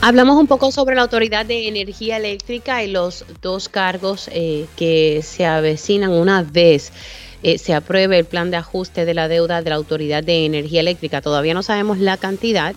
[0.00, 5.22] Hablamos un poco sobre la Autoridad de Energía Eléctrica y los dos cargos eh, que
[5.24, 6.92] se avecinan una vez
[7.42, 10.80] eh, se apruebe el plan de ajuste de la deuda de la Autoridad de Energía
[10.80, 11.20] Eléctrica.
[11.20, 12.76] Todavía no sabemos la cantidad,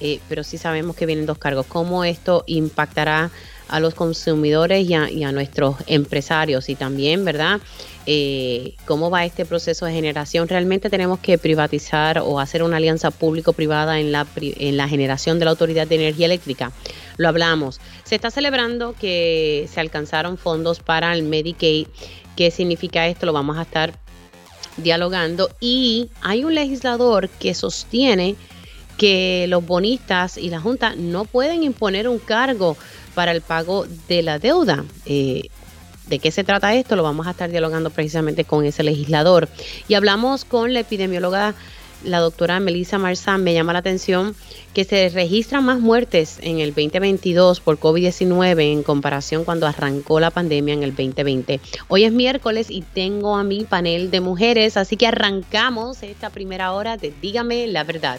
[0.00, 1.66] eh, pero sí sabemos que vienen dos cargos.
[1.66, 3.30] ¿Cómo esto impactará
[3.70, 6.68] a los consumidores y a, nuestros empresarios?
[6.68, 7.60] Y también, ¿verdad?
[8.06, 10.48] Eh, cómo va este proceso de generación.
[10.48, 15.44] Realmente tenemos que privatizar o hacer una alianza público-privada en la, en la generación de
[15.44, 16.72] la Autoridad de Energía Eléctrica.
[17.16, 17.80] Lo hablamos.
[18.04, 21.86] Se está celebrando que se alcanzaron fondos para el Medicaid.
[22.36, 23.26] ¿Qué significa esto?
[23.26, 23.92] Lo vamos a estar
[24.76, 25.50] dialogando.
[25.60, 28.36] Y hay un legislador que sostiene
[28.96, 32.76] que los bonistas y la Junta no pueden imponer un cargo
[33.20, 34.82] para el pago de la deuda.
[35.04, 35.50] Eh,
[36.06, 36.96] ¿De qué se trata esto?
[36.96, 39.46] Lo vamos a estar dialogando precisamente con ese legislador.
[39.88, 41.54] Y hablamos con la epidemióloga,
[42.02, 43.44] la doctora Melissa Marzán.
[43.44, 44.34] Me llama la atención
[44.72, 50.30] que se registran más muertes en el 2022 por COVID-19 en comparación cuando arrancó la
[50.30, 51.60] pandemia en el 2020.
[51.88, 56.72] Hoy es miércoles y tengo a mi panel de mujeres, así que arrancamos esta primera
[56.72, 58.18] hora de Dígame la verdad.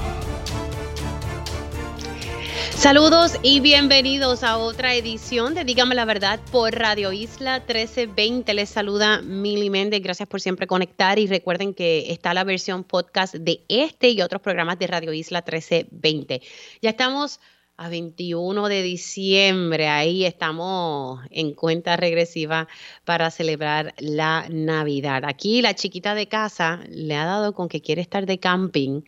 [2.81, 8.55] Saludos y bienvenidos a otra edición de Dígame la Verdad por Radio Isla 1320.
[8.55, 10.01] Les saluda Mili Méndez.
[10.01, 14.41] Gracias por siempre conectar y recuerden que está la versión podcast de este y otros
[14.41, 16.41] programas de Radio Isla 1320.
[16.81, 17.39] Ya estamos
[17.77, 22.67] a 21 de diciembre, ahí estamos en cuenta regresiva
[23.05, 25.23] para celebrar la Navidad.
[25.25, 29.03] Aquí la chiquita de casa le ha dado con que quiere estar de camping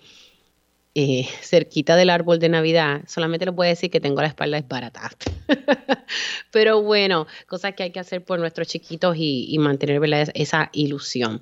[0.96, 5.10] eh, cerquita del árbol de Navidad, solamente le puedo decir que tengo la espalda barata
[6.52, 10.02] Pero bueno, cosas que hay que hacer por nuestros chiquitos y, mantener
[10.36, 11.42] esa ilusión.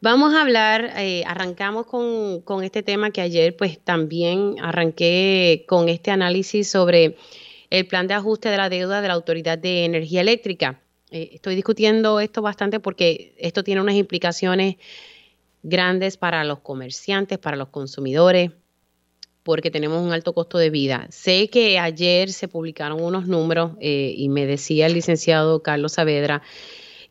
[0.00, 5.88] Vamos a hablar, eh, arrancamos con, con, este tema que ayer pues también arranqué con
[5.88, 7.16] este análisis sobre
[7.70, 10.80] el plan de ajuste de la deuda de la Autoridad de Energía Eléctrica.
[11.10, 14.76] Eh, estoy discutiendo esto bastante porque esto tiene unas implicaciones
[15.62, 18.52] grandes para los comerciantes, para los consumidores,
[19.42, 21.06] porque tenemos un alto costo de vida.
[21.10, 26.42] Sé que ayer se publicaron unos números eh, y me decía el licenciado Carlos Saavedra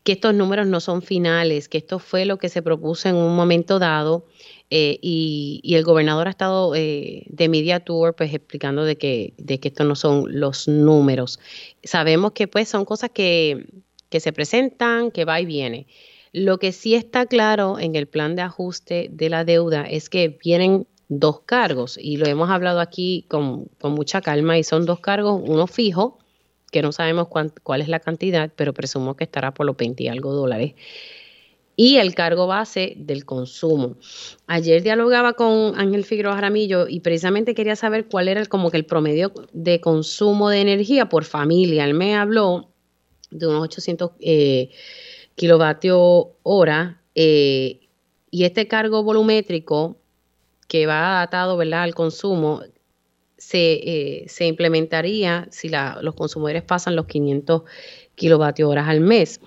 [0.04, 3.36] que estos números no son finales, que esto fue lo que se propuso en un
[3.36, 4.24] momento dado
[4.70, 9.60] eh, y, el gobernador ha estado eh, de media tour pues explicando de que, de
[9.60, 11.40] que estos no son los números.
[11.82, 13.66] Sabemos que pues son cosas que,
[14.08, 15.86] que se presentan, que va y viene.
[16.38, 20.38] Lo que sí está claro en el plan de ajuste de la deuda es que
[20.42, 25.42] vienen dos cargos y lo hemos hablado aquí con, mucha calma y son dos cargos,
[25.44, 26.18] uno fijo,
[26.70, 30.08] que no sabemos cuál es la cantidad, pero presumo que estará por los 20 y
[30.08, 30.74] algo dólares,
[31.74, 33.96] y el cargo base del consumo.
[34.46, 38.84] Ayer dialogaba con Ángel Figueroa Jaramillo y precisamente quería saber cuál era como que el
[38.84, 41.84] promedio de consumo de energía por familia.
[41.84, 42.68] Él me habló
[43.30, 44.70] de unos 800 eh,
[45.38, 47.88] kilovatios hora eh,
[48.30, 49.96] y este cargo volumétrico
[50.66, 51.84] que va atado ¿verdad?
[51.84, 52.60] al consumo
[53.36, 57.62] se, eh, se implementaría si los consumidores pasan los 500
[58.16, 59.40] kilovatios horas al mes.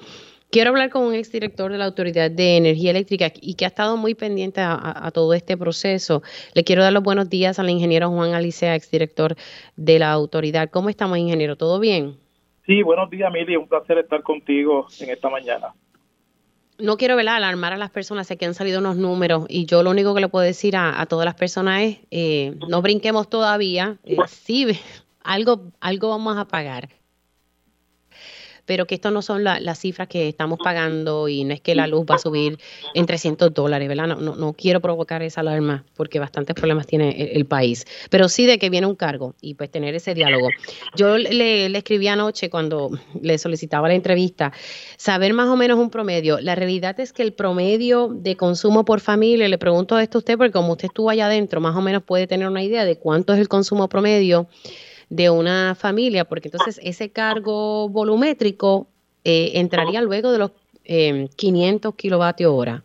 [0.50, 3.98] Quiero hablar con un exdirector de la Autoridad de Energía Eléctrica y que ha estado
[3.98, 6.24] muy pendiente a, todo este proceso.
[6.54, 9.36] Le quiero dar los buenos días al ingeniero Juan Alicea, exdirector
[9.76, 10.70] de la Autoridad.
[10.70, 11.58] ¿Cómo estamos, ingeniero?
[11.58, 12.21] ¿Todo bien?
[12.66, 13.56] Sí, buenos días, Mili.
[13.56, 15.74] Un placer estar contigo en esta mañana.
[16.78, 19.92] No quiero alarmar a las personas, sé que han salido unos números y yo lo
[19.92, 24.18] único que le puedo decir a, todas las personas es, eh, no brinquemos todavía, eh,
[24.28, 24.66] sí,
[25.24, 26.90] algo, algo vamos a pagar
[28.72, 31.88] pero que esto no son las cifras que estamos pagando y no es que la
[31.88, 32.58] luz va a subir
[32.94, 34.08] en 300 dólares, ¿verdad?
[34.08, 38.58] No, no, quiero provocar esa alarma porque bastantes problemas tiene el, país, pero sí de
[38.60, 40.48] que viene un cargo y pues tener ese diálogo.
[40.96, 42.92] Yo le, le escribí anoche cuando
[43.22, 44.54] le solicitaba la entrevista,
[44.96, 46.40] saber más o menos un promedio.
[46.40, 50.38] La realidad es que el promedio de consumo por familia, le pregunto esto a usted
[50.38, 53.34] porque como usted estuvo allá adentro, más o menos puede tener una idea de cuánto
[53.34, 54.48] es el consumo promedio
[55.12, 58.88] de una familia, porque entonces ese cargo volumétrico
[59.26, 60.52] eh, entraría luego de los
[61.36, 62.84] 500 em, kilovatios hora.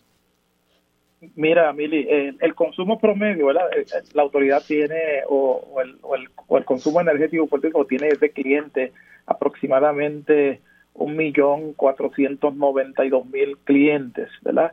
[1.37, 2.07] Mira, Mili,
[2.41, 3.71] el, consumo promedio, ¿verdad?
[3.77, 8.09] Eh, eh, la autoridad tiene, o, el, o, el, o el consumo energético político tiene
[8.09, 8.93] de cliente
[9.27, 10.61] aproximadamente
[10.95, 14.73] un millón cuatrocientos noventa y dos mil clientes, ¿verdad?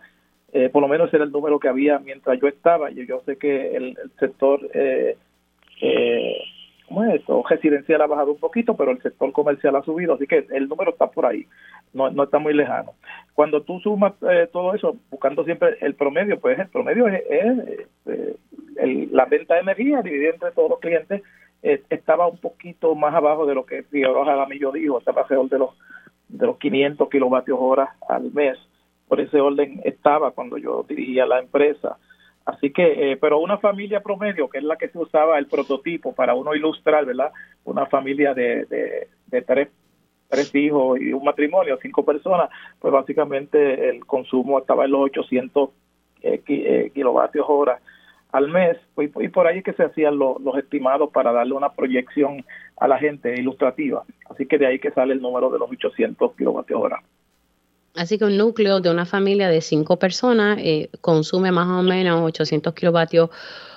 [0.54, 2.90] Eh, por lo menos era el número que había mientras yo estaba.
[2.90, 5.18] Yo, yo sé que el, sector eh,
[5.82, 6.38] eh,
[6.88, 7.44] ¿cómo es esto?
[7.48, 10.92] residencial ha bajado un poquito, pero el sector comercial ha subido, así que el número
[10.92, 11.48] está por ahí,
[11.94, 12.94] no, no está muy lejano.
[13.34, 17.88] Cuando tú sumas eh, todo eso, buscando siempre el promedio, pues el promedio es,
[19.12, 21.22] la venta de energía dividida entre todos los clientes,
[21.62, 25.70] estaba un poquito más abajo de lo que Figueroa Jaramillo dijo, estaba alrededor de los,
[26.28, 28.58] de los 500 kilovatios hora al mes
[29.14, 31.98] por ese orden estaba cuando yo dirigía la empresa.
[32.46, 36.14] Así que, eh, pero una familia promedio, que es la que se usaba el prototipo
[36.14, 37.32] para uno ilustrar, ¿verdad?
[37.64, 38.66] Una familia de,
[39.28, 39.70] de, tres,
[40.28, 42.50] tres hijos y un matrimonio, cinco personas,
[42.80, 45.70] pues básicamente el consumo estaba en los 800
[46.22, 47.80] eh, eh, kilovatios hora
[48.34, 51.72] al mes, pues, y por ahí es que se hacían los estimados para darle una
[51.72, 52.44] proyección
[52.78, 54.04] a la gente ilustrativa.
[54.28, 57.04] Así que de ahí que sale el número de los 800 kilovatios hora.
[57.96, 62.22] Así que un núcleo de una familia de cinco personas eh, consume más o menos
[62.22, 63.30] 800 kilovatios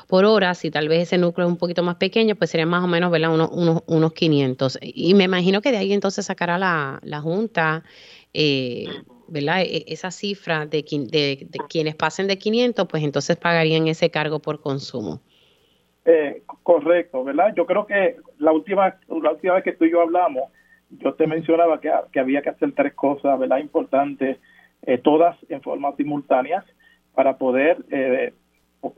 [0.08, 0.54] por hora.
[0.54, 3.10] Si tal vez ese núcleo es un poquito más pequeño, pues sería más o menos
[3.10, 3.34] ¿verdad?
[3.34, 4.78] Unos, unos, unos 500.
[4.80, 7.84] Y me imagino que de ahí entonces sacará la, la Junta
[8.38, 8.86] eh,
[9.28, 9.62] ¿verdad?
[9.62, 14.40] E, esa cifra de, de, de, quienes pasen de 500, pues entonces pagarían ese cargo
[14.40, 15.20] por consumo.
[16.04, 17.52] Eh, correcto, ¿verdad?
[17.56, 20.50] Yo creo que la última, la última vez que tú y yo hablamos,
[20.90, 23.58] yo te mencionaba que, que había que hacer tres cosas, ¿verdad?
[23.58, 24.38] Importantes,
[24.82, 26.64] eh, todas en forma simultánea
[27.14, 28.32] para poder eh,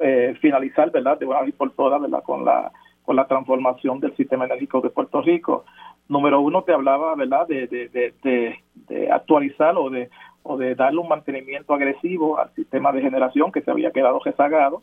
[0.01, 1.19] eh, finalizar, ¿verdad?
[1.19, 2.23] De una vez por todas, ¿verdad?
[2.23, 2.71] Con la,
[3.05, 5.65] con la transformación del sistema energético de Puerto Rico.
[6.09, 7.47] Número uno, te hablaba, ¿verdad?
[7.47, 10.11] De, de, de, de, actualizar o de,
[10.43, 14.83] o de darle un mantenimiento agresivo al sistema de generación que se había quedado rezagado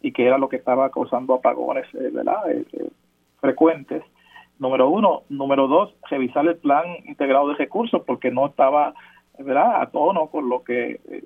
[0.00, 2.42] y que era lo que estaba causando apagones, ¿verdad?
[3.40, 4.02] frecuentes
[4.58, 5.22] número uno.
[5.28, 8.94] Número dos, revisar el plan integrado de recursos porque no estaba
[9.38, 9.82] ¿verdad?
[9.82, 11.24] a tono con lo que eh,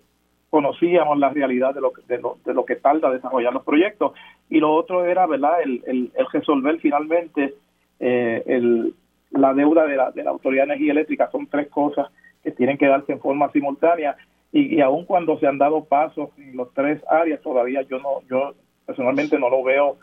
[0.51, 4.13] conocíamos la realidad de lo, de, lo, de lo que tarda desarrollar los proyectos.
[4.49, 7.55] Y lo otro era verdad el, el, resolver finalmente
[8.01, 8.95] eh, el,
[9.31, 11.31] la deuda de la, de la Autoridad de Energía Eléctrica.
[11.31, 12.11] Son tres cosas
[12.43, 14.17] que tienen que darse en forma simultánea.
[14.53, 18.23] Y, y aun cuando se han dado pasos en los tres áreas, todavía yo no,
[18.29, 18.55] yo
[18.85, 19.99] personalmente no lo veo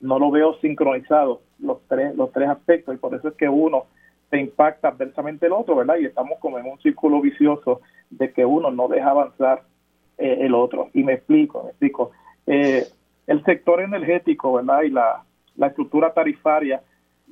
[0.00, 3.86] no lo veo sincronizado los tres los tres aspectos y por eso es que uno
[4.30, 5.96] se impacta adversamente el otro, ¿verdad?
[6.00, 7.80] Y estamos como en un círculo vicioso
[8.10, 9.64] de que uno no deja avanzar
[10.18, 10.88] eh, el otro.
[10.94, 12.12] Y me explico, me explico.
[12.46, 12.86] Eh,
[13.26, 14.82] el sector energético, ¿verdad?
[14.82, 15.24] Y la,
[15.56, 16.80] la estructura tarifaria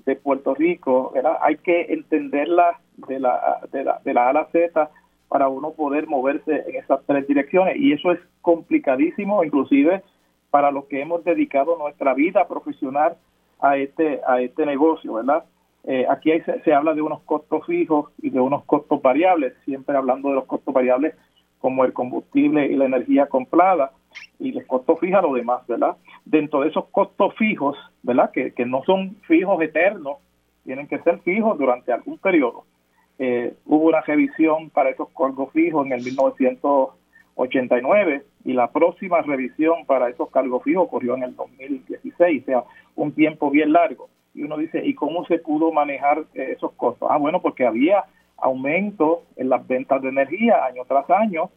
[0.05, 1.38] de Puerto Rico, ¿verdad?
[1.41, 4.91] Hay que entenderla de la, de la, de la A a la Z
[5.29, 7.76] para uno poder moverse en esas tres direcciones.
[7.76, 10.03] Y eso es complicadísimo, inclusive
[10.50, 13.17] para los que hemos dedicado nuestra vida profesional
[13.61, 15.45] a este a este negocio, ¿verdad?
[15.85, 16.31] Eh, aquí
[16.65, 20.45] se, habla de unos costos fijos y de unos costos variables, siempre hablando de los
[20.45, 21.15] costos variables
[21.61, 23.93] como el combustible y la energía comprada
[24.39, 25.97] y los costos fijos lo demás, ¿verdad?
[26.25, 28.31] Dentro de esos costos fijos, ¿verdad?
[28.33, 30.19] Que, no son fijos eternos,
[30.65, 32.65] tienen que ser fijos durante algún periodo.
[33.19, 36.05] Eh, hubo una revisión para esos costos fijos en el
[37.38, 42.64] 1989 y la próxima revisión para esos cargos fijos ocurrió en el 2016, o sea,
[42.96, 44.08] un tiempo bien largo.
[44.35, 47.08] Y uno dice, ¿y cómo se pudo manejar eh, esos costos?
[47.11, 48.05] Ah, bueno, porque había
[48.36, 51.51] aumento en las ventas de energía año tras año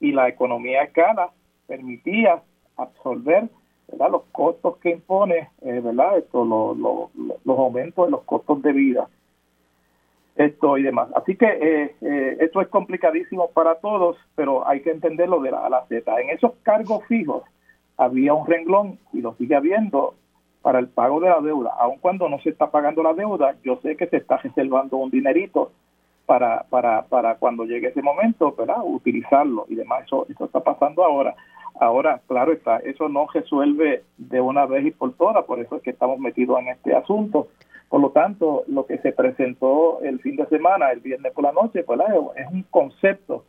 [0.00, 1.30] y la economía escala
[1.66, 2.42] permitía
[2.76, 3.48] absorber
[3.88, 4.10] ¿verdad?
[4.10, 6.18] los costos que impone eh, ¿verdad?
[6.18, 9.08] Esto, los aumentos de los costos de vida
[10.36, 11.08] esto y demás.
[11.14, 15.66] Así que eh, eh, esto es complicadísimo para todos, pero hay que entenderlo de la
[15.66, 16.20] A la Z.
[16.20, 17.42] En esos cargos fijos
[17.96, 20.14] había un renglón y lo sigue habiendo
[20.62, 21.72] para el pago de la deuda.
[21.78, 25.10] Aun cuando no se está pagando la deuda, yo sé que se está reservando un
[25.10, 25.72] dinerito
[26.26, 28.78] para, para, para cuando llegue ese momento, ¿verdad?
[28.82, 30.04] Utilizarlo y demás.
[30.04, 31.34] Eso, eso está pasando ahora.
[31.78, 35.82] Ahora, claro está, eso no resuelve de una vez y por todas, por eso es
[35.82, 37.48] que estamos metidos en este asunto.
[37.88, 41.52] Por lo tanto, lo que se presentó el fin de semana, el viernes por la
[41.52, 42.00] noche, pues
[42.36, 43.44] es un concepto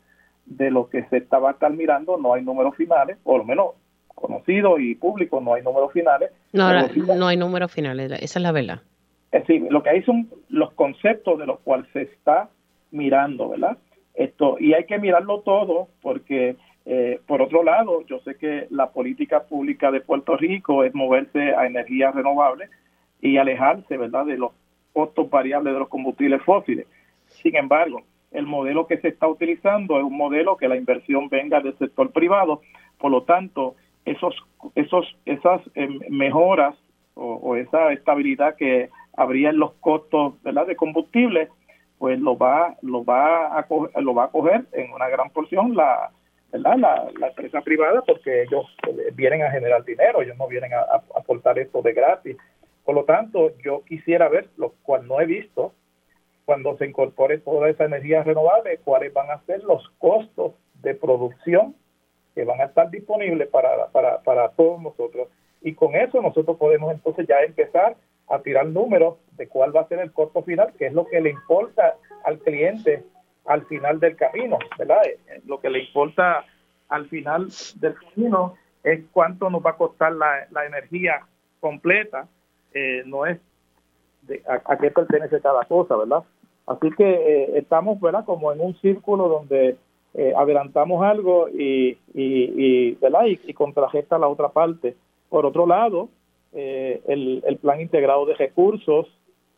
[0.46, 3.68] de lo que se estaba estar mirando, no hay números finales, por lo menos
[4.08, 6.32] conocido y público, no hay números finales.
[6.54, 6.72] No,
[7.16, 8.82] no hay números finales, esa es la verdad.
[9.32, 12.50] Es decir, lo que hay son los conceptos de los cuales se está
[12.92, 13.78] mirando, ¿verdad?
[14.16, 18.92] Esto, y hay que mirarlo todo porque, eh, por otro lado, yo sé que la
[18.92, 22.72] política pública de Puerto Rico es moverse a energías renovables,
[23.22, 24.52] y alejarse, ¿verdad?, de los
[24.94, 26.88] costos variables de los combustibles fósiles.
[27.28, 31.62] Sin embargo, el modelo que se está utilizando es un modelo que la inversión venga
[31.62, 32.62] del sector privado
[32.98, 34.36] Por lo tanto, esos,
[34.76, 36.76] esos, esas em, mejoras
[37.14, 40.68] o, esa estabilidad que habría en los costos ¿verdad?
[40.68, 41.50] de combustible,
[41.98, 45.76] pues lo va, lo va a coger, lo va a coger en una gran porción
[45.76, 46.12] la,
[46.52, 46.78] ¿verdad?
[47.20, 50.80] La, empresa privada porque ellos eh, vienen a generar dinero, ellos no vienen a,
[51.16, 52.38] aportar esto de gratis.
[52.88, 55.74] Por lo tanto, yo quisiera ver, lo cual no he visto,
[56.46, 61.76] cuando se incorpore toda esa energía renovable, cuáles van a ser los costos de producción
[62.34, 65.28] que van a estar disponibles para, para, para todos nosotros.
[65.62, 67.98] Y con eso nosotros podemos entonces ya empezar
[68.30, 71.20] a tirar números de cuál va a ser el costo final, que es lo que
[71.20, 73.04] le importa al cliente
[73.44, 75.02] al final del camino, ¿verdad?
[75.46, 76.46] Lo que le importa
[76.88, 77.50] al final
[77.82, 81.28] del camino es cuánto nos va a costar la, la energía
[81.60, 82.30] completa,
[82.74, 83.40] eh, no es
[84.24, 86.24] de, a, qué pertenece cada cosa, ¿verdad?
[86.66, 88.26] Así que estamos, ¿verdad?
[88.26, 89.78] Como en un círculo donde
[90.36, 93.26] adelantamos algo y, y, ¿verdad?
[93.28, 94.96] Y, y contragesta la otra parte.
[95.30, 96.10] Por otro lado,
[96.52, 99.08] el, el plan integrado de recursos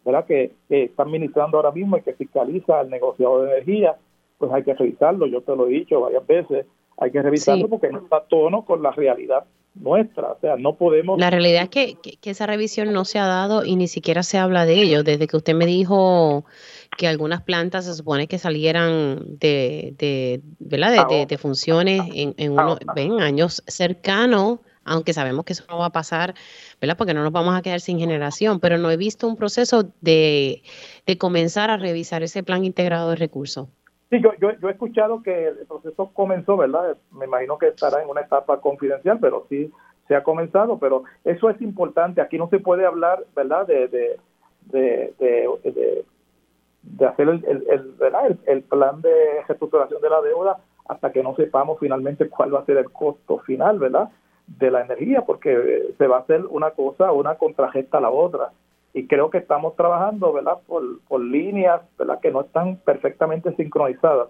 [0.05, 0.25] ¿verdad?
[0.25, 3.97] Que, que está administrando ahora mismo y que fiscaliza al negociador de energía,
[4.37, 6.65] pues hay que revisarlo, yo te lo he dicho varias veces,
[6.97, 9.45] hay que revisarlo porque no está a tono con la realidad
[9.75, 11.19] nuestra, o sea, no podemos...
[11.19, 14.37] La realidad es que, que, esa revisión no se ha dado y ni siquiera se
[14.37, 16.45] habla de ello, desde que usted me dijo
[16.97, 21.07] que algunas plantas se supone que salieran de, de, ¿verdad?
[21.07, 22.55] de, de, funciones en, en,
[22.95, 24.59] en años cercanos
[24.89, 26.33] aunque sabemos que eso no va a pasar,
[26.81, 26.97] ¿verdad?
[26.97, 30.63] Porque no nos vamos a quedar sin generación, pero no he visto un proceso de,
[31.19, 33.67] comenzar a revisar ese plan integrado de recursos.
[34.09, 36.97] Sí, yo, yo, he escuchado que el proceso comenzó, ¿verdad?
[37.11, 39.71] Me imagino que estará en una etapa confidencial, pero sí
[40.07, 42.19] se ha comenzado, pero eso es importante.
[42.19, 43.67] Aquí no se puede hablar, ¿verdad?
[43.67, 44.19] De, de,
[44.71, 46.03] de,
[46.81, 48.35] de, hacer el, el, ¿verdad?
[48.47, 52.65] el, plan de reestructuración de la deuda hasta que no sepamos finalmente cuál va a
[52.65, 54.09] ser el costo final, ¿verdad?
[54.57, 58.51] de la energía, porque se va a hacer una cosa, una contragesta a la otra.
[58.93, 64.29] Y creo que estamos trabajando, ¿verdad?, por, por líneas, ¿verdad?, que no están perfectamente sincronizadas.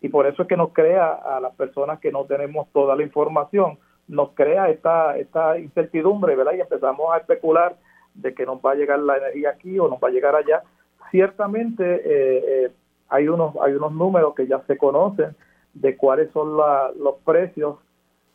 [0.00, 3.02] Y por eso es que nos crea a las personas que no tenemos toda la
[3.02, 6.54] información, nos crea esta, esta incertidumbre, ¿verdad?
[6.54, 7.76] Y empezamos a especular
[8.14, 10.62] de que nos va a llegar la energía aquí o nos va a llegar allá.
[11.10, 12.70] Ciertamente eh, eh,
[13.08, 15.34] hay, unos, hay unos números que ya se conocen
[15.74, 17.76] de cuáles son los precios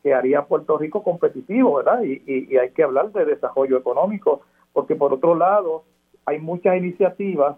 [0.03, 2.03] que haría Puerto Rico competitivo, ¿verdad?
[2.03, 4.41] Y, y, hay que hablar de desarrollo económico,
[4.73, 5.83] porque por otro lado
[6.25, 7.57] hay muchas iniciativas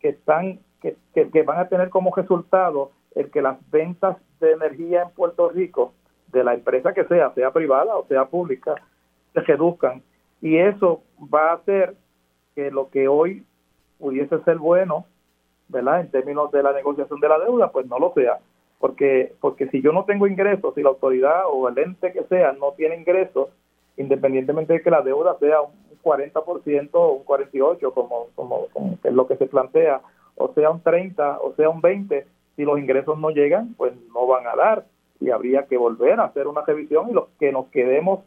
[0.00, 5.02] que están que, que, van a tener como resultado el que las ventas de energía
[5.02, 5.92] en Puerto Rico
[6.28, 8.74] de la empresa que sea, sea privada o sea pública,
[9.34, 10.02] se reduzcan
[10.40, 11.94] y eso va a hacer
[12.54, 13.44] que lo que hoy
[13.98, 15.06] pudiese ser bueno,
[15.68, 16.00] ¿verdad?
[16.00, 18.38] En términos de la negociación de la deuda, pues no lo sea
[18.78, 22.52] porque porque si yo no tengo ingresos, si la autoridad o el ente que sea
[22.52, 23.48] no tiene ingresos,
[23.96, 25.72] independientemente de que la deuda sea un
[26.08, 28.68] 40% o un 48%, como, como,
[29.02, 30.00] es lo que se plantea,
[30.36, 32.24] o sea un 30% o sea un 20%,
[32.56, 34.84] si los ingresos no llegan, pues no van a dar
[35.20, 38.20] y habría que volver a hacer una revisión y los que nos quedemos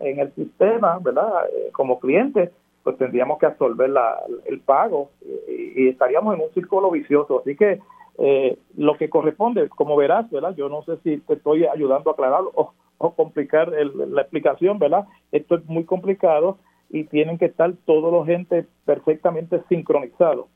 [0.00, 1.46] en el sistema, ¿verdad?
[1.52, 2.50] Eh, como clientes,
[2.82, 5.10] pues tendríamos que absorber la, el pago
[5.48, 7.40] y, y, estaríamos en un círculo vicioso.
[7.40, 7.80] Así que
[8.18, 10.54] eh, lo que corresponde, como verás, ¿verdad?
[10.56, 12.72] Yo no sé si te estoy ayudando a aclarar o,
[13.16, 15.06] complicar la explicación, ¿verdad?
[15.32, 16.58] Esto es muy complicado
[16.92, 20.46] y tienen que estar todos los entes perfectamente sincronizados,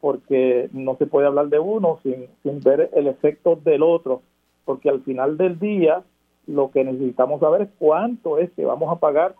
[0.00, 4.22] porque no se puede hablar de uno sin, sin ver el efecto del otro,
[4.64, 6.02] porque al final del día
[6.46, 9.34] lo que necesitamos saber es cuánto es que vamos a pagar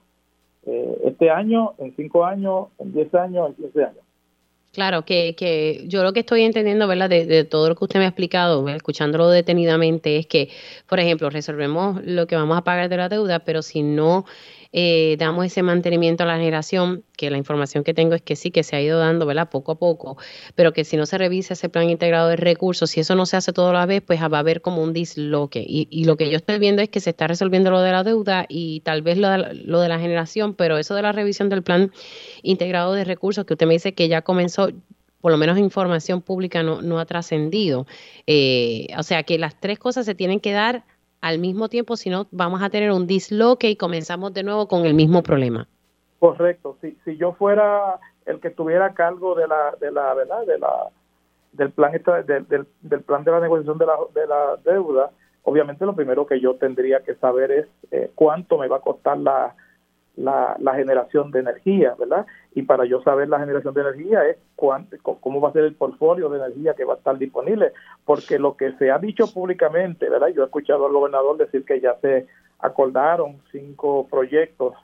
[0.66, 4.04] eh, este año, en cinco años, en diez años, en quince años.
[4.72, 7.08] Claro, que, que yo lo que estoy entendiendo, ¿verdad?
[7.08, 10.48] De, de todo lo que usted me ha explicado, escuchándolo detenidamente, es que,
[10.88, 14.26] por ejemplo, resolvemos lo que vamos a pagar de la deuda, pero si no
[14.72, 18.50] eh, damos ese mantenimiento a la generación, que la información que tengo es que sí,
[18.50, 19.50] que se ha ido dando, ¿verdad?
[19.50, 20.16] Poco a poco,
[20.54, 23.36] pero que si no se revisa ese plan integrado de recursos, si eso no se
[23.36, 25.64] hace toda la vez, pues va a haber como un disloque.
[25.66, 28.04] Y, y lo que yo estoy viendo es que se está resolviendo lo de la
[28.04, 31.48] deuda y tal vez lo de, lo de la generación, pero eso de la revisión
[31.48, 31.92] del plan
[32.42, 34.70] integrado de recursos, que usted me dice que ya comenzó,
[35.20, 37.86] por lo menos información pública no, no ha trascendido.
[38.26, 40.84] Eh, o sea que las tres cosas se tienen que dar
[41.20, 44.86] al mismo tiempo, si no vamos a tener un disloque y comenzamos de nuevo con
[44.86, 45.68] el mismo problema.
[46.18, 46.76] Correcto.
[46.80, 50.46] Si, si yo fuera el que estuviera a cargo de la, de la, ¿verdad?
[50.46, 50.88] De la,
[51.52, 51.92] del plan
[52.26, 55.10] del, del, plan de la negociación de la, de la deuda,
[55.42, 59.18] obviamente lo primero que yo tendría que saber es eh, cuánto me va a costar
[59.18, 59.54] la,
[60.16, 62.26] la, la, generación de energía, ¿verdad?
[62.54, 65.74] Y para yo saber la generación de energía es cuánto, cómo va a ser el
[65.74, 67.72] portfolio de energía que va a estar disponible,
[68.04, 70.28] porque lo que se ha dicho públicamente, ¿verdad?
[70.28, 72.26] Yo he escuchado al gobernador decir que ya se
[72.60, 74.74] acordaron cinco proyectos,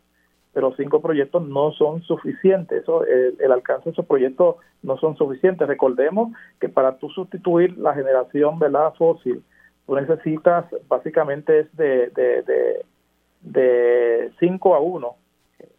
[0.52, 2.83] pero cinco proyectos no son suficientes.
[2.83, 5.68] Eso, el, alcance de esos proyectos no son suficientes.
[5.68, 8.95] Recordemos que para tú sustituir la generación ¿verdad?
[8.97, 9.42] fósil,
[9.87, 12.87] tú necesitas básicamente es de, de,
[13.42, 15.16] 5 a 1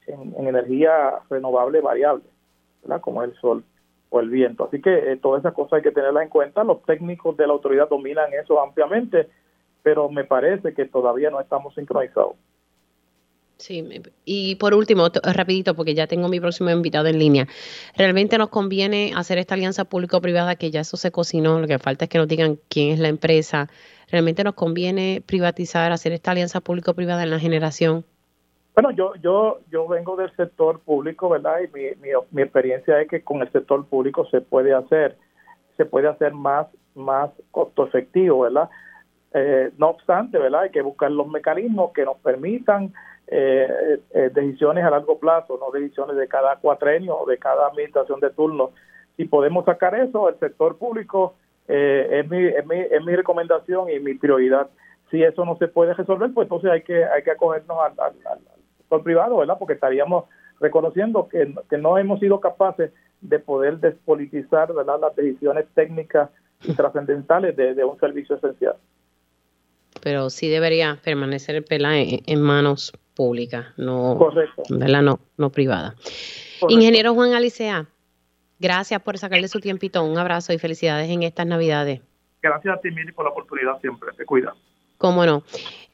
[0.07, 2.23] en, energía renovable variable,
[2.83, 3.01] ¿verdad?
[3.01, 3.63] como el sol
[4.09, 4.65] o el viento.
[4.65, 6.63] Así que eh, todas esas cosas hay que tenerlas en cuenta.
[6.63, 9.29] Los técnicos de la autoridad dominan eso ampliamente,
[9.83, 12.35] pero me parece que todavía no estamos sincronizados.
[13.57, 13.83] Sí,
[14.23, 17.47] y por último, rapidito, porque ya tengo mi próximo invitado en línea.
[17.97, 22.05] ¿Realmente nos conviene hacer esta alianza público-privada, que ya eso se cocinó, lo que falta
[22.05, 23.67] es que nos digan quién es la empresa?
[24.11, 28.05] ¿Realmente nos conviene privatizar, hacer esta alianza público-privada en la generación?
[28.75, 31.61] Bueno, yo yo yo vengo del sector público, ¿verdad?
[31.61, 35.17] Y mi, mi, experiencia es que con el sector público se puede hacer,
[35.77, 38.69] se puede hacer más más costo efectivo, ¿verdad?
[39.33, 40.61] Eh, no obstante, ¿verdad?
[40.61, 42.93] Hay que buscar los mecanismos que nos permitan
[43.27, 48.19] eh, eh, decisiones a largo plazo, no decisiones de cada cuatrenio o de cada administración
[48.19, 48.71] de turno.
[49.15, 51.35] Si podemos sacar eso, el sector público
[51.67, 54.69] eh, es, mi, es, mi, es mi recomendación y mi prioridad.
[55.11, 58.39] Si eso no se puede resolver, pues entonces hay que hay que acogernos al, al,
[58.77, 59.57] sector privado, ¿verdad?
[59.59, 60.25] Porque estaríamos
[60.59, 62.91] reconociendo que, que no hemos sido capaces
[63.21, 64.99] de poder despolitizar ¿verdad?
[64.99, 66.29] las decisiones técnicas
[66.63, 68.75] y trascendentales de, de, un servicio esencial.
[70.01, 74.63] Pero sí debería permanecer el PELA en, manos públicas, no, Correcto.
[74.69, 75.01] ¿verdad?
[75.01, 75.95] no, no privada.
[76.69, 77.87] Ingeniero Juan Alicea,
[78.59, 80.03] Gracias por sacarle su tiempito.
[80.03, 82.01] Un abrazo y felicidades en estas Navidades.
[82.41, 84.09] Gracias a ti, Mili, por la oportunidad siempre.
[84.17, 84.55] Te cuida.
[84.97, 85.43] Cómo no.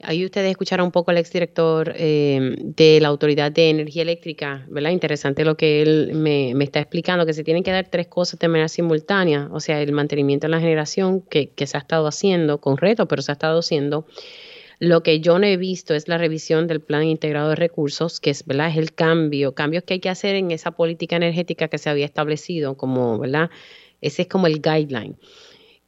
[0.02, 4.92] Ahí ustedes escucharon un poco al exdirector eh, de la Autoridad de Energía Eléctrica, ¿verdad?
[4.92, 8.48] Interesante lo que él me, está explicando, que se tienen que dar tres cosas de
[8.48, 12.60] manera simultánea, o sea, el mantenimiento de la generación que, que se ha estado haciendo
[12.60, 14.06] con reto, pero se ha estado haciendo,
[14.80, 18.30] lo que yo no he visto es la revisión del plan integrado de recursos, que
[18.30, 18.70] es, ¿verdad?
[18.70, 22.06] es el cambio, cambios que hay que hacer en esa política energética que se había
[22.06, 23.50] establecido, como, ¿verdad?
[24.02, 25.16] Ese es como el guideline.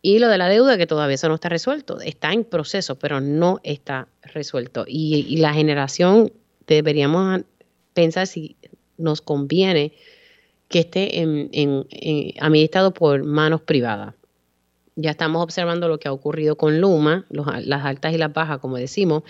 [0.02, 3.22] Y lo de la deuda, que todavía eso no está resuelto, está en proceso, pero
[3.22, 4.86] no está resuelto.
[4.88, 6.32] Y, la generación
[6.68, 7.42] deberíamos
[7.96, 8.56] pensar si
[8.98, 9.94] nos conviene
[10.70, 11.50] que esté en,
[12.40, 14.14] administrado por manos privadas.
[14.96, 18.78] Ya estamos observando lo que ha ocurrido con Luma, las altas y las bajas, como
[18.78, 19.24] decimos,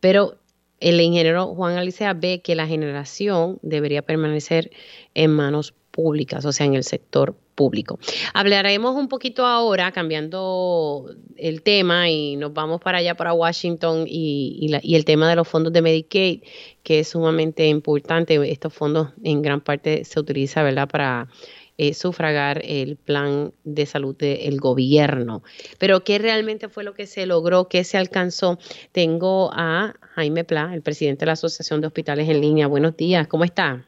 [0.00, 0.36] pero
[0.80, 4.70] el ingeniero Juan Alicea ve que la generación debería permanecer
[5.14, 7.98] en manos públicas, o sea, en el sector público.
[8.34, 14.70] Hablaremos un poquito ahora, cambiando el tema, y nos vamos para allá, para Washington, y,
[14.72, 16.42] el tema de los fondos de Medicaid,
[16.82, 18.38] que es sumamente importante.
[18.50, 21.28] Estos fondos en gran parte se utilizan, ¿verdad?, para
[21.78, 25.42] eh, sufragar el plan de salud del gobierno.
[25.78, 27.68] Pero ¿qué realmente fue lo que se logró?
[27.68, 28.58] ¿Qué se alcanzó?
[28.92, 32.66] Tengo a Jaime Pla, el presidente de la Asociación de Hospitales en Línea.
[32.66, 33.86] Buenos días, ¿cómo está?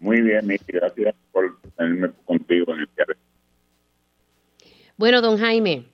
[0.00, 3.06] Muy bien, Miki, gracias por tenerme contigo en el día
[4.96, 5.84] Bueno, don Jaime,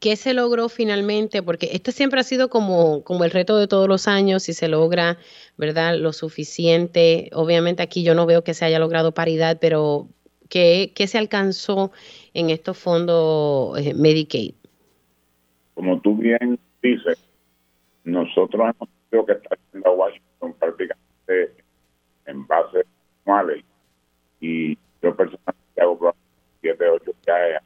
[0.00, 1.42] ¿qué se logró finalmente?
[1.42, 4.66] Porque esto siempre ha sido como, como el reto de todos los años, si se
[4.66, 5.18] logra,
[5.56, 5.96] ¿verdad?
[5.98, 7.30] Lo suficiente.
[7.32, 10.08] Obviamente aquí yo no veo que se haya logrado paridad, pero
[10.52, 11.92] ¿Qué, se alcanzó
[12.34, 14.52] en estos fondos eh, Medicaid?
[15.72, 17.18] Como tú bien dices,
[18.04, 21.64] nosotros hemos tenido que estar en Washington prácticamente
[22.26, 22.84] en base
[23.24, 23.64] anuales
[24.40, 26.14] y yo personalmente hago
[26.60, 27.62] 7, 8 viajes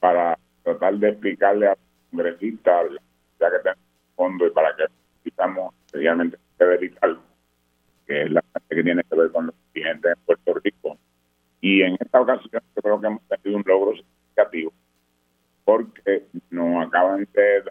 [0.00, 1.78] para tratar de explicarle a los
[2.10, 2.90] congresistas
[3.40, 3.84] ya que tenemos
[4.16, 7.16] fondo y para que necesitamos seriamente verificar
[8.06, 10.98] que es la parte que tiene que ver con los clientes en Puerto Rico
[11.64, 14.70] y en esta ocasión yo creo que hemos tenido un logro significativo
[15.64, 17.62] porque nos acaban de,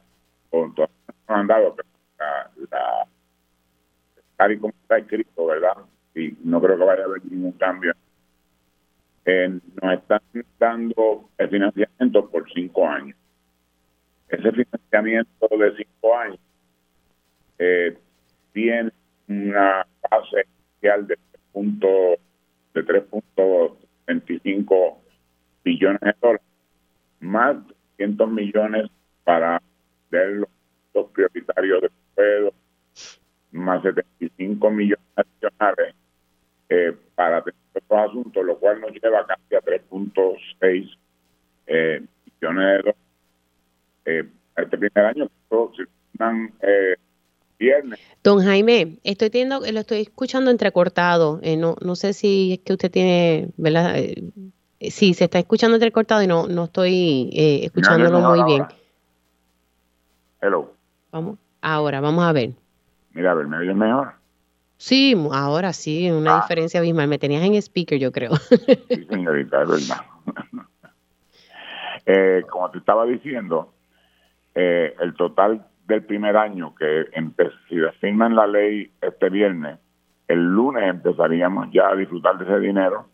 [0.50, 0.90] con nos
[1.28, 1.76] han dado,
[2.18, 3.08] la, la,
[4.36, 5.78] tal y como está escrito, ¿verdad?
[6.16, 7.94] Y no creo que vaya a haber ningún cambio.
[9.26, 10.22] Eh, nos están
[10.58, 13.16] dando el financiamiento por cinco años.
[14.28, 16.40] Ese financiamiento de cinco años
[17.60, 17.96] eh,
[18.54, 18.92] tiene
[19.28, 20.48] una base
[20.82, 21.20] inicial de
[21.52, 22.18] punto
[22.74, 22.84] de
[24.08, 24.98] 3.25
[25.64, 26.42] billones de dólares,
[27.20, 27.58] más
[27.98, 28.90] 100 millones
[29.24, 29.62] para
[30.12, 32.54] los prioritarios de pueblo,
[33.52, 35.96] más 75 millones adicionales
[36.70, 37.56] eh, para otros
[37.90, 40.98] asuntos, lo cual nos lleva casi a 3.6
[41.68, 42.96] eh, billones de dólares
[44.06, 45.30] eh, este primer año.
[45.76, 45.84] Si
[48.24, 51.40] Don Jaime, estoy teniendo, lo estoy escuchando entrecortado.
[51.44, 53.98] Eh, no, no sé si es que usted tiene, ¿verdad?
[53.98, 54.24] Eh,
[54.92, 58.66] sí, se está escuchando entrecortado y no, no estoy eh, escuchándolo muy bien.
[60.42, 60.74] Hello.
[61.12, 61.38] Vamos.
[61.62, 62.52] Ahora, vamos a ver.
[63.14, 64.14] Mira, a ver, ¿me oyes mejor?
[64.78, 66.42] Sí, ahora sí, una Ah.
[66.42, 67.08] diferencia abismal.
[67.08, 68.36] Me tenías en speaker, yo creo.
[68.36, 70.02] Sí, señorita, es verdad.
[72.06, 73.72] Eh, como te estaba diciendo,
[74.56, 77.06] eh, el total del primer año que
[77.70, 79.80] si asignan la ley este viernes,
[80.28, 83.08] el lunes empezaríamos ya a disfrutar de ese dinero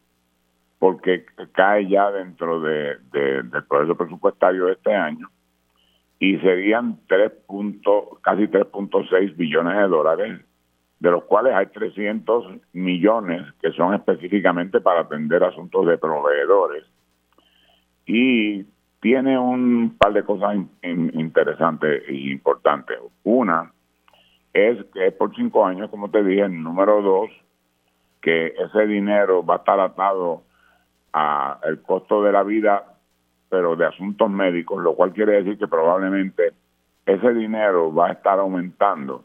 [0.78, 5.28] porque cae ya dentro de, de- del proceso presupuestario de este año
[6.20, 10.42] y serían 3 punto- casi 3.6 billones de dólares,
[11.00, 16.84] de los cuales hay 300 millones que son específicamente para atender asuntos de proveedores.
[18.06, 18.66] Y
[19.02, 22.98] tiene un par de cosas in- in- interesantes e importantes.
[23.24, 23.72] Una
[24.54, 26.48] es que es por cinco años, como te dije.
[26.50, 27.30] Número dos,
[28.22, 30.44] que ese dinero va a estar atado
[31.14, 32.84] a el costo de la vida,
[33.50, 36.54] pero de asuntos médicos, lo cual quiere decir que probablemente
[37.06, 39.24] ese dinero va a estar aumentando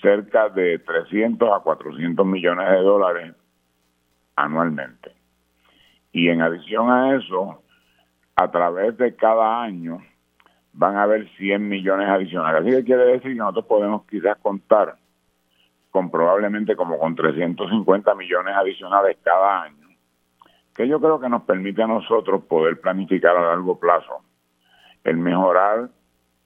[0.00, 3.34] cerca de 300 a 400 millones de dólares
[4.36, 5.12] anualmente.
[6.12, 7.62] Y en adición a eso,
[8.40, 9.98] a través de cada año
[10.72, 12.62] van a haber 100 millones adicionales.
[12.62, 14.96] Así que quiere decir que nosotros podemos quizás contar
[15.90, 19.88] con probablemente como con 350 millones adicionales cada año,
[20.74, 24.22] que yo creo que nos permite a nosotros poder planificar a largo plazo
[25.04, 25.90] el mejorar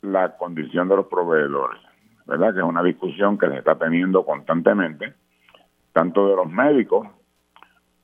[0.02, 1.80] la condición de los proveedores,
[2.26, 2.54] ¿verdad?
[2.54, 5.14] Que es una discusión que se está teniendo constantemente,
[5.92, 7.06] tanto de los médicos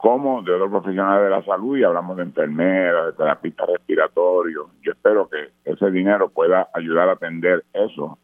[0.00, 4.66] como de otros profesionales de la salud, y hablamos de enfermeras, de terapistas respiratorios.
[4.82, 8.18] Yo espero que ese dinero pueda ayudar a atender eso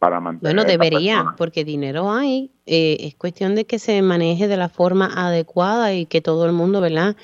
[0.00, 0.54] para mantener.
[0.54, 2.50] Bueno, debería, porque dinero hay.
[2.66, 6.52] eh, es cuestión de que se maneje de la forma adecuada y que todo el
[6.52, 7.14] mundo, ¿verdad?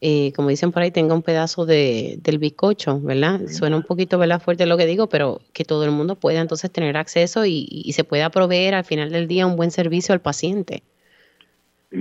[0.00, 3.40] Eh, como dicen por ahí, tenga un pedazo de, del bizcocho, ¿verdad?
[3.48, 4.40] Suena un poquito, ¿verdad?
[4.40, 7.92] Fuerte lo que digo, pero que todo el mundo pueda entonces tener acceso y, y
[7.92, 10.82] se pueda proveer al final del día un buen servicio al paciente.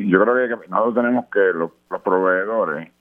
[0.04, 2.92] Yo creo que nosotros tenemos que los, los proveedores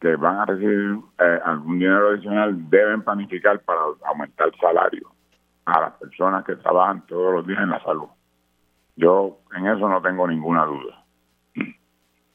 [0.00, 5.10] que van a recibir eh, algún dinero adicional deben planificar para aumentar el salario
[5.64, 8.08] a las personas que trabajan todos los días en la salud.
[8.96, 11.04] Yo en eso no tengo ninguna duda.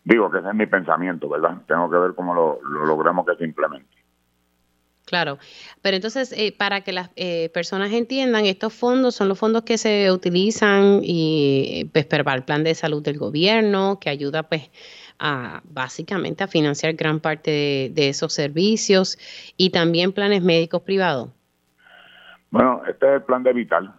[0.03, 1.61] Digo que ese es mi pensamiento, ¿verdad?
[1.67, 3.94] Tengo que ver cómo lo, lo logramos que se implemente.
[5.05, 5.37] Claro,
[5.83, 9.77] pero entonces eh, para que las eh, personas entiendan, estos fondos son los fondos que
[9.77, 14.71] se utilizan y eh, pues para el plan de salud del gobierno, que ayuda pues
[15.19, 19.17] a básicamente a financiar gran parte de, de esos servicios
[19.57, 21.29] y también planes médicos privados.
[22.49, 23.93] Bueno, este es el plan de Vital.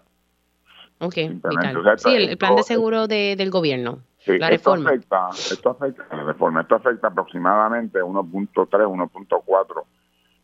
[0.99, 1.77] Ok, Simplemente, vital.
[1.77, 4.49] o sea, esto- Sí, el, el plan de esto- seguro de- del gobierno, Sí, la
[4.49, 4.91] esto reforma.
[4.91, 9.85] Afecta, esto afecta, la reforma, esto afecta aproximadamente 1.3, 1.4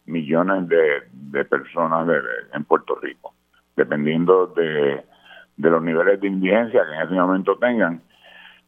[0.06, 2.20] millones de, de personas de-
[2.52, 3.34] en Puerto Rico,
[3.76, 5.04] dependiendo de,
[5.56, 8.00] los niveles de indigencia que en ese momento tengan.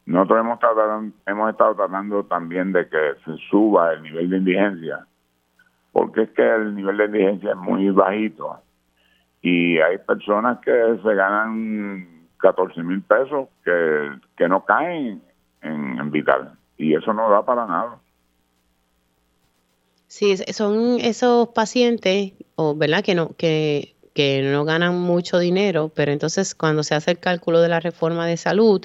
[0.06, 5.06] Nosotros hemos, tratado, hemos estado tratando también de que se suba el nivel de indigencia,
[5.92, 8.60] porque es que el nivel de indigencia es muy bajito
[9.40, 12.06] y hay personas que se ganan
[12.38, 15.22] 14 mil pesos que, que no caen
[15.62, 17.98] en, en Vital y eso no da para nada.
[20.16, 26.12] Sí, son esos pacientes, o verdad, que no, que, que no ganan mucho dinero, pero
[26.12, 28.80] entonces cuando se hace el cálculo de la reforma de salud,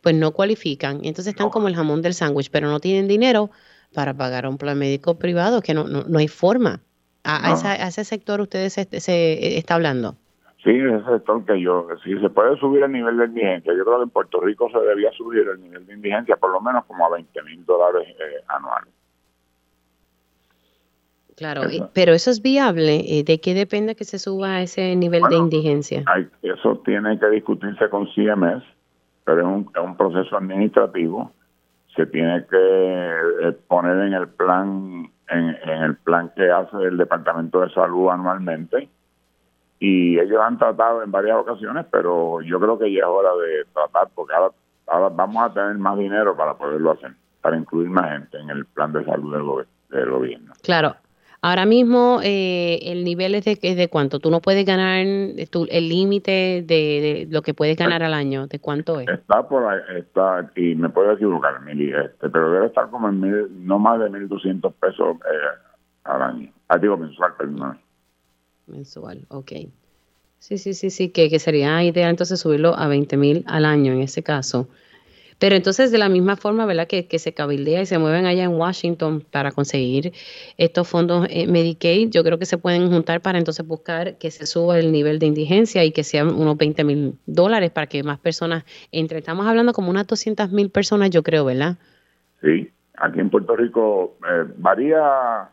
[0.00, 0.96] pues no cualifican.
[1.04, 1.50] Entonces están No.
[1.52, 3.50] como el jamón del sándwich, pero no tienen dinero
[3.94, 6.80] para pagar un plan médico privado, que no, no, no hay forma.
[7.22, 10.16] A, a esa- a ese sector ustedes se, se está hablando.
[10.64, 13.98] Sí, ese sector que yo, si se puede subir el nivel de indigencia, yo creo
[13.98, 17.06] que en Puerto Rico se debía subir el nivel de indigencia por lo menos como
[17.06, 18.92] a 20 mil dólares eh, anuales.
[21.36, 23.22] Claro, pero eso es viable.
[23.24, 26.04] ¿De qué depende que se suba ese nivel de indigencia?
[26.06, 28.62] Hay, eso tiene que discutirse con CMS,
[29.24, 31.32] pero es un, es un proceso administrativo.
[31.96, 36.96] Se tiene que eh, poner en el plan en, en el plan que hace el
[36.96, 38.88] Departamento de Salud anualmente
[39.84, 43.64] y ellos han tratado en varias ocasiones, pero yo creo que ya es hora de
[43.72, 44.54] tratar porque ahora,
[44.86, 48.64] ahora vamos a tener más dinero para poderlo hacer, para incluir más gente en el
[48.64, 50.52] plan de salud del gobierno.
[50.62, 50.94] Claro.
[51.44, 54.20] Ahora mismo eh, el nivel es de, es de cuánto.
[54.20, 58.46] Tú no puedes ganar el límite de, de lo que puedes ganar al año.
[58.46, 59.08] ¿De cuánto es?
[59.08, 63.20] Está por ahí, está, y me puedo equivocar, Mili, este, pero debe estar como en
[63.20, 65.68] mil, no más de 1.200 pesos eh,
[66.04, 66.52] al año.
[66.68, 67.80] Ah, digo mensual, perdón.
[68.68, 69.52] Mensual, ok.
[70.38, 73.92] Sí, sí, sí, sí, que, que sería ideal entonces subirlo a 20 mil al año
[73.92, 74.68] en ese caso.
[75.42, 76.86] Pero entonces, de la misma forma, ¿verdad?
[76.86, 80.12] Que, se cabildea y se mueven allá en Washington para conseguir
[80.56, 84.46] estos fondos eh, Medicaid, yo creo que se pueden juntar para entonces buscar que se
[84.46, 88.20] suba el nivel de indigencia y que sean unos 20 mil dólares para que más
[88.20, 89.18] personas entre.
[89.18, 91.76] Estamos hablando como unas 200 mil personas, yo creo, ¿verdad?
[92.40, 95.48] Sí, aquí en Puerto Rico eh, varía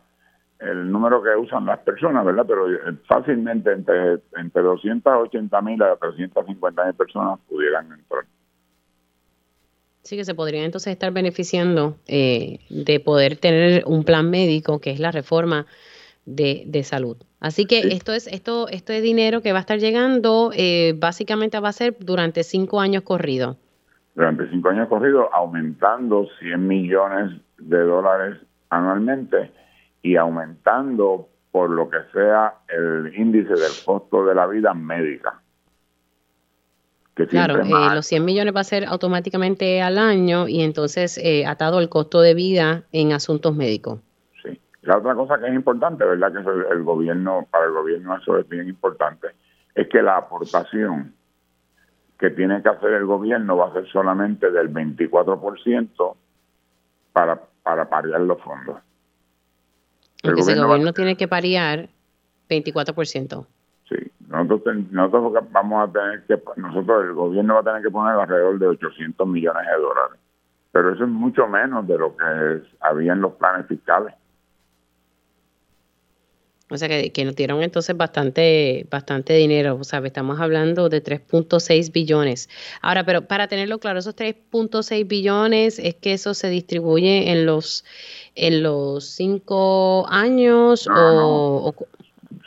[0.60, 2.44] el número que usan las personas, ¿verdad?
[2.46, 8.24] Pero eh, fácilmente entre, entre 280 mil a 350 mil personas pudieran entrar.
[10.10, 14.90] Sí, que se podrían entonces estar beneficiando eh, de poder tener un plan médico, que
[14.90, 15.66] es la reforma
[16.26, 17.16] de, de salud.
[17.38, 21.60] Así que esto es esto esto es dinero que va a estar llegando, eh, básicamente
[21.60, 23.56] va a ser durante cinco años corridos.
[24.16, 28.36] Durante cinco años corridos, aumentando 100 millones de dólares
[28.68, 29.52] anualmente
[30.02, 35.39] y aumentando por lo que sea el índice del costo de la vida médica.
[37.28, 41.78] Claro, eh, los 100 millones va a ser automáticamente al año y entonces eh, atado
[41.78, 44.00] al costo de vida en asuntos médicos.
[44.42, 44.60] Sí.
[44.82, 46.32] La otra cosa que es importante, ¿verdad?
[46.32, 49.28] Que el gobierno, para el gobierno eso es bien importante,
[49.74, 51.14] es que la aportación
[52.18, 56.14] que tiene que hacer el gobierno va a ser solamente del 24%
[57.12, 58.76] para, para pagar los fondos.
[60.22, 61.88] El gobierno, gobierno tiene que parear
[62.50, 63.46] 24%.
[64.90, 68.66] Nosotros vamos a tener que, nosotros el gobierno va a tener que poner alrededor de
[68.66, 70.18] 800 millones de dólares.
[70.72, 74.14] Pero eso es mucho menos de lo que había en los planes fiscales.
[76.72, 79.76] O sea que, que nos dieron entonces bastante, bastante dinero.
[79.80, 82.48] O sea, estamos hablando de 3.6 billones.
[82.80, 87.84] Ahora, pero para tenerlo claro, esos 3.6 billones es que eso se distribuye en los
[88.36, 91.74] en los cinco años o,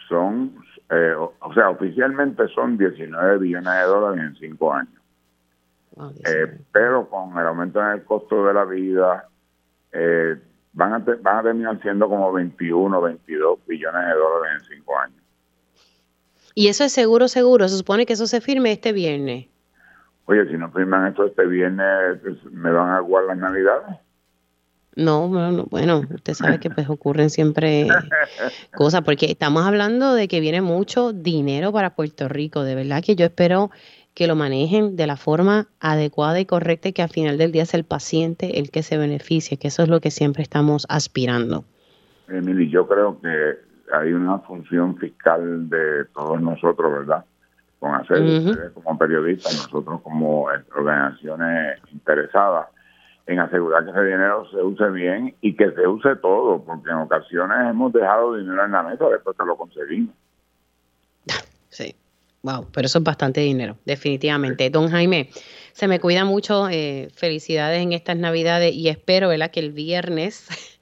[0.07, 0.62] son,
[0.95, 5.01] eh, o, sea, oficialmente son 19 billones de dólares en cinco años.
[6.25, 9.27] Eh, pero con el aumento en el costo de la vida,
[9.91, 10.35] eh,
[10.73, 15.21] van, a van a terminar siendo como 21, 22 billones de dólares en cinco años.
[16.55, 17.67] ¿Y eso es seguro, seguro?
[17.67, 19.47] Se supone que eso se firme este viernes.
[20.25, 23.97] Oye, si no firman esto este viernes, pues, ¿me van a guardar las navidades?
[24.95, 27.87] No, bueno, bueno, usted sabe que pues ocurren siempre
[28.75, 33.15] cosas, porque estamos hablando de que viene mucho dinero para Puerto Rico, de verdad que
[33.15, 33.71] yo espero
[34.13, 37.63] que lo manejen de la forma adecuada y correcta y que al final del día
[37.63, 41.65] es el paciente el que se beneficie, que eso es lo que siempre estamos aspirando.
[42.27, 43.55] Emily, yo creo que
[43.91, 47.25] hay una función fiscal de todos nosotros, ¿verdad?
[47.79, 52.67] Con hacer, como periodistas, nosotros como organizaciones interesadas,
[53.25, 56.97] en asegurar que ese dinero se use bien y que se use todo, porque en
[56.97, 60.13] ocasiones hemos dejado dinero en la mesa después que lo conseguimos.
[61.69, 61.95] Sí,
[62.41, 64.69] wow, pero eso es bastante dinero, definitivamente.
[64.69, 65.29] Don Jaime,
[65.71, 70.72] se me cuida mucho, eh, felicidades en estas navidades y espero, ¿verdad?, que el viernes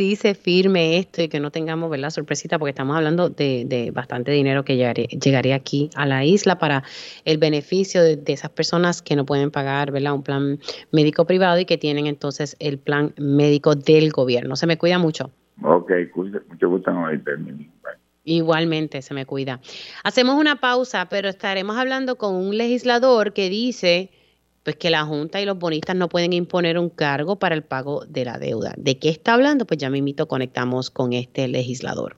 [0.00, 2.08] sí se firme esto y que no tengamos, ¿verdad?
[2.08, 6.84] Sorpresita, porque estamos hablando de, bastante dinero que llegaría, aquí a la isla para
[7.26, 10.14] el beneficio de, esas personas que no pueden pagar, ¿verdad?
[10.14, 10.58] Un plan
[10.90, 14.56] médico privado y que tienen entonces el plan médico del gobierno.
[14.56, 15.32] Se me cuida mucho.
[15.62, 15.92] Ok,
[16.48, 17.70] mucho gusto en
[18.24, 19.60] Igualmente, se me cuida.
[20.02, 24.08] Hacemos una pausa, pero estaremos hablando con un legislador que dice
[24.62, 28.04] pues que la Junta y los bonistas no pueden imponer un cargo para el pago
[28.06, 28.74] de la deuda.
[28.76, 29.66] ¿De qué está hablando?
[29.66, 32.16] Pues ya me invito, conectamos con este legislador.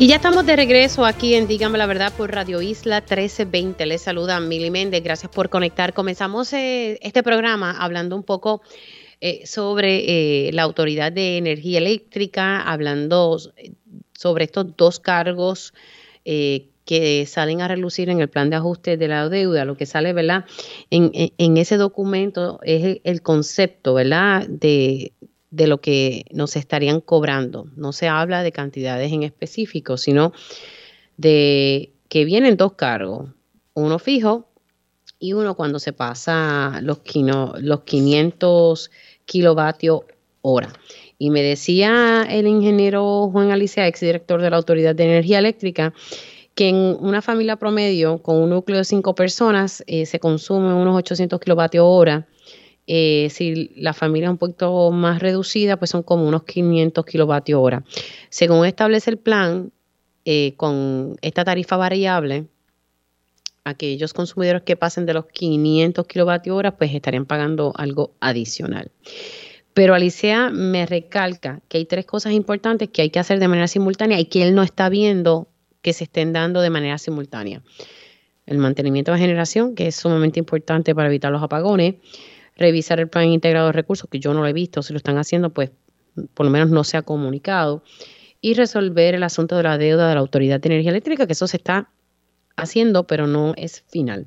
[0.00, 3.84] Y ya estamos de regreso aquí en Dígame la Verdad por Radio Isla 1320.
[3.84, 5.04] Les saluda Mili Méndez.
[5.04, 5.92] Gracias por conectar.
[5.92, 8.62] Comenzamos eh, este programa hablando un poco
[9.20, 13.38] eh, sobre eh, la Autoridad de Energía Eléctrica, hablando
[14.14, 15.74] sobre estos dos cargos
[16.24, 16.69] que
[17.26, 20.44] salen a relucir en el plan de ajuste de la deuda, lo que sale, ¿verdad?
[20.90, 24.46] En, ese documento es el, concepto, ¿verdad?
[24.48, 25.12] De,
[25.50, 27.66] de lo que nos estarían cobrando.
[27.76, 30.32] No se habla de cantidades en específico, sino
[31.16, 33.30] de que vienen dos cargos,
[33.74, 34.48] uno fijo
[35.18, 37.00] y uno cuando se pasa los,
[37.60, 38.90] los 500
[39.26, 40.00] kilovatios
[40.42, 40.72] hora.
[41.18, 45.92] Y me decía el ingeniero Juan Alicia, exdirector de la Autoridad de Energía Eléctrica,
[46.54, 50.96] que en una familia promedio con un núcleo de cinco personas eh, se consume unos
[50.96, 52.26] 800 kilovatios hora.
[52.86, 57.60] Eh, si la familia es un poquito más reducida, pues son como unos 500 kilovatios
[57.62, 57.84] hora.
[58.30, 59.72] Según establece el plan,
[60.24, 62.46] eh, con esta tarifa variable,
[63.64, 68.90] aquellos consumidores que pasen de los 500 kilovatios hora, pues estarían pagando algo adicional.
[69.72, 73.68] Pero Alicia me recalca que hay tres cosas importantes que hay que hacer de manera
[73.68, 75.48] simultánea y que él no está viendo
[75.82, 77.62] que se estén dando de manera simultánea.
[78.46, 81.94] el mantenimiento de generación, que es sumamente importante para evitar los apagones,
[82.56, 85.18] revisar el plan integrado de recursos, que yo no lo he visto, si lo están
[85.18, 85.70] haciendo, pues
[86.34, 87.84] por lo menos no se ha comunicado,
[88.40, 91.46] y resolver el asunto de la deuda de la Autoridad de Energía Eléctrica, que eso
[91.46, 91.90] se está
[92.56, 94.26] haciendo, pero no es final.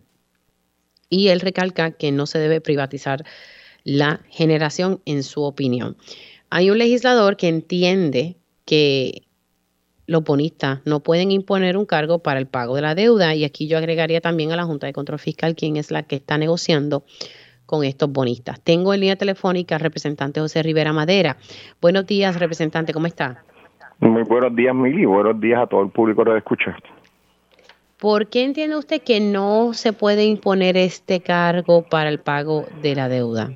[1.09, 3.25] Y él recalca que no se debe privatizar
[3.83, 5.97] la generación, en su opinión.
[6.49, 9.23] Hay un legislador que entiende que
[10.05, 13.67] los bonistas no pueden imponer un cargo para el pago de la deuda y aquí
[13.67, 17.03] yo agregaría también a la Junta de Control Fiscal, quien es la que está negociando
[17.65, 18.61] con estos bonistas.
[18.61, 21.37] Tengo en línea telefónica al representante José Rivera Madera.
[21.81, 23.43] Buenos días, representante, ¿cómo está?
[23.99, 25.05] Muy buenos días, Mili.
[25.05, 26.75] Buenos días a todo el público que escucha.
[27.99, 32.95] ¿Por qué entiende usted que no se puede imponer este cargo para el pago de
[32.95, 33.51] la deuda?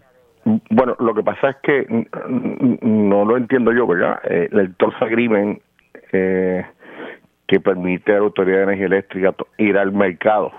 [0.70, 2.08] Bueno, lo que pasa es que
[2.82, 4.20] no lo entiendo yo, ¿verdad?
[4.24, 5.62] Eh, el Torsa Agreement
[6.12, 6.66] eh,
[7.48, 10.52] que permite a la Autoridad de Energía Eléctrica ir al mercado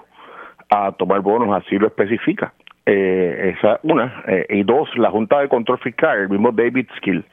[0.70, 2.52] a tomar bonos, así lo especifica.
[2.86, 4.24] Eh, esa una.
[4.26, 7.24] Eh, y dos, la Junta de Control Fiscal, el mismo David Skill,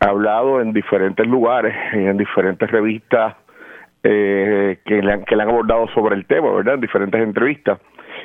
[0.00, 3.36] ha hablado en diferentes lugares, en diferentes revistas
[4.02, 6.74] que, le han, que le han abordado sobre el tema, ¿verdad?
[6.74, 7.78] En diferentes entrevistas.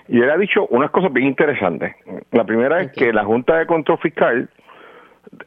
[0.08, 1.96] Y él ha dicho unas cosas bien interesantes.
[2.32, 4.50] La primera es que la Junta de Control Fiscal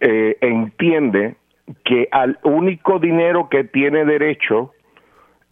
[0.00, 1.36] entiende
[1.84, 4.72] que al único dinero que tiene derecho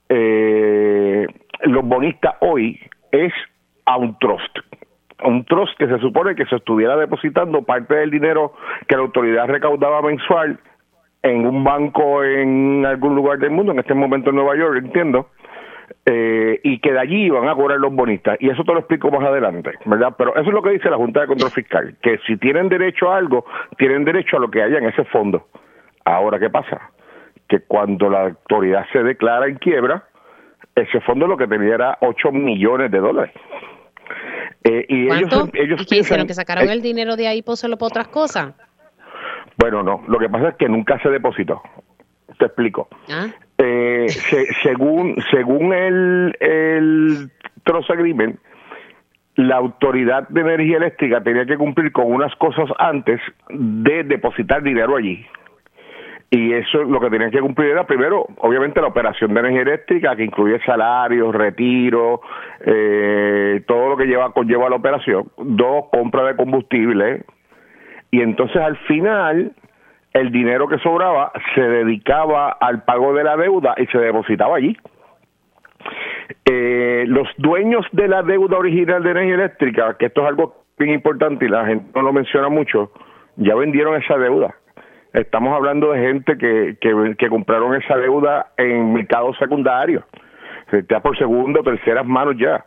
[0.09, 1.27] eh,
[1.63, 2.81] los bonistas hoy
[3.13, 3.33] es
[3.85, 4.59] a un trust.
[5.25, 8.53] Un trust que se supone que se estuviera depositando parte del dinero
[8.87, 10.59] que la autoridad recaudaba mensual
[11.23, 15.31] en un banco en algún lugar del mundo, en este momento en Nueva York, entiendo,
[16.05, 18.37] eh, y que de allí van a cobrar los bonistas.
[18.41, 20.15] Y eso te lo explico más adelante, ¿verdad?
[20.17, 23.11] Pero eso es lo que dice la Junta de Control Fiscal, que si tienen derecho
[23.11, 23.45] a algo,
[23.79, 25.47] tienen derecho a lo que haya en ese fondo.
[26.07, 26.93] Ahora, ¿qué pasa?
[27.49, 30.05] Que cuando la autoridad se declara en quiebra,
[30.77, 33.35] ese fondo lo que tenía era 8 millones de dólares.
[34.63, 36.29] Eh, y ellos, ellos ¿Y qué hicieron?
[36.29, 38.55] ¿Que sacaron el dinero de ahí por solo para otras cosas?
[39.57, 40.05] Bueno, no.
[40.07, 41.61] Lo que pasa es que nunca se depositó.
[42.39, 42.89] Te explico.
[43.11, 43.27] ¿Ah?
[43.59, 44.07] Eh,
[44.63, 47.31] según según el, el
[47.65, 48.39] Trust Agreement,
[49.35, 54.97] la Autoridad de Energía Eléctrica tenía que cumplir con unas cosas antes de depositar dinero
[54.97, 55.27] allí
[56.31, 60.17] y eso lo que tenían que cumplir era primero, obviamente, la operación de energía eléctrica,
[60.17, 62.21] que incluye salarios, retiro,
[62.61, 65.31] eh, todo lo que lleva conlleva la operación.
[65.37, 67.25] Dos, compra de combustible.
[68.11, 69.53] Y entonces al final,
[70.13, 74.77] el dinero que sobraba se dedicaba al pago de la deuda y se depositaba allí.
[76.45, 80.91] Eh, los dueños de la deuda original de energía eléctrica, que esto es algo bien
[80.91, 82.91] importante y la gente no lo menciona mucho,
[83.37, 84.57] ya vendieron esa deuda
[85.17, 90.05] Estamos hablando de gente que, que, compraron esa deuda en mercados secundarios,
[90.91, 92.63] ya por segunda o terceras manos ya.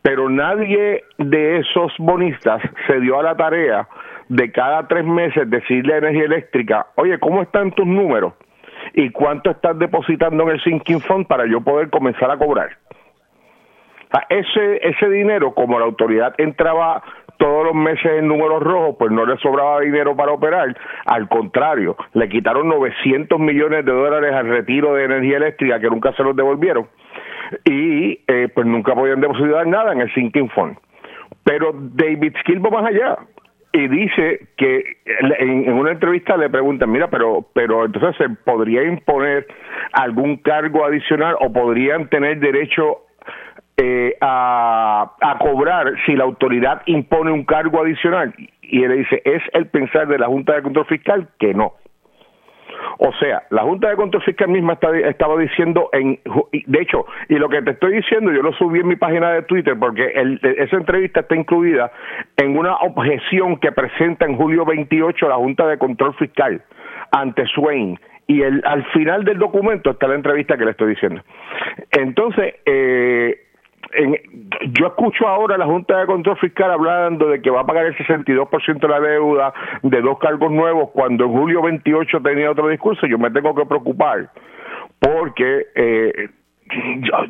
[0.00, 3.88] Pero nadie de esos bonistas se dio a la tarea
[4.28, 8.34] de cada tres meses decirle a Energía Eléctrica, oye, ¿cómo están tus números?
[8.94, 12.78] ¿Y cuánto estás depositando en el Sinking Fund para yo poder comenzar a cobrar?
[14.28, 17.02] ese, ese dinero, como la autoridad entraba
[17.38, 20.76] todos los meses en números rojos, pues no le sobraba dinero para operar.
[21.06, 26.12] Al contrario, le quitaron 900 millones de dólares al retiro de energía eléctrica que nunca
[26.12, 26.88] se los devolvieron
[27.64, 30.76] y eh, pues nunca podían depositar nada en el sinking fund.
[31.44, 33.18] Pero David Skill va más allá
[33.72, 34.98] y dice que
[35.38, 39.46] en, una entrevista le preguntan, mira, pero pero entonces se podría imponer
[39.92, 43.02] algún cargo adicional o podrían tener derecho
[43.80, 48.34] eh, a, cobrar si la autoridad impone un cargo adicional.
[48.60, 51.74] Y él dice, es el pensar de la Junta de Control Fiscal que no.
[52.98, 56.18] O sea, la Junta de Control Fiscal misma estaba diciendo, en,
[56.66, 59.42] de hecho, y lo que te estoy diciendo, yo lo subí en mi página de
[59.42, 60.12] Twitter porque
[60.58, 61.92] esa entrevista está incluida
[62.36, 66.62] en una objeción que presenta en julio 28 la Junta de Control Fiscal
[67.12, 67.98] ante Swain.
[68.26, 71.22] Y el, al final del documento está la entrevista que le estoy diciendo.
[71.92, 73.47] Entonces, eh,
[74.72, 77.96] yo escucho ahora la Junta de Control Fiscal hablando de que va a pagar el
[77.96, 83.06] 62% de la deuda de dos cargos nuevos cuando en julio 28 tenía otro discurso.
[83.06, 84.30] Yo me tengo que preocupar
[84.98, 86.28] porque eh,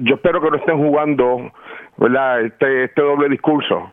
[0.00, 1.52] yo, espero que no estén jugando
[1.96, 2.42] ¿verdad?
[2.42, 3.92] Este, este doble discurso.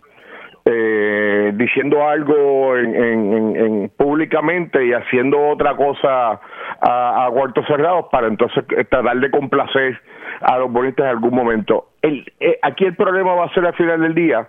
[0.67, 6.39] Eh, diciendo algo en, públicamente y haciendo otra cosa
[6.81, 10.01] a, a cuartos cerrados para entonces tratar de complacer
[10.41, 11.89] a los bonistas en algún momento.
[12.01, 14.47] El, eh, aquí el problema va a ser al final del día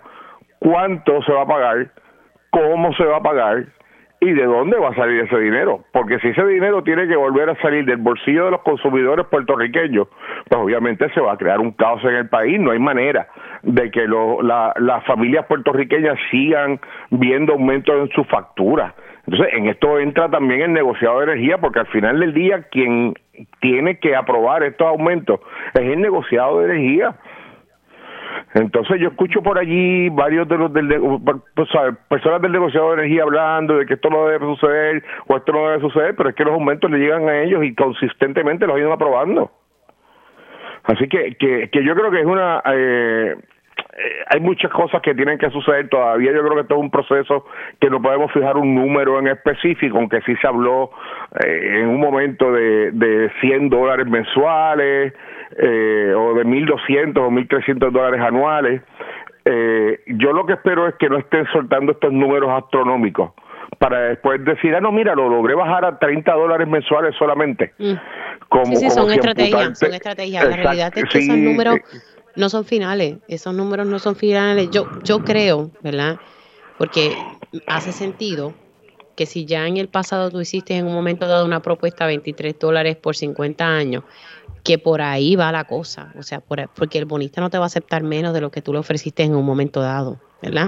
[0.59, 1.91] cuánto se va a pagar,
[2.49, 3.65] cómo se va a pagar
[4.19, 5.83] y de dónde va a salir ese dinero.
[5.91, 10.07] Porque si ese dinero tiene que volver a salir del bolsillo de los consumidores puertorriqueños,
[10.49, 13.27] pues obviamente se va a crear un caos en el país, no hay manera
[13.61, 16.79] de que las familias puertorriqueñas sigan
[17.11, 18.95] viendo aumentos en su factura.
[19.27, 23.13] Entonces, en esto entra también el negociado de energía, porque al final del día quien
[23.59, 25.39] tiene que aprobar estos aumentos
[25.73, 27.15] es el negociado de energía.
[28.53, 30.87] Entonces yo escucho por allí varios de los del,
[31.55, 31.69] pues,
[32.07, 35.69] personas del negociado de energía hablando de que esto no debe suceder o esto no
[35.69, 38.93] debe suceder, pero es que los aumentos le llegan a ellos y consistentemente los ido
[38.93, 39.51] aprobando.
[40.83, 42.61] Así que, que, que yo creo que es una...
[42.65, 43.35] Eh,
[43.97, 46.31] eh, hay muchas cosas que tienen que suceder todavía.
[46.31, 47.45] Yo creo que esto es un proceso
[47.79, 50.91] que no podemos fijar un número en específico, aunque sí se habló
[51.43, 55.13] eh, en un momento de, de 100 dólares mensuales
[55.57, 58.81] eh, o de 1.200 o 1.300 dólares anuales.
[59.45, 63.31] Eh, yo lo que espero es que no estén soltando estos números astronómicos
[63.79, 67.73] para después decir, ah, no, mira, lo logré bajar a 30 dólares mensuales solamente.
[67.79, 67.93] Mm.
[68.49, 70.47] Como, sí, sí, son estrategias, son estrategias.
[70.47, 71.79] La realidad es que esos números
[72.37, 74.69] no son finales, esos números no son finales.
[74.71, 76.17] Yo, yo creo, ¿verdad?
[76.77, 77.15] Porque
[77.67, 78.53] hace sentido
[79.15, 82.07] que si ya en el pasado tú hiciste en un momento dado una propuesta a
[82.07, 84.03] 23 dólares por 50 años,
[84.63, 87.67] que por ahí va la cosa, o sea, porque el bonista no te va a
[87.67, 90.67] aceptar menos de lo que tú le ofreciste en un momento dado, ¿verdad?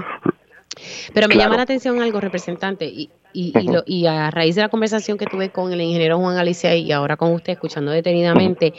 [1.12, 3.52] Pero me llama la atención algo, representante, y, y,
[3.86, 7.16] y, a raíz de la conversación que tuve con el ingeniero Juan Alicia y ahora
[7.16, 8.72] con usted escuchando detenidamente,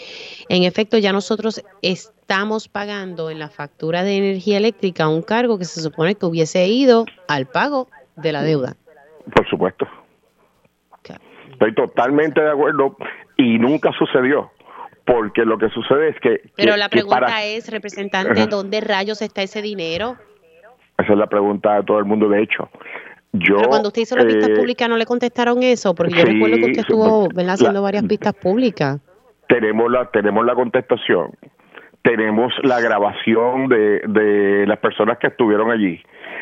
[0.50, 5.66] en efecto ya nosotros estamos pagando en la factura de energía eléctrica un cargo que
[5.66, 8.76] se supone que hubiese ido al pago de la deuda.
[9.34, 9.88] Por supuesto.
[11.52, 12.98] Estoy totalmente de acuerdo
[13.38, 14.52] y nunca sucedió
[15.06, 16.50] porque lo que sucede es que...
[16.56, 20.18] Pero la pregunta es, representante, ¿dónde rayos está ese dinero?
[21.02, 22.70] Esa es la pregunta de todo el mundo, de hecho.
[23.34, 26.26] Yo, Pero cuando usted hizo la pista eh, pública no le contestaron eso, porque yo
[26.26, 29.00] recuerdo que usted estuvo haciendo varias pistas públicas.
[29.48, 31.32] Tenemos la, tenemos la contestación,
[32.02, 36.02] tenemos la grabación de, de las personas que estuvieron allí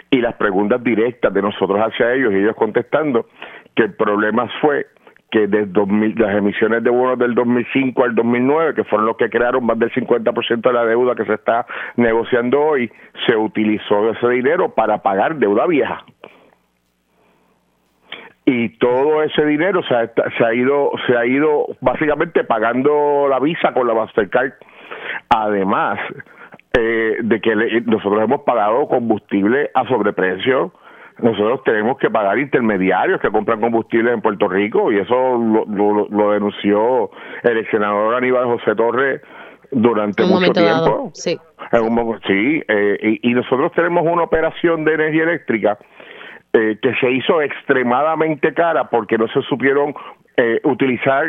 [0.09, 3.27] y las preguntas directas de nosotros hacia ellos y ellos contestando
[3.75, 4.87] que el problema fue
[5.31, 9.65] que 2000, las emisiones de bonos del 2005 al 2009, que fueron los que crearon
[9.65, 11.65] más del 50% de la deuda que se está
[11.95, 12.91] negociando hoy,
[13.27, 16.03] se utilizó ese dinero para pagar deuda vieja.
[18.45, 23.39] Y todo ese dinero se ha, se ha ido se ha ido básicamente pagando la
[23.39, 24.53] visa con la Mastercard.
[25.29, 25.99] Además
[26.73, 27.55] eh, de que
[27.85, 30.71] nosotros hemos pagado combustible a sobreprecio,
[31.21, 37.11] nosotros tenemos que pagar intermediarios que compran combustibles en Puerto Rico y eso lo, denunció
[37.43, 39.21] el senador Aníbal José Torres
[39.71, 41.11] durante mucho tiempo.
[41.13, 41.37] sí.
[42.25, 45.77] sí, eh, y, nosotros tenemos una operación de energía eléctrica
[46.53, 49.93] eh, que se hizo extremadamente cara porque no se supieron
[50.37, 51.25] eh, utilizar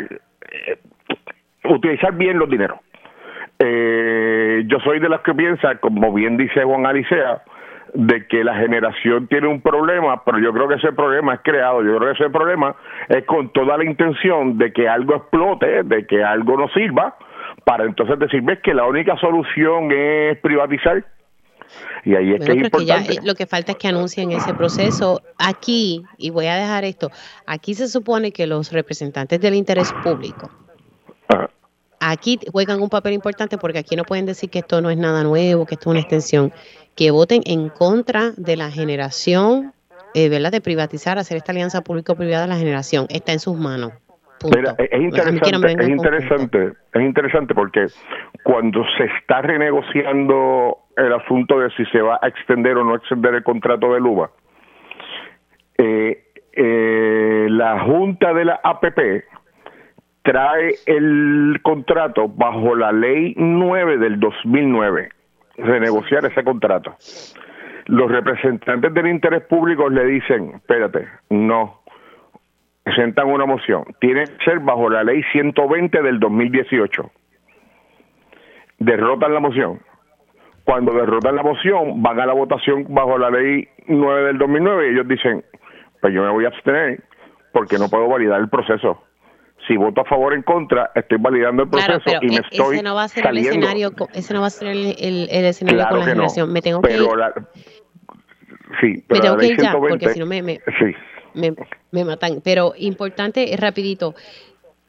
[1.65, 2.79] utilizar bien los dineros.
[3.59, 7.43] yo soy de las que piensa, como bien dice Juan Alicea,
[7.93, 11.83] de que la generación tiene un problema, pero yo creo que ese problema es creado,
[11.83, 12.75] yo creo que ese problema
[13.09, 17.17] es con toda la intención de que algo explote, de que algo no sirva,
[17.65, 21.05] para entonces decir, ves que la única solución es privatizar.
[22.03, 23.13] Y ahí es que es importante.
[23.13, 25.21] Eh, lo que falta es que anuncien ese proceso.
[25.37, 27.11] Aquí, y voy a dejar esto,
[27.45, 30.49] aquí se supone que los representantes del interés público,
[32.01, 35.23] aquí juegan un papel importante porque aquí no pueden decir que esto no es nada
[35.23, 36.51] nuevo, que esto es una extensión
[36.95, 39.71] que voten en contra de la generación,
[40.13, 40.51] eh, ¿verdad?
[40.51, 43.05] De privatizar, hacer esta alianza público-privada, la generación.
[43.09, 43.93] Está en sus manos.
[44.43, 47.85] es interesante, es interesante, es interesante porque
[48.43, 53.35] cuando se está renegociando el asunto de si se va a extender o no extender
[53.35, 54.31] el contrato de Luba,
[55.77, 59.23] eh, eh, la Junta de la APP
[60.23, 65.09] trae el contrato bajo la ley 9 del 2009
[65.57, 66.95] renegociar ese contrato.
[67.87, 71.81] Los representantes del interés público le dicen, espérate, no,
[72.83, 77.11] presentan una moción, tiene que ser bajo la ley 120 del 2018.
[78.79, 79.79] Derrotan la moción.
[80.63, 84.93] Cuando derrotan la moción, van a la votación bajo la ley 9 del 2009 y
[84.93, 85.43] ellos dicen,
[85.99, 87.03] pues yo me voy a abstener
[87.51, 89.03] porque no puedo validar el proceso
[89.67, 92.75] si voto a favor o en contra, estoy validando el proceso y me e-, estoy
[92.75, 95.99] ese no va a ser el escenario, ese no va a ser el, escenario con
[95.99, 96.51] la generación.
[96.51, 96.99] me tengo que ir.
[98.79, 100.59] sí, pero me tengo que ir ya, porque si no me, me,
[101.91, 102.41] me, matan.
[102.43, 104.15] Pero importante, es rapidito,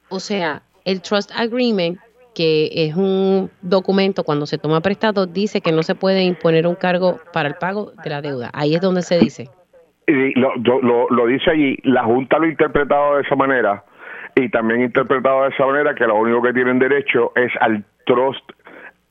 [0.08, 1.98] o sea, el Trust Agreement
[2.34, 6.76] que es un documento cuando se toma prestado, dice que no se puede imponer un
[6.76, 8.50] cargo para el pago de la deuda.
[8.54, 9.50] Ahí es donde se dice.
[10.06, 13.84] Y lo, lo, lo dice allí, la Junta lo ha interpretado de esa manera
[14.34, 18.50] y también interpretado de esa manera que lo único que tienen derecho es al trust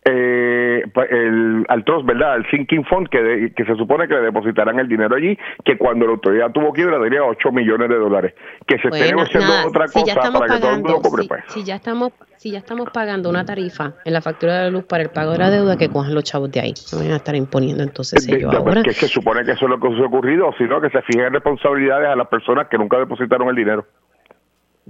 [0.03, 2.33] eh, el, al trust, ¿verdad?
[2.33, 6.05] Al sinking fund que, que se supone que le depositarán el dinero allí, que cuando
[6.05, 8.33] la autoridad tuvo quiebra tenía 8 millones de dólares.
[8.65, 11.43] Que se esté negociando otra cosa para que todo el mundo cobre, pues.
[11.49, 14.85] Si ya, estamos, si ya estamos pagando una tarifa en la factura de la luz
[14.85, 16.73] para el pago de la deuda, que cojan los chavos de ahí.
[16.91, 18.81] No van a estar imponiendo entonces ellos ahora.
[18.81, 22.09] Que se supone que eso es lo que ha ocurrido, sino que se fijen responsabilidades
[22.09, 23.85] a las personas que nunca depositaron el dinero.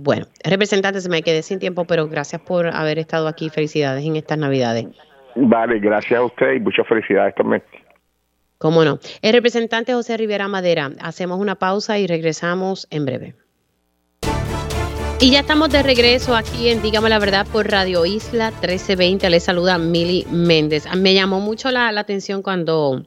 [0.04, 3.50] Bueno, representante, se me quedé sin tiempo, pero gracias por haber estado aquí.
[3.50, 4.88] Felicidades en estas Navidades.
[5.36, 7.62] Vale, gracias a usted y muchas felicidades también.
[8.58, 9.00] Cómo no.
[9.22, 13.36] El representante José Rivera Madera, hacemos una pausa y regresamos en breve.
[15.20, 19.30] Y ya estamos de regreso aquí en Dígame la Verdad por Radio Isla 1320.
[19.30, 20.88] Le saluda Mili Méndez.
[20.96, 23.06] Me llamó mucho la, atención cuando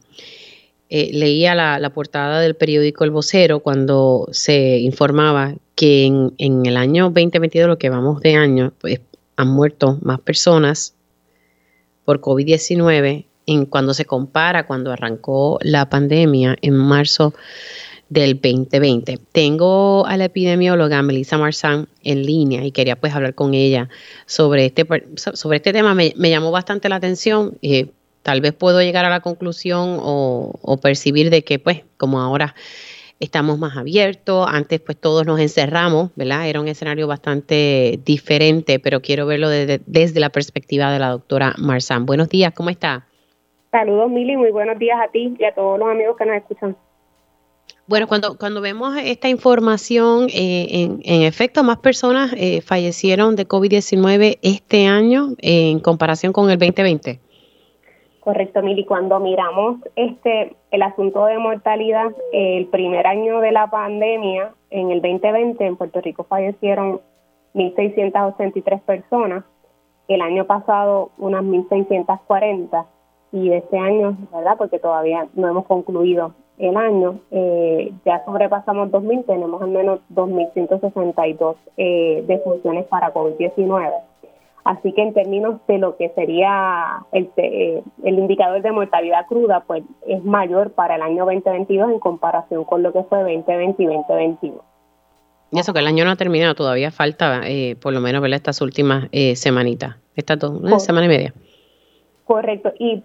[0.96, 7.06] eh, leía la, portada del periódico El Vocero, cuando se informaba que en, el año
[7.06, 9.00] 2022, lo que vamos de año, pues
[9.34, 10.94] han muerto más personas
[12.04, 17.34] por COVID-19 en cuando se compara cuando arrancó la pandemia en marzo
[18.08, 19.18] del 2020.
[19.32, 23.88] Tengo a la epidemióloga Melissa Marzán en línea y quería pues hablar con ella
[24.26, 24.86] sobre este,
[25.16, 25.92] sobre este tema.
[25.92, 27.58] Me, llamó bastante la atención.
[27.60, 27.90] y
[28.24, 32.56] tal vez puedo llegar a la conclusión o, o percibir de que pues como ahora
[33.20, 36.48] estamos más abiertos, antes pues todos nos encerramos, ¿verdad?
[36.48, 42.06] Era un escenario bastante diferente, pero quiero verlo desde, la perspectiva de la doctora Marzán.
[42.06, 43.06] Buenos días, ¿cómo está?
[43.70, 46.76] Saludos, Mili, muy buenos días a ti y a todos los amigos que nos escuchan.
[47.86, 53.46] Bueno, cuando, cuando vemos esta información, eh, en, en, efecto, más personas eh, fallecieron de
[53.46, 57.20] COVID-19 este año en comparación con el 2020.
[58.24, 58.86] Correcto, Mili.
[58.86, 65.02] Cuando miramos este el asunto de mortalidad, el primer año de la pandemia, en el
[65.02, 67.02] 2020, en Puerto Rico fallecieron
[67.54, 69.44] 1.683 personas.
[70.08, 72.86] El año pasado, unas 1.640.
[73.32, 74.56] Y este año, ¿verdad?
[74.56, 81.56] Porque todavía no hemos concluido el año, eh, ya sobrepasamos 2.000, tenemos al menos 2.162
[81.76, 83.92] eh, defunciones para COVID-19.
[84.64, 89.62] Así que en términos de lo que sería el, eh, el indicador de mortalidad cruda,
[89.66, 93.86] pues es mayor para el año 2022 en comparación con lo que fue 2020 y
[93.86, 94.62] 2021.
[95.52, 98.32] Y eso que el año no ha terminado, todavía falta eh, por lo menos ver
[98.32, 101.34] estas últimas eh, semanitas, esta una semana y media.
[102.24, 102.72] Correcto.
[102.78, 103.04] Y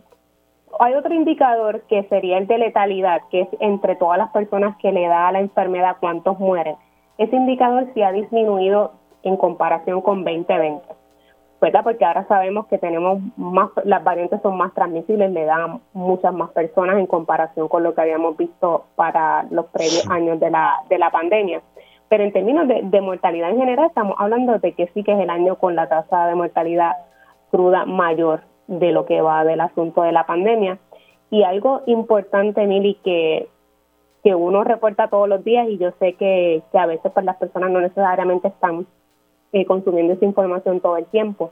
[0.80, 4.94] hay otro indicador que sería el de letalidad, que es entre todas las personas que
[4.94, 6.76] le da la enfermedad cuántos mueren.
[7.18, 8.94] Ese indicador sí ha disminuido
[9.24, 10.82] en comparación con 2020.
[11.62, 11.84] ¿Verdad?
[11.84, 16.52] Porque ahora sabemos que tenemos más, las variantes son más transmisibles, le dan muchas más
[16.52, 20.98] personas en comparación con lo que habíamos visto para los previos años de la, de
[20.98, 21.62] la pandemia.
[22.08, 25.30] Pero en términos de, mortalidad en general, estamos hablando de que sí que es el
[25.30, 26.94] año con la tasa de mortalidad
[27.52, 30.80] cruda mayor de lo que va del asunto de la pandemia.
[31.30, 33.48] Y algo importante, Mili, que,
[34.24, 37.38] que uno reporta todos los días y yo sé que, que a veces pues, las
[37.38, 38.88] personas no necesariamente están
[39.54, 41.52] eh, consumiendo esa información todo el tiempo.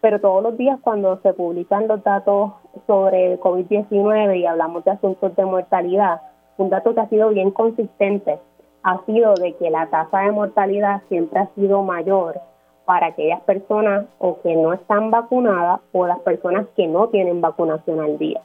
[0.00, 2.52] Pero todos los días cuando se publican los datos
[2.86, 6.20] sobre COVID-19 y hablamos de asuntos de mortalidad,
[6.56, 8.38] un dato que ha sido bien consistente
[8.82, 12.40] ha sido de que la tasa de mortalidad siempre ha sido mayor
[12.84, 18.00] para aquellas personas o que no están vacunadas o las personas que no tienen vacunación
[18.00, 18.40] al día.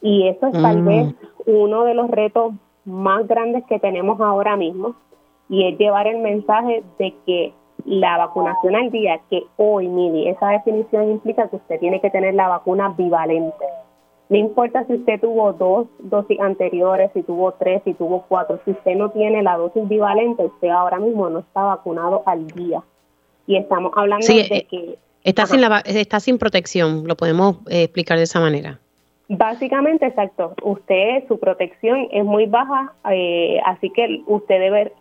[0.00, 0.86] Y eso es tal mm.
[0.86, 1.14] vez
[1.46, 4.94] uno de los retos más grandes que tenemos ahora mismo
[5.48, 7.52] y es llevar el mensaje de que
[7.86, 12.34] la vacunación al día, que hoy, Mili, esa definición implica que usted tiene que tener
[12.34, 13.64] la vacuna bivalente.
[14.28, 18.72] No importa si usted tuvo dos dosis anteriores, si tuvo tres, si tuvo cuatro, si
[18.72, 22.82] usted no tiene la dosis bivalente, usted ahora mismo no está vacunado al día.
[23.46, 24.98] Y estamos hablando de eh, que...
[25.22, 28.80] Está sin, la, está sin protección, lo podemos eh, explicar de esa manera.
[29.28, 30.54] Básicamente, exacto.
[30.62, 34.92] Usted, su protección es muy baja, eh, así que usted debe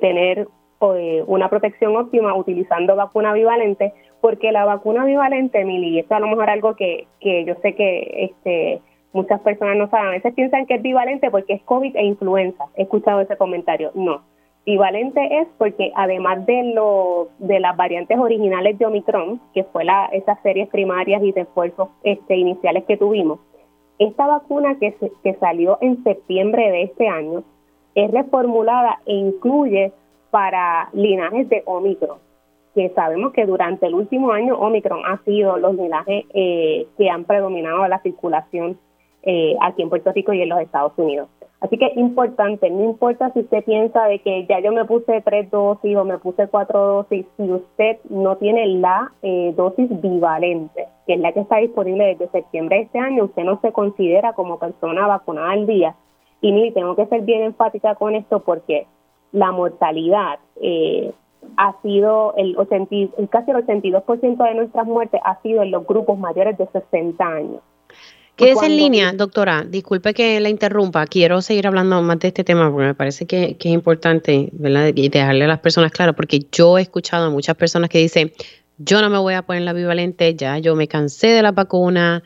[0.00, 0.46] tener
[0.96, 6.28] eh, una protección óptima utilizando vacuna bivalente, porque la vacuna bivalente, Mili, esto a lo
[6.28, 8.80] mejor algo que, que yo sé que este
[9.12, 12.66] muchas personas no saben, a veces piensan que es bivalente porque es COVID e influenza.
[12.76, 13.90] He escuchado ese comentario.
[13.94, 14.22] No.
[14.66, 20.06] Bivalente es porque además de lo, de las variantes originales de Omicron, que fue la,
[20.12, 23.40] esas series primarias y de esfuerzos este, iniciales que tuvimos,
[23.98, 27.42] esta vacuna que, que salió en septiembre de este año
[27.94, 29.92] es reformulada e incluye
[30.30, 32.18] para linajes de Omicron,
[32.74, 37.24] que sabemos que durante el último año Omicron ha sido los linajes eh, que han
[37.24, 38.78] predominado la circulación
[39.22, 41.28] eh, aquí en Puerto Rico y en los Estados Unidos.
[41.60, 45.50] Así que importante, no importa si usted piensa de que ya yo me puse tres
[45.50, 51.14] dosis o me puse cuatro dosis, si usted no tiene la eh, dosis bivalente, que
[51.14, 54.58] es la que está disponible desde septiembre de este año, usted no se considera como
[54.58, 55.94] persona vacunada al día.
[56.40, 58.86] Y mire, tengo que ser bien enfática con esto porque
[59.32, 61.12] la mortalidad eh,
[61.56, 62.94] ha sido el, 80,
[63.30, 67.60] casi el 82% de nuestras muertes ha sido en los grupos mayores de 60 años.
[68.36, 69.64] Quédese en línea, doctora.
[69.68, 71.06] Disculpe que la interrumpa.
[71.06, 74.92] Quiero seguir hablando más de este tema porque me parece que, es importante ¿verdad?
[74.94, 78.32] y dejarle a las personas claro, porque yo he escuchado a muchas personas que dicen,
[78.82, 82.22] yo no me voy a poner la bivalente, ya yo me cansé de la vacuna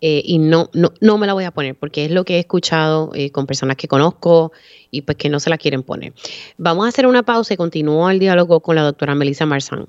[0.00, 2.38] eh, y no, no, no me la voy a poner, porque es lo que he
[2.38, 4.52] escuchado eh, con personas que conozco
[4.92, 6.12] y pues que no se la quieren poner.
[6.58, 9.86] Vamos a hacer una pausa y continúo el diálogo con la doctora Melissa Marzán.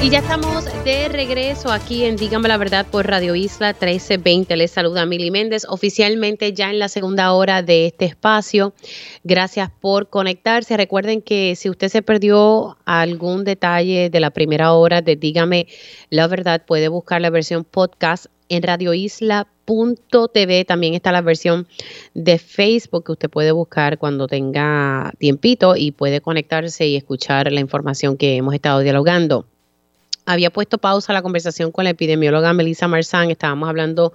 [0.00, 4.56] Y ya estamos de regreso aquí en Dígame la Verdad por Radio Isla 1320.
[4.56, 8.74] Les saluda Mili Méndez, oficialmente ya en la segunda hora de este espacio.
[9.22, 10.76] Gracias por conectarse.
[10.76, 15.68] Recuerden que si usted se perdió algún detalle de la primera hora de Dígame
[16.10, 20.64] la Verdad, puede buscar la versión podcast en radioisla.tv.
[20.64, 21.68] También está la versión
[22.14, 27.60] de Facebook que usted puede buscar cuando tenga tiempito y puede conectarse y escuchar la
[27.60, 29.46] información que hemos estado dialogando
[30.26, 34.12] había puesto pausa la conversación con la epidemióloga Melissa Marzán, estábamos hablando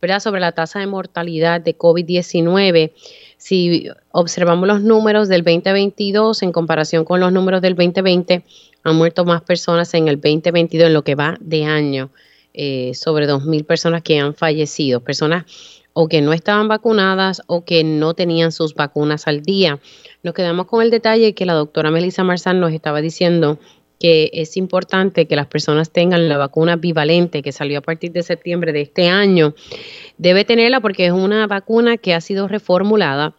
[0.00, 0.20] ¿verdad?
[0.20, 2.92] sobre la tasa de mortalidad de COVID-19.
[3.36, 8.44] Si observamos los números del 2022 en comparación con los números del 2020,
[8.84, 12.10] han muerto más personas en el 2022 en lo que va de año,
[12.52, 15.44] eh, sobre 2.000 personas que han fallecido, personas
[15.92, 19.78] o que no estaban vacunadas o que no tenían sus vacunas al día.
[20.22, 23.58] Nos quedamos con el detalle que la doctora Melissa Marzán nos estaba diciendo
[24.02, 28.24] que es importante que las personas tengan la vacuna bivalente que salió a partir de
[28.24, 29.54] septiembre de este año.
[30.18, 33.36] Debe tenerla porque es una vacuna que ha sido reformulada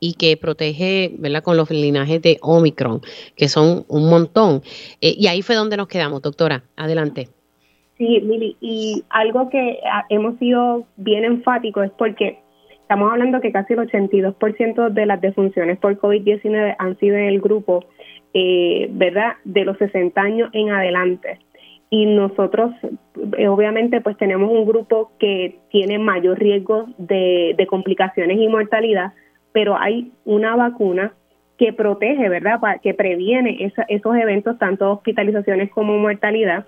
[0.00, 1.42] y que protege ¿verdad?
[1.42, 3.02] con los linajes de Omicron,
[3.36, 4.62] que son un montón.
[5.02, 6.62] Eh, y ahí fue donde nos quedamos, doctora.
[6.76, 7.28] Adelante.
[7.98, 12.38] Sí, Mili, y algo que ah, hemos sido bien enfáticos es porque
[12.80, 17.42] estamos hablando que casi el 82% de las defunciones por COVID-19 han sido en el
[17.42, 17.84] grupo
[18.34, 21.38] eh, ¿verdad?, de los 60 años en adelante.
[21.90, 22.72] Y nosotros,
[23.36, 29.12] eh, obviamente, pues tenemos un grupo que tiene mayor riesgo de, complicaciones y mortalidad,
[29.52, 31.12] pero hay una vacuna
[31.58, 36.66] que protege, ¿verdad?, que previene esos eventos, tanto hospitalizaciones como mortalidad.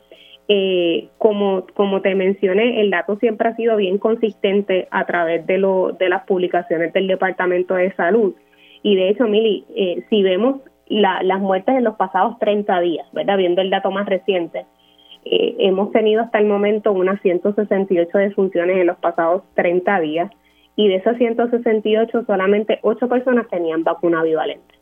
[0.49, 5.57] Eh, como, como te mencioné, el dato siempre ha sido bien consistente a través de,
[5.57, 8.35] lo, de las publicaciones del Departamento de Salud.
[8.83, 10.61] Y de hecho, Mili, eh, si vemos
[11.01, 13.37] las muertes en los pasados 30 días, ¿verdad?
[13.37, 14.67] Viendo el dato más reciente,
[15.25, 20.31] eh, hemos tenido hasta el momento unas 168 defunciones en los pasados 30 días
[20.75, 24.75] y de esas 168 solamente 8 personas tenían vacuna bivalente.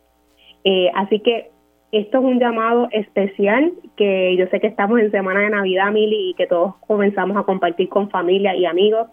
[0.65, 1.51] Eh, así que
[1.93, 6.31] esto es un llamado especial que yo sé que estamos en semana de Navidad, Mili,
[6.31, 9.09] y que todos comenzamos a compartir con familia y amigos.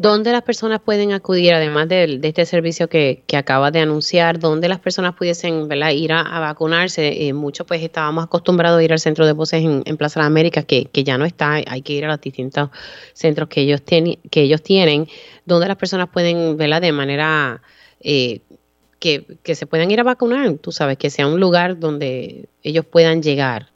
[0.00, 4.66] ¿Dónde las personas pueden acudir, además de, este servicio que, que acabas de anunciar, dónde
[4.66, 7.28] las personas pudiesen ir a, vacunarse?
[7.28, 10.62] Eh, muchos pues estábamos acostumbrados a ir al centro de voces en, Plaza de América,
[10.62, 12.70] que, que, ya no está, hay que ir a los distintos
[13.12, 15.06] centros que ellos, tienen que ellos tienen,
[15.44, 17.60] donde las personas pueden, verla de manera...
[18.00, 18.40] Eh,
[18.98, 22.86] que, que se puedan ir a vacunar, tú sabes, que sea un lugar donde ellos
[22.86, 23.68] puedan llegar.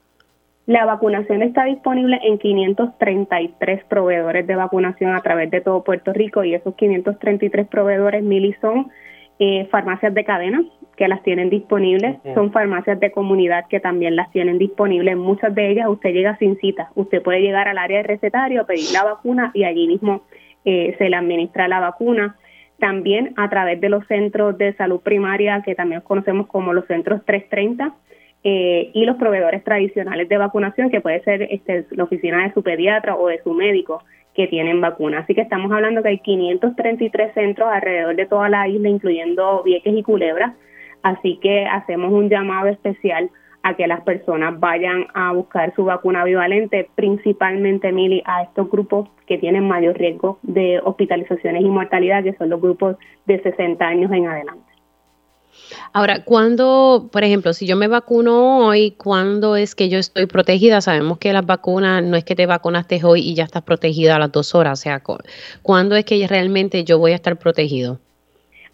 [0.66, 6.42] La vacunación está disponible en 533 proveedores de vacunación a través de todo Puerto Rico
[6.42, 8.90] y esos 533 proveedores, Mili, son
[9.38, 10.64] eh, farmacias de cadena
[10.96, 15.16] que las tienen disponibles, son farmacias de comunidad que también las tienen disponibles.
[15.16, 18.90] Muchas de ellas usted llega sin cita, usted puede llegar al área de recetario, pedir
[18.94, 20.22] la vacuna y allí mismo
[20.64, 22.36] eh, se le administra la vacuna.
[22.78, 27.22] También a través de los centros de salud primaria que también conocemos como los centros
[27.26, 27.92] 330
[28.44, 32.62] eh, y los proveedores tradicionales de vacunación, que puede ser este, la oficina de su
[32.62, 34.02] pediatra o de su médico
[34.34, 35.20] que tienen vacuna.
[35.20, 39.96] Así que estamos hablando que hay 533 centros alrededor de toda la isla, incluyendo Vieques
[39.96, 40.54] y Culebra.
[41.02, 43.30] Así que hacemos un llamado especial
[43.62, 49.08] a que las personas vayan a buscar su vacuna bivalente, principalmente, Mili, a estos grupos
[49.26, 54.12] que tienen mayor riesgo de hospitalizaciones y mortalidad, que son los grupos de 60 años
[54.12, 54.73] en adelante.
[55.92, 60.80] Ahora, ¿cuándo, por ejemplo, si yo me vacuno hoy, cuándo es que yo estoy protegida?
[60.80, 64.18] Sabemos que las vacunas no es que te vacunaste hoy y ya estás protegida a
[64.18, 64.80] las dos horas.
[64.80, 65.02] O sea,
[65.62, 68.00] ¿cuándo es que realmente yo voy a estar protegido?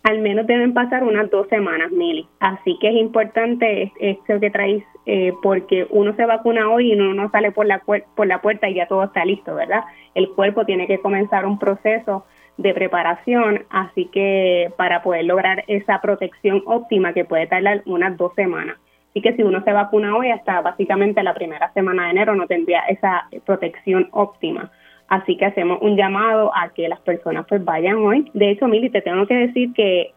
[0.02, 2.26] Al menos deben pasar unas dos semanas, Mili.
[2.38, 7.12] Así que es importante esto que traes, eh, porque uno se vacuna hoy y uno
[7.12, 9.84] no sale por la, por la puerta y ya todo está listo, ¿verdad?
[10.14, 12.24] El cuerpo tiene que comenzar un proceso
[12.60, 18.34] de preparación, así que para poder lograr esa protección óptima que puede tardar unas dos
[18.34, 18.76] semanas.
[19.10, 22.46] Así que si uno se vacuna hoy, hasta básicamente la primera semana de enero no
[22.46, 24.70] tendría esa protección óptima.
[25.08, 28.30] Así que hacemos un llamado a que las personas pues vayan hoy.
[28.34, 30.12] De hecho, Mili, te tengo que decir que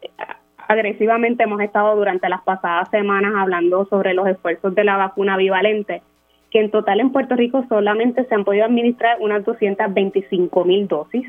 [0.68, 6.04] agresivamente hemos estado durante las pasadas semanas hablando sobre los esfuerzos de la vacuna bivalente,
[6.52, 11.26] que en total en Puerto Rico solamente se han podido administrar unas 225 mil dosis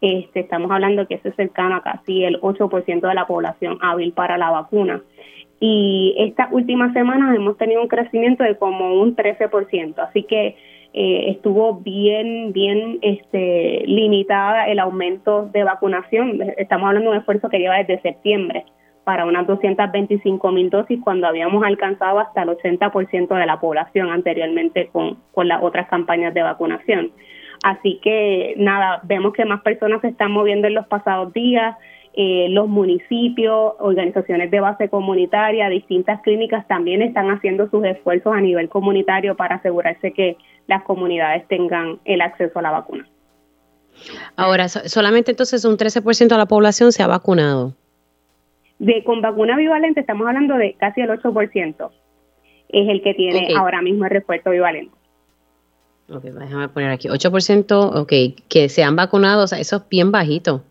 [0.00, 4.12] este, estamos hablando que eso es cercano a casi el 8% de la población hábil
[4.12, 5.02] para la vacuna.
[5.58, 10.56] Y estas últimas semanas hemos tenido un crecimiento de como un 13%, así que
[10.92, 16.40] eh, estuvo bien, bien este, limitada el aumento de vacunación.
[16.56, 18.64] Estamos hablando de un esfuerzo que lleva desde septiembre
[19.04, 24.88] para unas 225 mil dosis cuando habíamos alcanzado hasta el 80% de la población anteriormente
[24.92, 27.12] con, con las otras campañas de vacunación.
[27.66, 31.76] Así que nada, vemos que más personas se están moviendo en los pasados días.
[32.14, 38.40] Eh, los municipios, organizaciones de base comunitaria, distintas clínicas también están haciendo sus esfuerzos a
[38.40, 40.36] nivel comunitario para asegurarse que
[40.68, 43.08] las comunidades tengan el acceso a la vacuna.
[44.36, 47.74] Ahora, solamente entonces un 13% de la población se ha vacunado.
[48.78, 51.90] De con vacuna bivalente estamos hablando de casi el 8%.
[52.68, 54.95] Es el que tiene ahora mismo el refuerzo bivalente.
[56.08, 57.08] Ok, déjame poner aquí.
[57.08, 58.12] 8%, ok,
[58.48, 60.62] que se han vacunado, o sea, eso es bien bajito.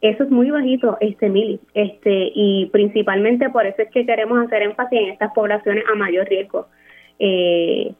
[0.00, 4.62] Eso es muy bajito, este Mili, este, y principalmente por eso es que queremos hacer
[4.62, 6.68] énfasis en estas poblaciones a mayor riesgo.
[7.18, 7.92] Eh,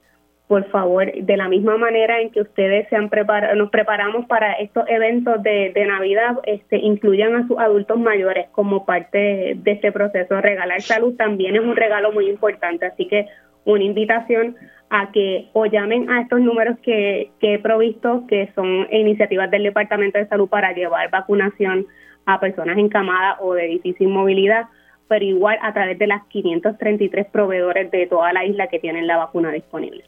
[0.48, 4.54] por favor, de la misma manera en que ustedes se han preparado, nos preparamos para
[4.54, 9.92] estos eventos de, de Navidad, este, incluyan a sus adultos mayores como parte de este
[9.92, 10.40] proceso.
[10.40, 13.26] Regalar salud también es un regalo muy importante, así que
[13.64, 14.56] una invitación
[14.90, 20.18] a que o llamen a estos números que, he provisto, que son iniciativas del Departamento
[20.18, 21.86] de Salud para llevar vacunación
[22.26, 24.66] a personas encamadas o de difícil movilidad,
[25.08, 29.16] pero igual a través de las 533 proveedores de toda la isla que tienen la
[29.16, 30.04] vacuna disponible.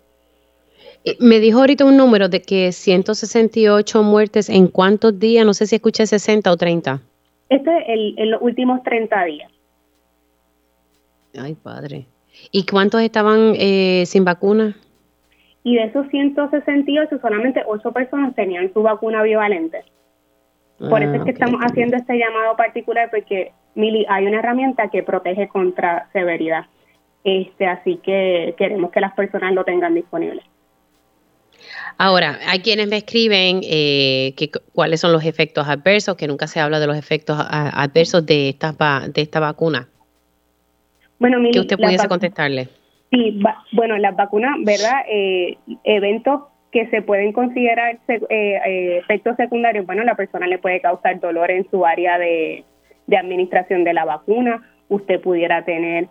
[1.04, 5.66] Eh, me dijo ahorita un número de que 168 muertes en cuántos días, no sé
[5.66, 7.00] si escuché 60 o 30.
[7.48, 9.52] Este es el, en los últimos 30 días.
[11.38, 12.06] Ay, padre.
[12.50, 14.76] ¿Y cuántos estaban eh, sin vacuna?
[15.64, 19.84] Y de esos 168, solamente 8 personas tenían su vacuna bivalente.
[20.78, 24.88] Por eso es que ah, estamos haciendo este llamado particular, porque Mili, hay una herramienta
[24.88, 26.66] que protege contra severidad.
[27.22, 30.42] Este, así que queremos que las personas lo tengan disponible.
[31.98, 36.58] Ahora, hay quienes me escriben eh, que cuáles son los efectos adversos, que nunca se
[36.58, 38.72] habla de los efectos adversos de esta,
[39.08, 39.88] de esta vacuna.
[41.22, 42.68] Bueno, que usted pudiese contestarle.
[43.10, 43.40] Sí,
[43.72, 45.04] bueno, las vacunas, ¿verdad?
[45.08, 46.42] Eh, eventos
[46.72, 51.50] que se pueden considerar eh, eh, efectos secundarios, bueno, la persona le puede causar dolor
[51.50, 52.64] en su área de,
[53.16, 56.08] administración de la vacuna, usted pudiera tener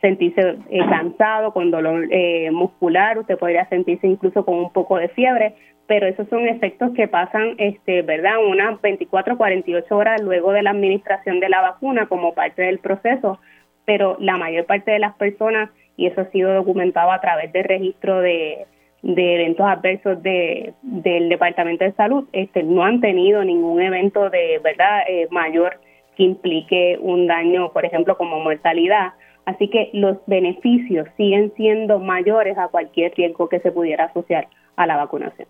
[0.00, 5.08] sentirse eh, cansado, con dolor eh, muscular, usted podría sentirse incluso con un poco de
[5.08, 5.54] fiebre,
[5.86, 8.44] pero esos son efectos que pasan, este, ¿verdad?
[8.46, 13.40] Unas 24, 48 horas luego de la administración de la vacuna como parte del proceso,
[13.88, 17.64] pero la mayor parte de las personas, y eso ha sido documentado a través del
[17.64, 18.66] registro de,
[19.02, 25.04] eventos adversos de, del Departamento de Salud, este, no han tenido ningún evento de verdad
[25.08, 25.80] eh, mayor
[26.18, 29.14] que implique un daño, por ejemplo, como mortalidad.
[29.46, 34.86] Así que los beneficios siguen siendo mayores a cualquier riesgo que se pudiera asociar a
[34.86, 35.48] la vacunación.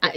[0.00, 0.12] Ah,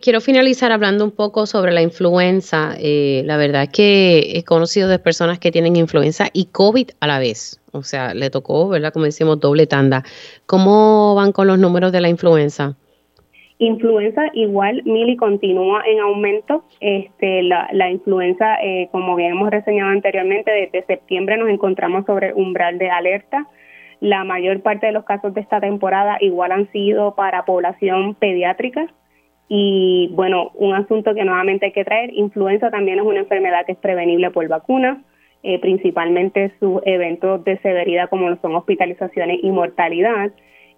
[0.00, 2.74] quiero finalizar hablando un poco sobre la influenza.
[2.78, 7.06] Eh, la verdad es que he conocido de personas que tienen influenza y COVID a
[7.08, 7.60] la vez.
[7.72, 8.92] O sea, le tocó, ¿verdad?
[8.92, 10.04] Como decimos, doble tanda.
[10.46, 12.76] ¿Cómo van con los números de la influenza?
[13.58, 16.64] Influenza igual, Mili, continúa en aumento.
[16.80, 22.32] Este, la, la influenza, eh, como bien hemos reseñado anteriormente, desde septiembre nos encontramos sobre
[22.34, 23.48] umbral de alerta.
[24.00, 28.86] La mayor parte de los casos de esta temporada igual han sido para población pediátrica,
[29.48, 33.72] y bueno, un asunto que nuevamente hay que traer, influenza también es una enfermedad que
[33.72, 35.02] es prevenible por vacuna,
[35.42, 40.32] eh, principalmente sus eventos de severidad como lo son hospitalizaciones y mortalidad.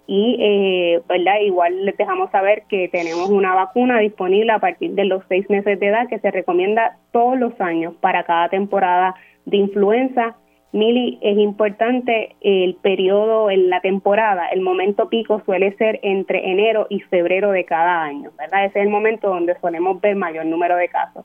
[0.08, 1.40] Y eh, ¿verdad?
[1.42, 5.78] igual les dejamos saber que tenemos una vacuna disponible a partir de los seis meses
[5.80, 9.14] de edad que se recomienda todos los años para cada temporada
[9.46, 10.36] de influenza
[10.76, 16.86] Mili, es importante el periodo en la temporada, el momento pico suele ser entre enero
[16.90, 18.66] y febrero de cada año, ¿verdad?
[18.66, 21.24] Ese es el momento donde solemos ver mayor número de casos.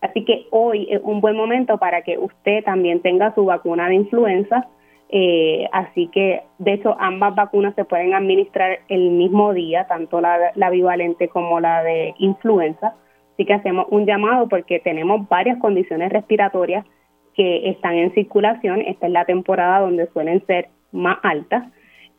[0.00, 3.96] Así que hoy es un buen momento para que usted también tenga su vacuna de
[3.96, 4.68] influenza.
[5.08, 10.52] Eh, así que, de hecho, ambas vacunas se pueden administrar el mismo día, tanto la,
[10.54, 12.94] la bivalente como la de influenza.
[13.34, 16.84] Así que hacemos un llamado porque tenemos varias condiciones respiratorias
[17.34, 18.80] que están en circulación.
[18.82, 21.64] Esta es la temporada donde suelen ser más altas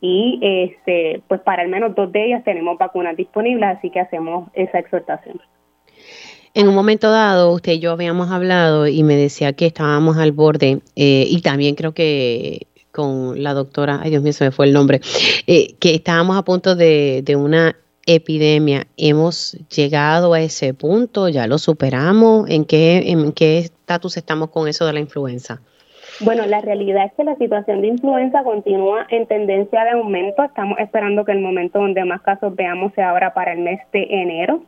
[0.00, 4.50] y este pues para al menos dos de ellas tenemos vacunas disponibles, así que hacemos
[4.52, 5.40] esa exhortación.
[6.52, 10.32] En un momento dado, usted y yo habíamos hablado y me decía que estábamos al
[10.32, 14.66] borde, eh, y también creo que con la doctora, ay Dios mío, se me fue
[14.66, 15.00] el nombre,
[15.46, 17.74] eh, que estábamos a punto de, de una
[18.06, 18.86] epidemia.
[18.96, 21.28] ¿Hemos llegado a ese punto?
[21.28, 22.48] ¿Ya lo superamos?
[22.50, 25.60] ¿En qué en qué estatus estamos con eso de la influenza?
[26.20, 30.42] Bueno, la realidad es que la situación de influenza continúa en tendencia de aumento.
[30.42, 34.06] Estamos esperando que el momento donde más casos veamos sea ahora para el mes de
[34.10, 34.62] enero.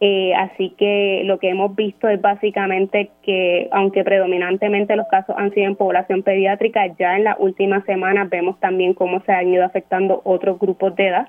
[0.00, 5.52] Eh, así que lo que hemos visto es básicamente que, aunque predominantemente los casos han
[5.52, 9.64] sido en población pediátrica, ya en las últimas semanas vemos también cómo se han ido
[9.64, 11.28] afectando otros grupos de edad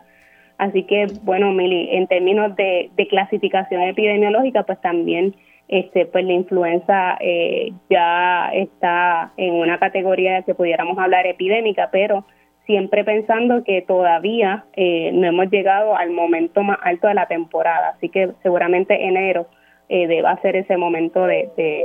[0.59, 5.33] Así que, bueno, Mili, en términos de, clasificación epidemiológica, pues también
[5.69, 12.25] este, pues la influenza eh, ya está en una categoría que pudiéramos hablar epidémica, pero
[12.65, 17.93] siempre pensando que todavía eh, no hemos llegado al momento más alto de la temporada,
[17.95, 19.47] así que seguramente enero
[19.87, 21.83] eh, deba ser ese momento de,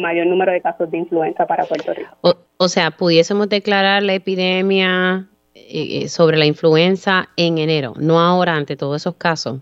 [0.00, 2.16] mayor número de casos de influenza para Puerto Rico.
[2.20, 8.20] O, o sea, pudiésemos declarar la epidemia eh, eh, sobre la influenza en enero, no
[8.20, 9.60] ahora ante todos esos casos?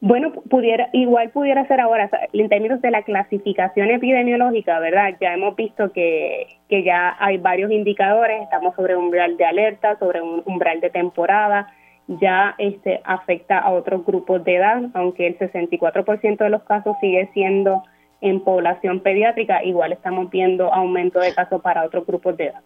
[0.00, 5.16] Bueno, pudiera, igual pudiera ser ahora, en términos de la clasificación epidemiológica, ¿verdad?
[5.20, 9.98] Ya hemos visto que, que ya hay varios indicadores, estamos sobre un umbral de alerta,
[9.98, 11.66] sobre un umbral de temporada,
[12.06, 17.28] ya este afecta a otros grupos de edad, aunque el 64% de los casos sigue
[17.34, 17.82] siendo
[18.20, 22.62] en población pediátrica, igual estamos viendo aumento de casos para otros grupos de edad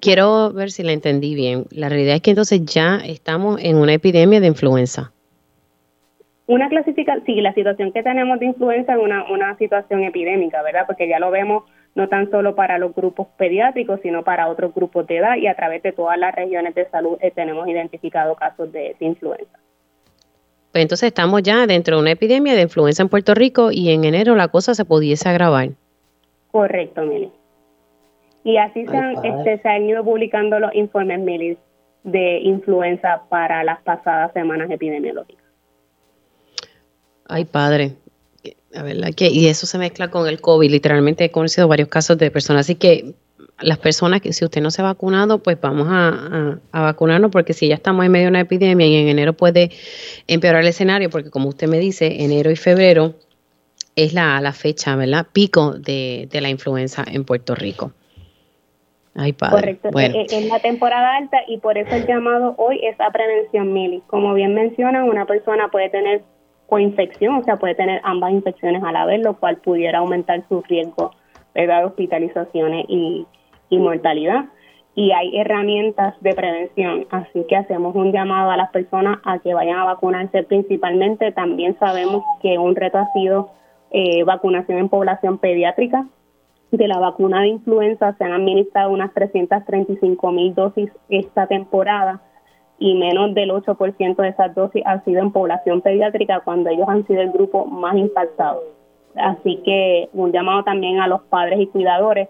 [0.00, 1.66] quiero ver si la entendí bien.
[1.70, 5.12] La realidad es que entonces ya estamos en una epidemia de influenza.
[6.50, 10.82] Una clasificación, sí, la situación que tenemos de influenza es una, una situación epidémica, ¿verdad?
[10.84, 11.62] Porque ya lo vemos
[11.94, 15.54] no tan solo para los grupos pediátricos, sino para otros grupos de edad y a
[15.54, 19.60] través de todas las regiones de salud eh, tenemos identificado casos de, influenza.
[20.72, 24.02] Pues entonces estamos ya dentro de una epidemia de influenza en Puerto Rico y en
[24.02, 25.68] enero la cosa se pudiese agravar.
[26.50, 27.30] Correcto, Mili.
[28.42, 31.58] Y así se han, este, se han ido publicando los informes milis
[32.02, 35.39] de influenza para las pasadas semanas epidemiológicas.
[37.30, 37.94] Ay, padre.
[38.70, 40.70] La verdad que, y eso se mezcla con el COVID.
[40.70, 42.66] Literalmente he conocido varios casos de personas.
[42.66, 43.14] Así que
[43.60, 47.52] las personas que si usted no se ha vacunado, pues vamos a, a, vacunarnos porque
[47.52, 49.70] si ya estamos en medio de una epidemia y en enero puede
[50.26, 53.14] empeorar el escenario, porque como usted me dice, enero y febrero
[53.96, 55.26] es la, la fecha, ¿verdad?
[55.32, 57.92] Pico de, de la influenza en Puerto Rico.
[59.38, 60.14] Correcto, bueno.
[60.28, 64.02] Es la temporada alta y por eso el llamado hoy es a prevención mili.
[64.06, 66.22] Como bien mencionan, una persona puede tener
[66.70, 70.62] coinfección, o sea, puede tener ambas infecciones a la vez, lo cual pudiera aumentar su
[70.62, 71.10] riesgo
[71.54, 73.26] de hospitalizaciones y,
[73.72, 74.46] mortalidad.
[74.94, 79.54] Y hay herramientas de prevención, así que hacemos un llamado a las personas a que
[79.54, 81.32] vayan a vacunarse principalmente.
[81.32, 83.50] También sabemos que un reto ha sido
[83.90, 86.06] eh, vacunación en población pediátrica.
[86.70, 92.20] De la vacuna de influenza se han administrado unas 335 mil dosis esta temporada
[92.80, 97.06] y menos del 8% de esas dosis han sido en población pediátrica cuando ellos han
[97.06, 98.64] sido el grupo más impactado.
[99.14, 102.28] Así que un llamado también a los padres y cuidadores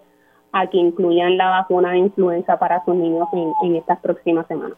[0.53, 3.29] a que incluyan la vacuna de influenza para sus niños
[3.63, 4.77] en, estas próximas semanas.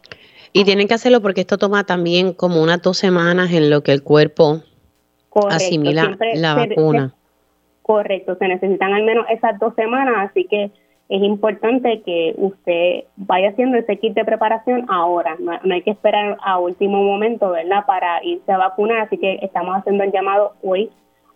[0.52, 3.92] Y tienen que hacerlo porque esto toma también como unas dos semanas en lo que
[3.92, 4.60] el cuerpo
[5.48, 7.14] asimila la vacuna.
[7.80, 10.70] correcto, se necesitan al menos esas dos semanas, así que
[11.12, 16.38] es importante que usted vaya haciendo ese kit de preparación ahora, no, hay que esperar
[16.42, 20.90] a último momento, ¿verdad?, para irse a vacunar, así que estamos haciendo el llamado hoy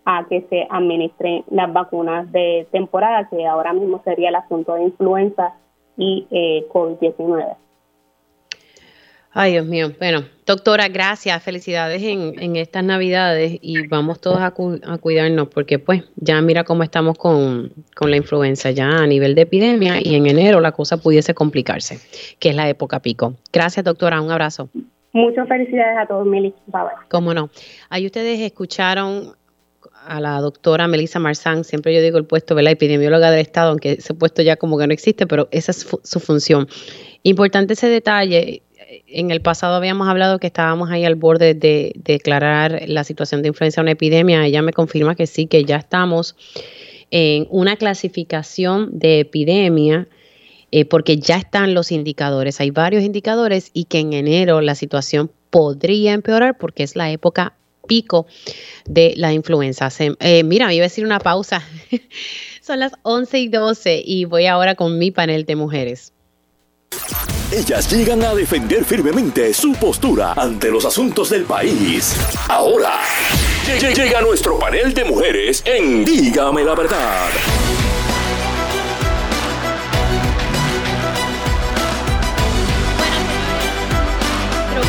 [0.07, 4.85] a que se administren las vacunas de temporada, que ahora mismo sería el asunto de
[4.85, 5.53] influenza
[5.99, 7.57] y eh, COVID-19.
[9.39, 9.93] Ay, Dios mío.
[9.99, 11.43] Bueno, doctora, gracias.
[11.43, 16.82] Felicidades en, en estas Navidades y vamos todos a, cuidarnos porque pues ya mira cómo
[16.82, 17.70] estamos con,
[18.01, 21.99] la influenza ya a nivel de epidemia y en enero la cosa pudiese complicarse,
[22.39, 23.34] que es la época pico.
[23.53, 24.22] Gracias, doctora.
[24.22, 24.70] Un abrazo.
[25.12, 26.55] Muchas felicidades a todos, Mili.
[26.68, 26.80] Bye,
[27.11, 27.51] Cómo no.
[27.91, 29.34] Ahí ustedes escucharon
[30.07, 33.68] a la doctora Melissa Marzán, siempre yo digo el puesto, de la epidemióloga del Estado,
[33.68, 36.68] aunque ese puesto ya como que no existe, pero esa es su función.
[37.22, 38.62] Importante ese detalle,
[39.07, 43.49] en el pasado habíamos hablado que estábamos ahí al borde de, declarar la situación de
[43.49, 44.45] influenza una epidemia.
[44.45, 46.37] Ella me confirma que sí, que ya estamos
[47.11, 50.09] en una clasificación de epidemia.
[50.72, 55.30] Eh, porque ya están los indicadores, hay varios indicadores y que en enero la situación
[55.49, 57.55] podría empeorar porque es la época
[57.87, 58.26] pico
[58.84, 59.89] de la influenza.
[60.20, 61.62] Eh, mira, me iba a decir una pausa.
[62.61, 66.12] Son las 11 y 12 y voy ahora con mi panel de mujeres.
[67.53, 72.16] Ellas llegan a defender firmemente su postura ante los asuntos del país.
[72.49, 73.01] Ahora,
[73.64, 77.28] llega nuestro panel de mujeres en Dígame la verdad.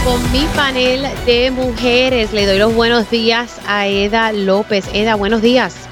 [0.04, 4.86] con mi panel de mujeres le doy los buenos días a Eda López.
[4.94, 5.87] Eda, buenos días.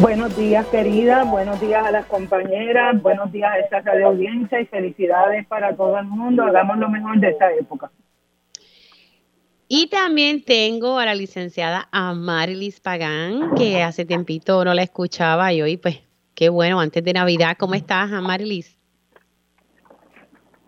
[0.00, 1.24] Buenos días, querida.
[1.24, 3.02] Buenos días a las compañeras.
[3.02, 6.44] Buenos días a esta radio audiencia y felicidades para todo el mundo.
[6.44, 7.90] Hagamos lo mejor de esta época.
[9.66, 15.62] Y también tengo a la licenciada Amarilis Pagán, que hace tiempito no la escuchaba y
[15.62, 16.00] hoy, pues,
[16.36, 17.56] qué bueno, antes de Navidad.
[17.58, 18.78] ¿Cómo estás, Amarilis?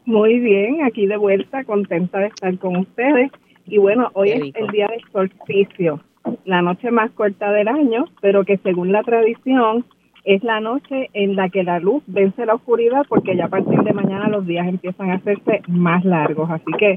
[0.07, 3.31] Muy bien, aquí de vuelta, contenta de estar con ustedes.
[3.65, 6.01] Y bueno, hoy es el día del solsticio
[6.45, 9.85] la noche más corta del año, pero que según la tradición
[10.25, 13.83] es la noche en la que la luz vence la oscuridad porque ya a partir
[13.83, 16.51] de mañana los días empiezan a hacerse más largos.
[16.51, 16.97] Así que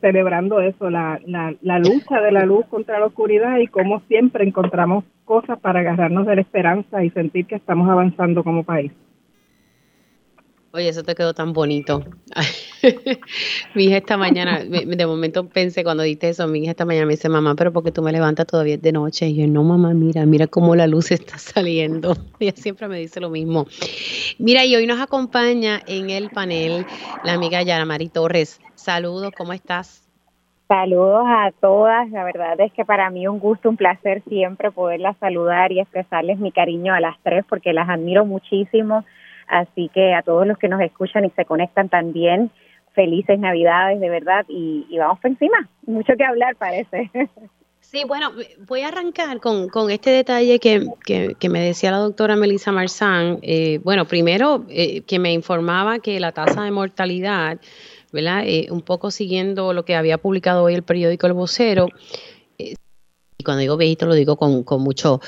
[0.00, 4.44] celebrando eso, la, la, la lucha de la luz contra la oscuridad y como siempre
[4.44, 8.92] encontramos cosas para agarrarnos de la esperanza y sentir que estamos avanzando como país.
[10.74, 12.02] Oye, eso te quedó tan bonito.
[13.74, 17.12] mi hija esta mañana, de momento pensé cuando diste eso, mi hija esta mañana me
[17.12, 19.26] dice, mamá, pero porque tú me levantas todavía de noche?
[19.26, 22.16] Y yo, no, mamá, mira, mira cómo la luz está saliendo.
[22.40, 23.66] Ella siempre me dice lo mismo.
[24.38, 26.86] Mira, y hoy nos acompaña en el panel
[27.22, 28.58] la amiga Yara Mari Torres.
[28.74, 30.08] Saludos, ¿cómo estás?
[30.68, 35.18] Saludos a todas, la verdad es que para mí un gusto, un placer siempre poderlas
[35.18, 39.04] saludar y expresarles mi cariño a las tres porque las admiro muchísimo
[39.46, 42.50] Así que a todos los que nos escuchan y se conectan también,
[42.94, 45.68] felices Navidades de verdad y, vamos por encima.
[45.86, 47.10] Mucho que hablar parece.
[47.80, 48.32] Sí, bueno,
[48.66, 53.38] voy a arrancar con, con este detalle que, que, me decía la doctora Melissa Marzán.
[53.42, 57.60] Eh, bueno, primero eh, que me informaba que la tasa de mortalidad,
[58.10, 58.44] ¿verdad?
[58.46, 61.88] Eh, un poco siguiendo lo que había publicado hoy el periódico El Vocero,
[62.56, 62.74] y
[63.44, 65.20] cuando digo viejito lo digo con, con mucho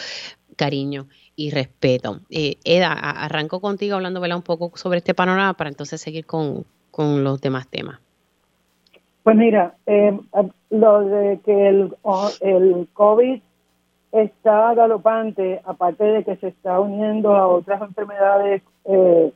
[0.56, 2.20] cariño y respeto.
[2.30, 6.64] Eh, Eda, arranco contigo hablando un poco sobre este panorama para entonces seguir con,
[6.96, 7.98] los demás temas.
[9.24, 10.16] Pues mira, eh,
[10.70, 11.94] lo de que el,
[12.40, 13.40] el COVID
[14.14, 19.32] está galopante, aparte de que se está uniendo a otras enfermedades eh,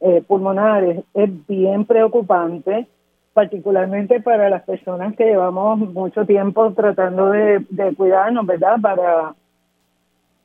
[0.00, 2.88] eh, pulmonares, es bien preocupante,
[3.34, 8.80] particularmente para las personas que llevamos mucho tiempo tratando de, de cuidarnos, ¿verdad?
[8.80, 9.34] Para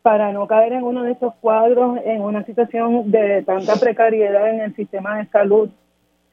[0.02, 4.62] para no caer en uno de estos cuadros, en una situación de tanta precariedad en
[4.62, 5.70] el sistema de salud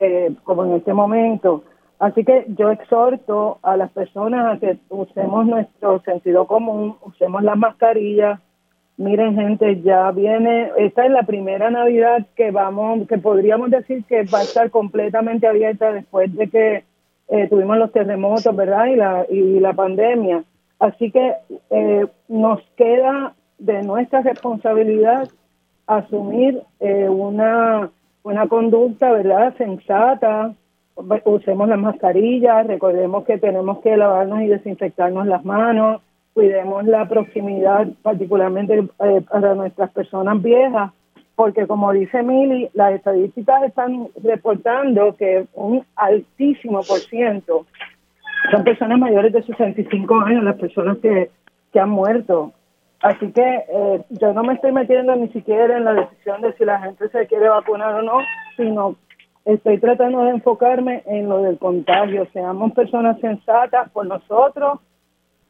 [0.01, 1.65] eh, como en este momento.
[1.99, 7.57] Así que yo exhorto a las personas a que usemos nuestro sentido común, usemos las
[7.57, 8.41] mascarillas,
[8.99, 14.25] Miren, gente, ya viene, esta es la primera Navidad que vamos, que podríamos decir que
[14.25, 16.85] va a estar completamente abierta después de que
[17.29, 18.87] eh, tuvimos los terremotos, ¿verdad?
[18.87, 20.43] Y la, y la pandemia.
[20.81, 21.33] Así que
[21.71, 25.29] eh, nos queda de nuestra responsabilidad
[25.87, 27.91] asumir eh, una,
[28.23, 29.55] una conducta, ¿verdad?
[29.57, 30.55] Sensata,
[31.25, 36.03] usemos las mascarillas, recordemos que tenemos que lavarnos y desinfectarnos las manos,
[36.35, 40.93] cuidemos la proximidad, particularmente eh, para nuestras personas viejas,
[41.35, 47.65] porque como dice Mili, las estadísticas están reportando que un altísimo por ciento
[48.51, 51.31] son personas mayores de 65 años, las personas que,
[51.73, 52.53] que han muerto.
[53.01, 56.65] Así que eh, yo no me estoy metiendo ni siquiera en la decisión de si
[56.65, 58.19] la gente se quiere vacunar o no,
[58.57, 58.97] sino
[59.45, 62.27] estoy tratando de enfocarme en lo del contagio.
[62.33, 64.81] Seamos personas sensatas por nosotros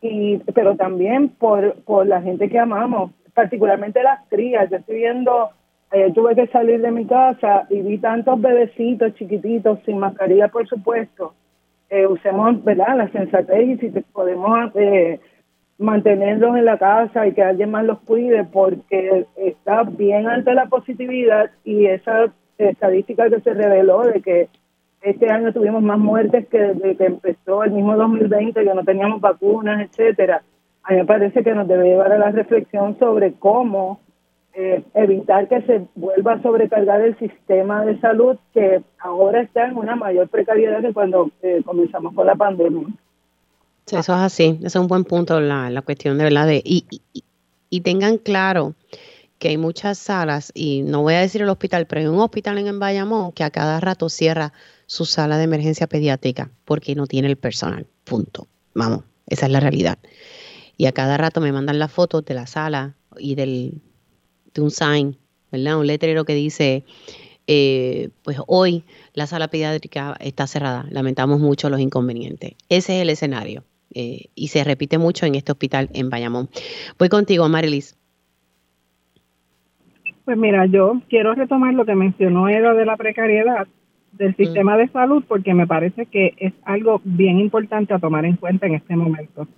[0.03, 4.69] y pero también por, por la gente que amamos, particularmente las crías.
[4.71, 5.49] Yo estoy viendo,
[5.91, 10.69] ayer tuve que salir de mi casa y vi tantos bebecitos chiquititos sin mascarilla, por
[10.69, 11.33] supuesto.
[11.89, 15.19] Eh, usemos, ¿verdad?, la sensatez y si podemos eh,
[15.79, 20.67] mantenerlos en la casa y que alguien más los cuide porque está bien alta la
[20.67, 24.49] positividad y esa estadística que se reveló de que
[25.01, 29.21] este año tuvimos más muertes que desde que empezó el mismo 2020, que no teníamos
[29.21, 30.43] vacunas, etcétera.
[30.83, 34.01] A mí me parece que nos debe llevar a la reflexión sobre cómo
[34.55, 39.77] eh, evitar que se vuelva a sobrecargar el sistema de salud que ahora está en
[39.77, 42.89] una mayor precariedad que cuando eh, comenzamos con la pandemia.
[43.97, 47.25] Eso es así, es un buen punto, la, la cuestión de verdad y, y,
[47.71, 48.75] y tengan claro
[49.39, 52.59] que hay muchas salas, y no voy a decir el hospital, pero hay un hospital
[52.59, 54.53] en Bayamón que a cada rato cierra
[54.87, 57.87] su sala de emergencia pediátrica porque no tiene el personal.
[58.05, 58.49] Punto.
[58.75, 59.99] Vamos, esa es la realidad.
[60.77, 63.81] Y a cada rato me mandan las fotos de la sala y del,
[64.55, 65.17] de un sign,
[65.53, 65.79] ¿verdad?
[65.79, 66.85] Un letrero que dice,
[67.47, 70.87] eh, pues hoy la sala pediátrica está cerrada.
[70.91, 72.55] Lamentamos mucho los inconvenientes.
[72.69, 73.65] Ese es el escenario.
[73.95, 76.49] Eh, y se repite mucho en este hospital en Bayamón.
[76.99, 77.97] Voy contigo, Marilis.
[80.25, 83.67] Pues mira, yo quiero retomar lo que mencionó Eva de la precariedad
[84.13, 88.37] del sistema de salud porque me parece que es algo bien importante a tomar en
[88.37, 89.49] cuenta en este momento.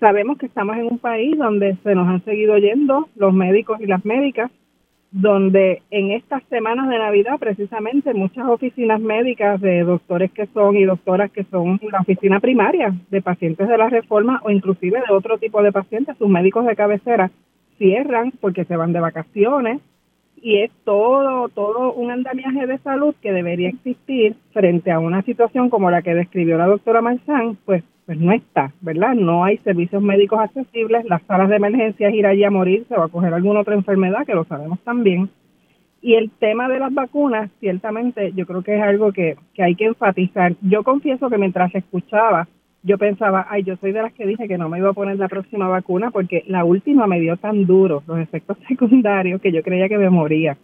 [0.00, 3.86] Sabemos que estamos en un país donde se nos han seguido yendo los médicos y
[3.86, 4.50] las médicas,
[5.10, 10.84] donde en estas semanas de Navidad precisamente muchas oficinas médicas de doctores que son y
[10.84, 15.38] doctoras que son la oficina primaria de pacientes de la reforma o inclusive de otro
[15.38, 17.30] tipo de pacientes, sus médicos de cabecera,
[17.78, 19.80] cierran porque se van de vacaciones
[20.36, 25.70] y es todo todo un andamiaje de salud que debería existir frente a una situación
[25.70, 29.14] como la que describió la doctora Marzán, pues pues no está, ¿verdad?
[29.14, 32.96] No hay servicios médicos accesibles, las salas de emergencia es ir allí a morir, se
[32.96, 35.28] va a coger alguna otra enfermedad, que lo sabemos también.
[36.00, 39.74] Y el tema de las vacunas, ciertamente, yo creo que es algo que, que hay
[39.74, 40.54] que enfatizar.
[40.62, 42.48] Yo confieso que mientras escuchaba
[42.82, 45.18] yo pensaba, ay, yo soy de las que dije que no me iba a poner
[45.18, 49.62] la próxima vacuna porque la última me dio tan duro los efectos secundarios que yo
[49.62, 50.56] creía que me moría.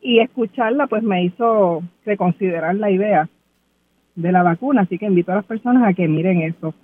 [0.00, 3.28] Y escucharla pues me hizo reconsiderar la idea
[4.20, 6.74] de la vacuna, así que invito a las personas a que miren eso.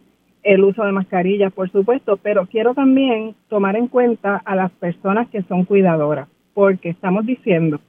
[0.43, 5.29] El uso de mascarillas, por supuesto, pero quiero también tomar en cuenta a las personas
[5.29, 7.81] que son cuidadoras, porque estamos diciendo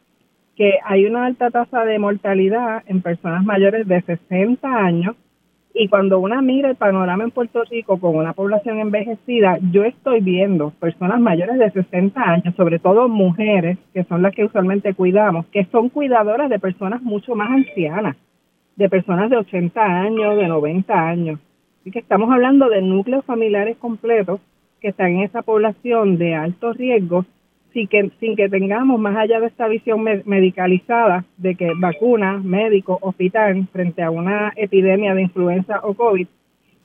[0.56, 5.16] que hay una alta tasa de mortalidad en personas mayores de 60 años
[5.80, 10.22] y cuando una mira el panorama en Puerto Rico con una población envejecida, yo estoy
[10.22, 15.45] viendo personas mayores de 60 años, sobre todo mujeres, que son las que usualmente cuidamos,
[15.48, 18.18] que son cuidadoras de personas mucho más ancianas,
[18.78, 21.39] de personas de 80 años, de 90 años.
[21.82, 24.39] Así que estamos hablando de núcleos familiares completos
[24.80, 27.25] que están en esa población de alto riesgo
[27.73, 32.97] sin que, sin que tengamos más allá de esta visión medicalizada de que vacuna, médico,
[33.01, 36.28] hospital frente a una epidemia de influenza o COVID,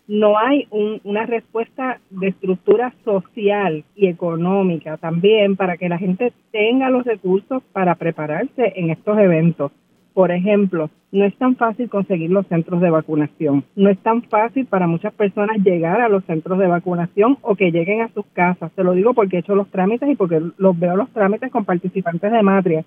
[0.09, 6.91] no hay una respuesta de estructura social y económica también para que la gente tenga
[6.91, 9.73] los recursos para prepararse en estos eventos.
[10.15, 13.65] Por ejemplo, no es tan fácil conseguir los centros de vacunación.
[13.77, 17.71] No es tan fácil para muchas personas llegar a los centros de vacunación o que
[17.71, 18.73] lleguen a sus casas.
[18.73, 21.65] Te lo digo porque he hecho los trámites y porque los veo los trámites con
[21.65, 22.85] participantes de Matria.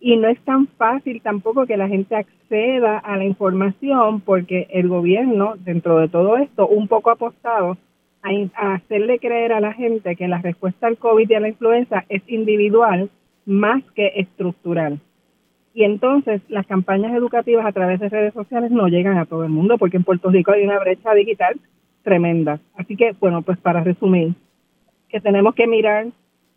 [0.00, 4.88] Y no es tan fácil tampoco que la gente acceda a la información porque el
[4.88, 7.76] gobierno, dentro de todo esto, un poco apostado
[8.22, 11.48] a, a hacerle creer a la gente que la respuesta al COVID y a la
[11.48, 13.10] influenza es individual
[13.44, 15.00] más que estructural
[15.72, 19.50] y entonces las campañas educativas a través de redes sociales no llegan a todo el
[19.50, 21.60] mundo porque en Puerto Rico hay una brecha digital
[22.02, 22.60] tremenda.
[22.76, 24.34] Así que, bueno, pues para resumir,
[25.08, 26.06] que tenemos que mirar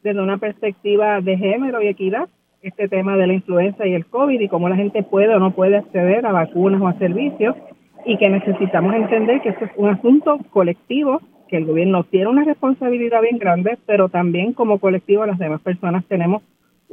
[0.02, 2.28] desde una perspectiva de género y equidad
[2.62, 5.52] este tema de la influenza y el COVID y cómo la gente puede o no
[5.52, 7.56] puede acceder a vacunas o a servicios
[8.06, 12.44] y que necesitamos entender que esto es un asunto colectivo, que el gobierno tiene una
[12.44, 16.42] responsabilidad bien grande, pero también como colectivo las demás personas tenemos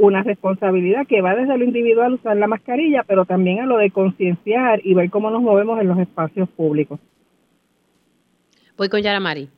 [0.01, 3.90] una responsabilidad que va desde lo individual usar la mascarilla, pero también a lo de
[3.90, 6.98] concienciar y ver cómo nos movemos en los espacios públicos.
[8.77, 9.48] Voy con Yaramari.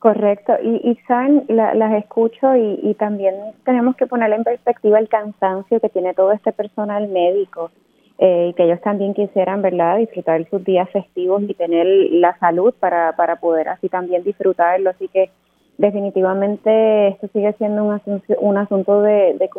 [0.00, 5.08] Correcto, y, y saben, las escucho y, y, también tenemos que poner en perspectiva el
[5.08, 7.70] cansancio que tiene todo este personal médico
[8.18, 12.74] eh, y que ellos también quisieran, ¿verdad?, disfrutar sus días festivos y tener la salud
[12.80, 14.90] para, para poder así también disfrutarlo.
[14.90, 15.30] Así que
[15.78, 19.50] definitivamente esto sigue siendo un, asunto, un asunto de, de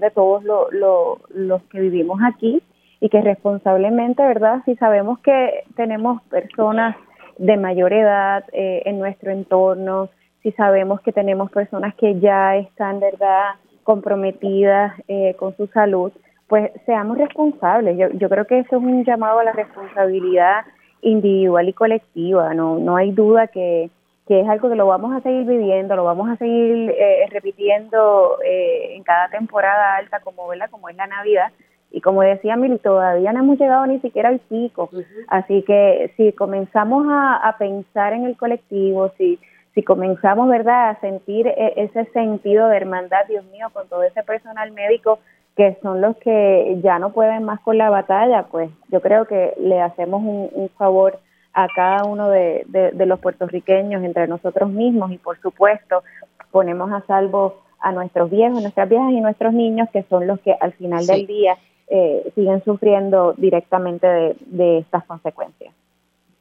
[0.00, 2.62] de todos los que vivimos aquí
[3.00, 6.96] y que responsablemente, ¿verdad?, si sabemos que tenemos personas
[7.38, 10.08] de mayor edad eh, en nuestro entorno,
[10.42, 16.12] si sabemos que tenemos personas que ya están, ¿verdad?, comprometidas eh, con su salud,
[16.48, 17.96] pues seamos responsables.
[17.98, 20.64] Yo, yo creo que eso es un llamado a la responsabilidad
[21.02, 22.54] individual y colectiva.
[22.54, 23.90] No, no hay duda que,
[24.26, 28.38] que es algo que lo vamos a seguir viviendo, lo vamos a seguir eh, repitiendo
[28.42, 30.68] en cada temporada alta, como, ¿verdad?
[30.70, 31.52] como es la Navidad,
[31.90, 34.90] y como decía Mil, todavía no hemos llegado ni siquiera al pico.
[35.28, 39.38] Así que si comenzamos a, pensar en el colectivo, si,
[39.74, 44.22] si comenzamos, ¿verdad?, a sentir e, ese sentido de hermandad, Dios mío, con todo ese
[44.22, 45.20] personal médico
[45.56, 49.54] que son los que ya no pueden más con la batalla, pues yo creo que
[49.58, 51.18] le hacemos un, favor
[51.56, 56.02] a cada uno de, de, los puertorriqueños entre nosotros mismos y por supuesto
[56.50, 60.54] ponemos a salvo a nuestros viejos, nuestras viejas y nuestros niños que son los que
[60.60, 61.56] al final del día
[61.88, 65.72] eh, siguen sufriendo directamente de, estas consecuencias.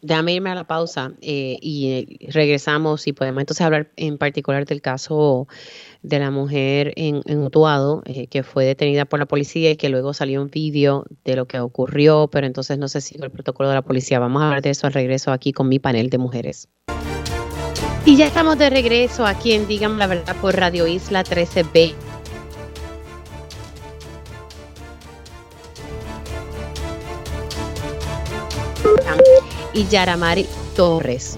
[0.02, 4.66] Déjame irme a la pausa eh, y eh, regresamos y podemos entonces hablar en particular
[4.66, 5.48] del caso
[6.04, 10.14] de la mujer en, en Utuado que fue detenida por la policía y que luego
[10.14, 13.76] salió un vídeo de lo que ocurrió, pero entonces no se siguió el protocolo de
[13.76, 14.20] la policía.
[14.20, 16.70] Vamos a hablar de eso al regreso aquí con mi panel de mujeres.
[18.06, 21.96] Y ya estamos de regreso aquí en Digan la Verdad por Radio Isla 13B.
[29.76, 30.46] Y Yaramari
[30.76, 31.38] Torres.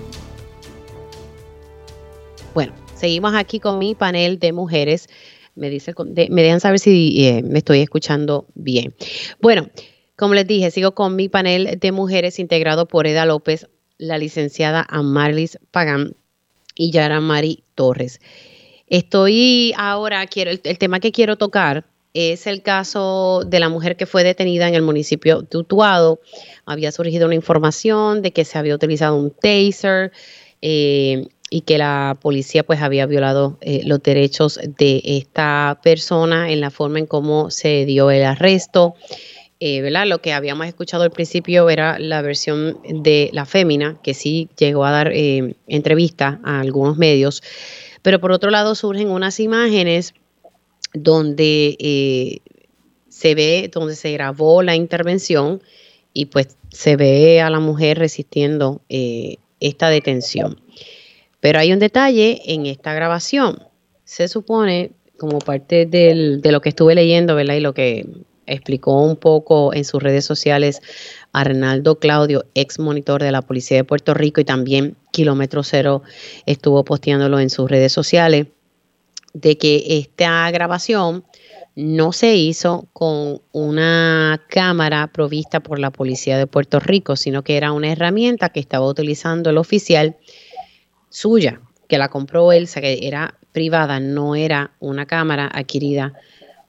[2.54, 5.10] Bueno, seguimos aquí con mi panel de mujeres.
[5.56, 5.94] Me, dice,
[6.30, 8.94] me dejan saber si eh, me estoy escuchando bien.
[9.42, 9.68] Bueno,
[10.16, 14.86] como les dije, sigo con mi panel de mujeres integrado por Eda López, la licenciada
[14.88, 16.16] Amarlis Pagán
[16.76, 18.22] y Yaramari Torres.
[18.86, 21.86] Estoy ahora, quiero, el tema que quiero tocar
[22.18, 26.20] es el caso de la mujer que fue detenida en el municipio de Utuado.
[26.66, 30.12] Había surgido una información de que se había utilizado un taser
[30.64, 36.60] eh, y que la policía pues había violado eh, los derechos de esta persona en
[36.60, 38.96] la forma en cómo se dio el arresto.
[39.60, 40.08] Eh, ¿verdad?
[40.08, 44.86] Lo que habíamos escuchado al principio era la versión de la fémina, que sí llegó
[44.86, 47.44] a dar entrevista a algunos medios,
[48.02, 50.16] pero por otro lado surgen unas imágenes
[51.04, 52.40] donde eh,
[53.10, 55.62] se ve, donde se grabó la intervención
[56.14, 60.60] y pues se ve a la mujer resistiendo eh, esta detención.
[61.40, 63.64] Pero hay un detalle en esta grabación.
[64.04, 67.56] Se supone, como parte del, de lo que estuve leyendo, ¿verdad?
[67.56, 68.06] Y lo que
[68.48, 70.82] explicó un poco en sus redes sociales
[71.34, 76.02] Arnaldo Claudio, ex monitor de la Policía de Puerto Rico y también Kilómetro Cero
[76.46, 78.48] estuvo posteándolo en sus redes sociales
[79.42, 81.24] de que esta grabación
[81.76, 87.56] no se hizo con una cámara provista por la Policía de Puerto Rico, sino que
[87.56, 90.18] era una herramienta que estaba utilizando el oficial
[91.10, 96.14] suya, que la compró él, que era privada, no era una cámara adquirida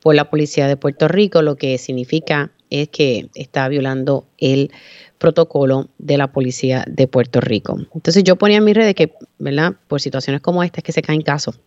[0.00, 4.70] por la Policía de Puerto Rico, lo que significa es que está violando el
[5.16, 7.78] protocolo de la Policía de Puerto Rico.
[7.94, 9.72] Entonces yo ponía en mis redes que, ¿verdad?
[9.88, 11.58] Por situaciones como esta es que se caen casos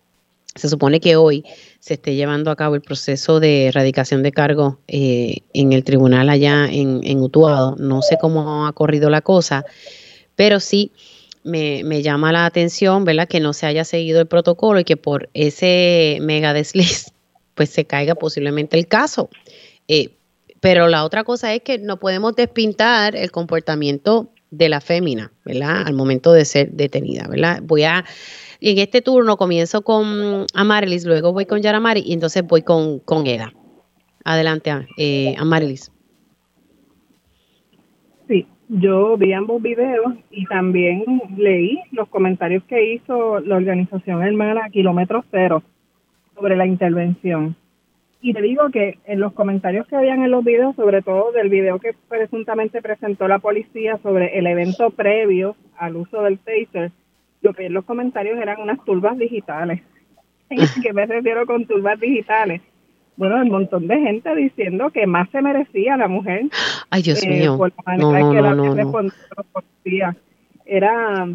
[0.56, 1.46] se supone que hoy
[1.80, 6.30] se esté llevando a cabo el proceso de erradicación de cargo eh, en el tribunal
[6.30, 7.76] allá en, en, Utuado.
[7.78, 9.66] No sé cómo ha corrido la cosa,
[10.36, 10.92] pero sí
[11.44, 13.28] me, llama la atención, ¿verdad?
[13.28, 17.12] Que no se haya seguido el protocolo y que por ese mega desliz,
[17.56, 19.30] pues se caiga posiblemente el caso.
[19.88, 20.10] Eh,
[20.60, 25.84] pero la otra cosa es que no podemos despintar el comportamiento de la fémina, ¿verdad?
[25.88, 27.62] Al momento de ser detenida, ¿verdad?
[27.64, 28.06] Voy a
[28.62, 33.26] en este turno comienzo con Amarilis, luego voy con Yaramari y entonces voy con, con
[33.26, 33.52] Eda.
[34.24, 35.92] Adelante, eh, Amarilis.
[38.28, 41.04] Sí, yo vi ambos videos y también
[41.36, 45.64] leí los comentarios que hizo la organización hermana Kilómetro Cero
[46.36, 47.56] sobre la intervención.
[48.24, 51.50] Y te digo que en los comentarios que habían en los videos, sobre todo del
[51.50, 56.92] video que presuntamente presentó la policía sobre el evento previo al uso del taser,
[57.42, 59.82] lo que en los comentarios eran unas turbas digitales.
[60.84, 62.62] ¿Qué me refiero con turbas digitales?
[63.18, 66.46] Bueno, un montón de gente diciendo que más se merecía la mujer.
[66.90, 67.58] Ay, Dios eh, mío.
[67.58, 68.20] Por la manera
[68.56, 70.16] no, que no, la policía.
[70.66, 71.28] Era,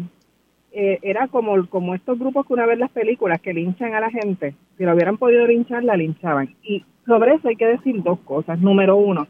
[0.71, 4.09] eh, era como, como estos grupos que una vez las películas que linchan a la
[4.09, 4.55] gente.
[4.77, 6.55] Si lo hubieran podido linchar, la linchaban.
[6.63, 8.59] Y sobre eso hay que decir dos cosas.
[8.59, 9.27] Número uno,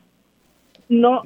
[0.89, 1.23] no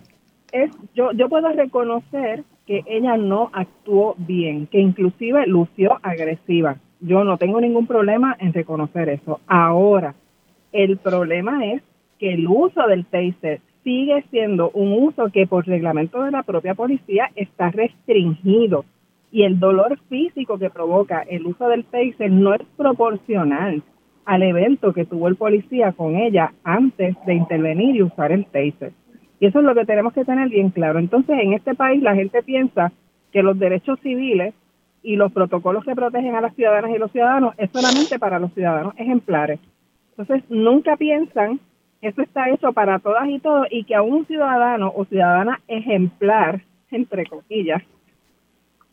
[0.51, 6.77] es yo yo puedo reconocer que ella no actuó bien, que inclusive lució agresiva.
[6.99, 9.39] Yo no tengo ningún problema en reconocer eso.
[9.47, 10.13] Ahora,
[10.71, 11.81] el problema es
[12.19, 16.75] que el uso del taser sigue siendo un uso que por reglamento de la propia
[16.75, 18.85] policía está restringido
[19.31, 23.81] y el dolor físico que provoca el uso del taser no es proporcional
[24.25, 28.93] al evento que tuvo el policía con ella antes de intervenir y usar el taser.
[29.41, 30.99] Y eso es lo que tenemos que tener bien claro.
[30.99, 32.91] Entonces, en este país la gente piensa
[33.33, 34.53] que los derechos civiles
[35.01, 38.53] y los protocolos que protegen a las ciudadanas y los ciudadanos es solamente para los
[38.53, 39.59] ciudadanos ejemplares.
[40.11, 41.59] Entonces, nunca piensan
[41.99, 45.59] que eso está hecho para todas y todos y que a un ciudadano o ciudadana
[45.67, 46.61] ejemplar,
[46.91, 47.81] entre comillas,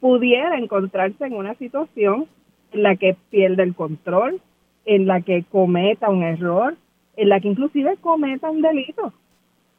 [0.01, 2.25] pudiera encontrarse en una situación
[2.73, 4.41] en la que pierde el control,
[4.87, 6.75] en la que cometa un error,
[7.17, 9.13] en la que inclusive cometa un delito.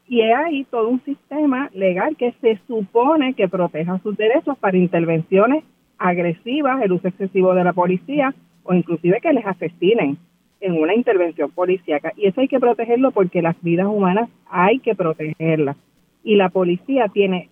[0.09, 5.63] Y ahí todo un sistema legal que se supone que proteja sus derechos para intervenciones
[5.99, 8.33] agresivas, el uso excesivo de la policía
[8.63, 10.17] o inclusive que les asesinen
[10.61, 12.11] en una intervención policíaca.
[12.17, 15.77] Y eso hay que protegerlo porque las vidas humanas hay que protegerlas.
[16.23, 17.49] Y la policía tiene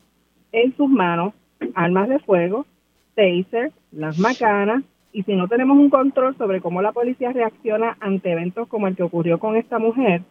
[0.52, 1.36] en sus manos
[1.76, 2.66] armas de fuego,
[3.14, 8.32] taser, las macanas, y si no tenemos un control sobre cómo la policía reacciona ante
[8.32, 10.24] eventos como el que ocurrió con esta mujer,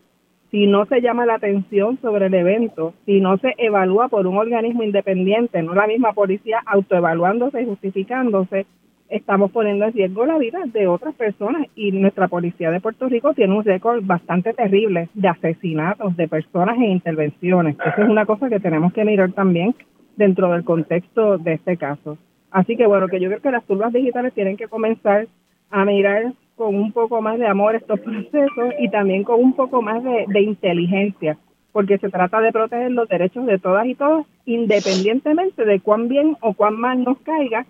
[0.56, 4.38] si no se llama la atención sobre el evento, si no se evalúa por un
[4.38, 8.64] organismo independiente, no la misma policía autoevaluándose y justificándose,
[9.10, 13.34] estamos poniendo en riesgo la vida de otras personas y nuestra policía de Puerto Rico
[13.34, 17.76] tiene un récord bastante terrible de asesinatos de personas e intervenciones.
[17.78, 19.74] Eso es una cosa que tenemos que mirar también
[20.16, 22.16] dentro del contexto de este caso.
[22.50, 25.26] Así que bueno, que yo creo que las turbas digitales tienen que comenzar
[25.68, 29.82] a mirar con un poco más de amor estos procesos y también con un poco
[29.82, 31.38] más de, de inteligencia,
[31.72, 36.36] porque se trata de proteger los derechos de todas y todos, independientemente de cuán bien
[36.40, 37.66] o cuán mal nos caiga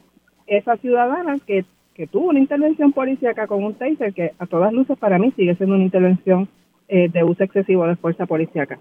[0.47, 1.65] esa ciudadana que,
[1.95, 5.57] que tuvo una intervención policíaca con un taser, que a todas luces para mí sigue
[5.57, 6.49] siendo una intervención
[6.89, 8.79] eh, de uso excesivo de fuerza policíaca.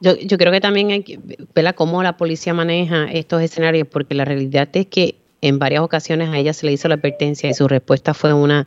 [0.00, 1.18] Yo, yo creo que también hay que
[1.52, 6.28] ver cómo la policía maneja estos escenarios, porque la realidad es que en varias ocasiones
[6.28, 8.66] a ella se le hizo la advertencia y su respuesta fue una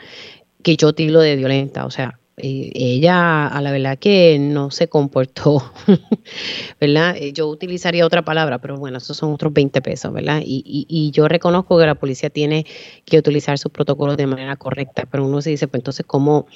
[0.61, 4.87] que yo tilo de violenta, o sea, eh, ella a la verdad que no se
[4.87, 5.61] comportó,
[6.81, 7.15] ¿verdad?
[7.17, 10.41] Eh, yo utilizaría otra palabra, pero bueno, esos son otros 20 pesos, ¿verdad?
[10.43, 12.65] Y, y, yo reconozco que la policía tiene
[13.05, 16.47] que utilizar sus protocolos de manera correcta, pero uno se dice, pues entonces, ¿cómo,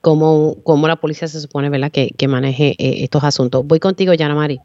[0.00, 3.66] cómo, cómo la policía se supone, ¿verdad?, que, que maneje eh, estos asuntos.
[3.66, 4.60] Voy contigo, Yana Mari.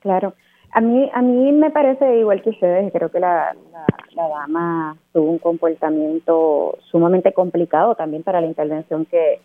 [0.00, 0.34] Claro.
[0.72, 3.56] A mí, a mí me parece igual que ustedes, creo que la,
[4.14, 9.40] dama tuvo un comportamiento sumamente complicado también para la intervención que,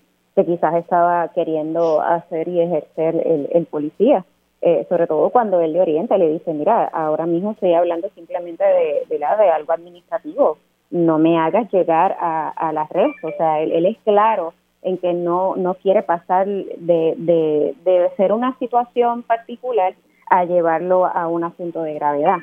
[0.45, 4.25] quizás estaba queriendo hacer y ejercer el, el policía.
[4.63, 8.63] Eh, sobre todo cuando él le orienta, le dice, mira, ahora mismo estoy hablando simplemente
[8.63, 10.57] de algo administrativo,
[10.91, 14.53] no me hagas llegar a, a la red, o sea, él, él es claro
[14.83, 19.93] en que no, no quiere pasar de, de, de ser una situación particular
[20.31, 22.37] a llevarlo a un asunto de gravedad.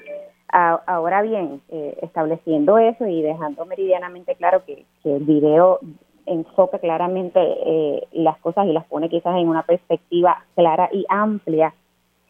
[0.50, 5.80] ahora bien, eh, estableciendo eso y dejando meridianamente claro que, el video
[6.26, 11.72] enfoca claramente eh, las cosas y las pone quizás en una perspectiva clara y amplia,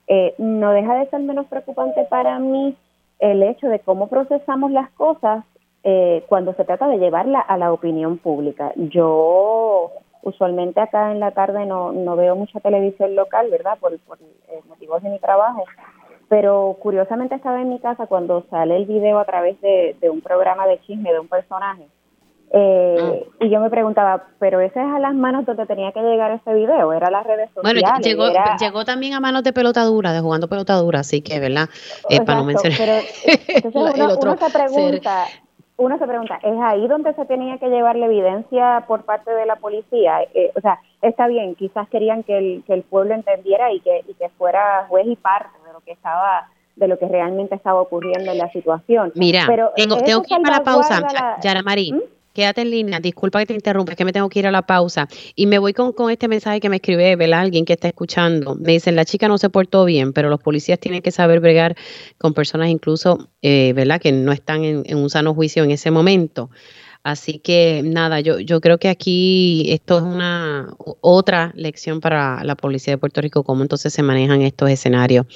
[0.06, 2.76] eh, no deja de ser menos preocupante para mí
[3.18, 5.44] el hecho de cómo procesamos las cosas
[6.28, 8.72] cuando se trata de llevarla a la opinión pública.
[8.76, 9.90] Yo
[10.22, 13.78] usualmente acá en la tarde no, no veo mucha televisión local, ¿verdad?
[13.78, 15.64] Por, por eh, motivos de mi trabajo.
[16.28, 20.66] Pero curiosamente estaba en mi casa cuando sale el video a través de, un programa
[20.66, 21.86] de chisme de un personaje.
[22.50, 23.44] Eh, ah.
[23.44, 26.52] Y yo me preguntaba, pero ese es a las manos donde tenía que llegar ese
[26.52, 27.82] video, era las redes sociales.
[27.82, 28.24] Bueno, llegó,
[28.60, 31.68] llegó también a manos de pelotadura, de jugando pelotadura, así que, ¿verdad?
[32.10, 32.78] Eh, para no mencionar.
[32.78, 32.92] Pero,
[33.48, 35.26] entonces uno, otro se pregunta,
[35.78, 39.46] uno se pregunta, ¿es ahí donde se tenía que llevar la evidencia por parte de
[39.46, 40.22] la policía?
[40.34, 44.04] Eh, o sea, está bien, quizás querían que el, que el pueblo entendiera y que,
[44.08, 47.80] y que fuera juez y parte de lo que estaba de lo que realmente estaba
[47.80, 49.10] ocurriendo en la situación.
[49.16, 51.00] Mira, tengo, tengo que ir para la pausa,
[51.42, 51.92] Yara Marí.
[51.92, 52.17] ¿Mm?
[52.38, 54.62] Quédate en línea, disculpa que te interrumpa, es que me tengo que ir a la
[54.62, 55.08] pausa.
[55.34, 57.40] Y me voy con, con este mensaje que me escribe ¿verdad?
[57.40, 58.54] alguien que está escuchando.
[58.54, 61.74] Me dicen, la chica no se portó bien, pero los policías tienen que saber bregar
[62.16, 64.00] con personas incluso, eh, ¿verdad?
[64.00, 66.48] Que no están en, en un sano juicio en ese momento.
[67.02, 70.68] Así que nada, yo, yo creo que aquí esto es una
[71.00, 75.26] otra lección para la policía de Puerto Rico, cómo entonces se manejan estos escenarios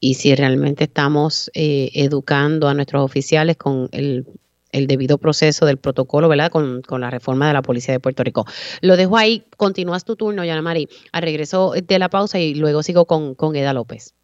[0.00, 4.26] y si realmente estamos eh, educando a nuestros oficiales con el,
[4.72, 6.50] debido proceso del protocolo, ¿verdad?
[6.50, 8.44] Con, con, la reforma de la policía de Puerto Rico.
[8.80, 12.82] Lo dejo ahí, continúas tu turno, Yana Mari, al regreso de la pausa y luego
[12.82, 14.14] sigo con, con Eda López.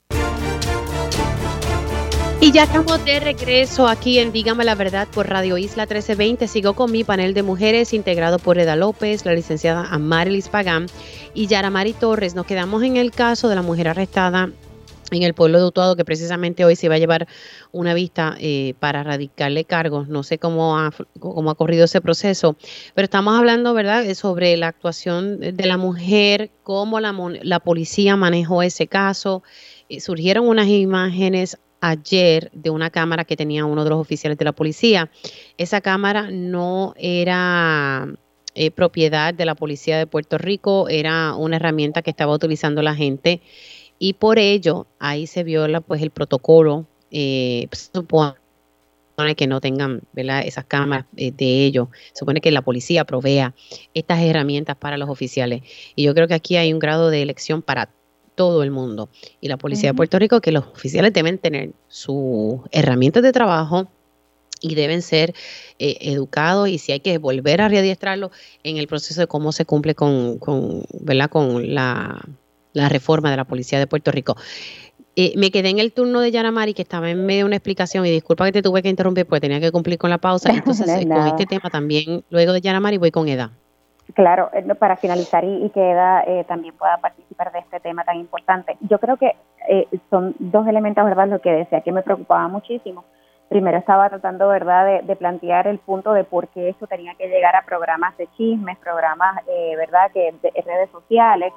[2.45, 6.47] Y ya estamos de regreso aquí en Dígame la Verdad por Radio Isla 1320.
[6.47, 10.87] Sigo con mi panel de mujeres integrado por Eda López, la licenciada Amarilis Pagán
[11.33, 12.35] y Yaramari Torres.
[12.35, 14.51] Nos quedamos en el caso de la mujer arrestada
[15.19, 17.27] en el pueblo de Utuado, que precisamente hoy se va a llevar
[17.73, 20.09] una vista eh, para radicarle cargos.
[20.09, 22.57] No sé cómo ha, cómo ha corrido ese proceso,
[22.95, 28.63] pero estamos hablando, ¿verdad?, sobre la actuación de la mujer, cómo la, la policía manejó
[28.63, 29.43] ese caso.
[29.89, 34.45] Eh, surgieron unas imágenes ayer de una cámara que tenía uno de los oficiales de
[34.45, 35.11] la policía.
[35.59, 38.09] Esa cámara no era
[38.55, 42.95] eh, propiedad de la policía de Puerto Rico, era una herramienta que estaba utilizando la
[42.95, 43.43] gente
[44.05, 46.85] y por ello ahí se viola pues el protocolo.
[47.11, 51.89] Eh, pues, supone que no tengan esas cámaras eh, de ellos.
[52.13, 53.55] Supone que la policía provea
[53.95, 55.63] estas herramientas para los oficiales.
[55.97, 57.89] Y yo creo que aquí hay un grado de elección para
[58.35, 59.09] todo el mundo.
[59.41, 63.89] Y la Policía de Puerto Rico, que los oficiales deben tener sus herramientas de trabajo
[64.61, 65.35] y deben ser
[65.79, 68.31] eh, educados y si hay que volver a readiestrarlo
[68.65, 71.31] en el proceso de cómo se cumple con, con, ¿verdad?
[71.31, 72.23] con la,
[72.89, 74.37] reforma de la Policía de Puerto Rico.
[75.17, 78.05] Eh, me quedé en el turno de Yaramari, que estaba en medio de una explicación,
[78.05, 80.53] y disculpa que te tuve que interrumpir porque tenía que cumplir con la pausa.
[80.53, 83.53] Entonces, con este tema también, luego de Yaramari, voy con Eda.
[84.13, 88.19] Claro, eh, para finalizar y, que Eda eh, también pueda participar de este tema tan
[88.19, 88.77] importante.
[88.81, 89.35] Yo creo que
[89.69, 91.29] eh, son dos elementos, ¿verdad?
[91.29, 93.05] Lo que decía que me preocupaba muchísimo.
[93.49, 97.57] Primero estaba tratando, ¿verdad?, de, plantear el punto de por qué eso tenía que llegar
[97.57, 99.43] a programas de chismes, programas,
[99.77, 101.53] ¿verdad?, que de, redes sociales.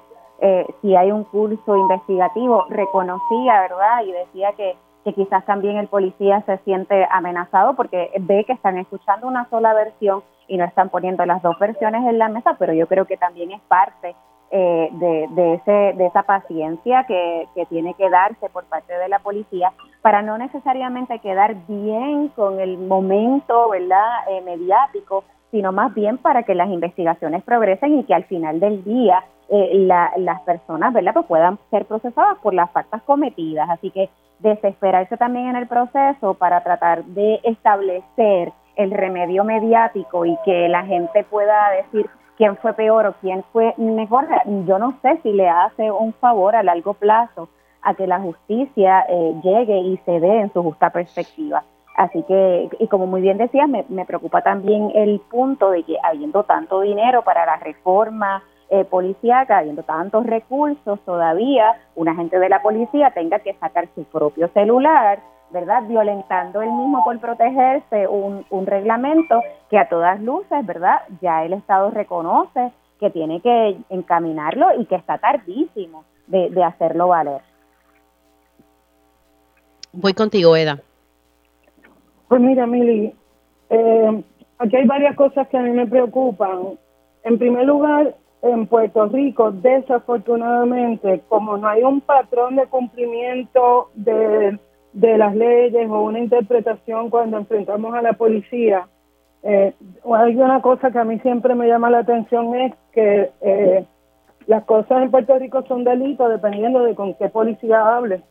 [0.82, 4.76] Si hay un curso investigativo, reconocía, ¿verdad?, y decía que
[5.08, 9.74] que quizás también el policía se siente amenazado porque ve que están escuchando una sola
[9.74, 13.16] versión y no están poniendo las dos versiones en la mesa, pero yo creo que
[13.16, 14.16] también es parte
[14.52, 19.72] eh, de, ese, de esa paciencia que, tiene que darse por parte de la policía
[20.02, 26.44] para no necesariamente quedar bien con el momento verdad eh, mediático, sino más bien para
[26.44, 29.88] que las investigaciones progresen y que al final del día eh,
[30.18, 33.70] las personas verdad pues puedan ser procesadas por las faltas cometidas.
[33.70, 34.10] Así que
[34.40, 40.86] desesperarse también en el proceso para tratar de establecer el remedio mediático y que la
[40.86, 44.28] gente pueda decir quién fue peor o quién fue mejor,
[44.68, 47.50] yo no sé si le hace un favor a largo plazo
[47.82, 51.64] a que la justicia eh, llegue y se dé en su justa perspectiva.
[51.96, 55.98] Así que, y como muy bien decías, me, me preocupa también el punto de que
[56.04, 62.50] habiendo tanto dinero para la reforma eh, policíaca, habiendo tantos recursos, todavía un agente de
[62.50, 65.20] la policía tenga que sacar su propio celular
[65.50, 65.84] ¿verdad?
[65.88, 71.02] Violentando el mismo por protegerse un, un reglamento que a todas luces, ¿verdad?
[71.22, 77.10] Ya el Estado reconoce que tiene que encaminarlo y que está tardísimo de, de hacerlo
[77.10, 77.42] valer.
[79.94, 80.80] Voy contigo, Eda.
[82.28, 83.16] Pues mira, Mili,
[83.70, 84.24] eh,
[84.58, 86.78] aquí hay varias cosas que a mí me preocupan.
[87.24, 94.58] En primer lugar, en Puerto Rico, desafortunadamente, como no hay un patrón de cumplimiento de
[94.98, 98.88] de las leyes o una interpretación cuando enfrentamos a la policía.
[99.44, 99.72] Eh,
[100.12, 103.86] hay una cosa que a mí siempre me llama la atención es que eh,
[104.48, 108.24] las cosas en Puerto Rico son delitos dependiendo de con qué policía hable.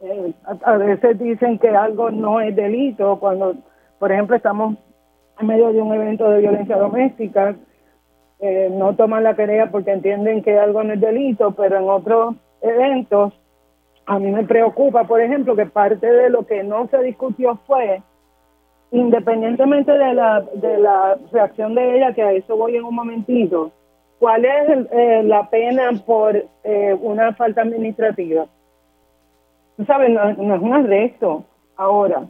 [0.00, 0.32] Eh,
[0.64, 3.54] a, veces dicen que algo no es delito cuando,
[4.00, 4.76] por ejemplo, estamos
[5.38, 7.54] en medio de un evento de violencia doméstica,
[8.70, 13.32] no toman la querella porque entienden que algo no es delito, pero en otros eventos
[14.06, 18.02] a mí me preocupa, por ejemplo, que parte de lo que no se discutió fue,
[18.90, 23.72] independientemente de la, de la reacción de ella, que a eso voy en un momentito,
[24.18, 28.46] ¿cuál es eh, la pena por eh, una falta administrativa?
[29.76, 31.44] Tú sabes, no, no es un arresto.
[31.76, 32.26] Ahora,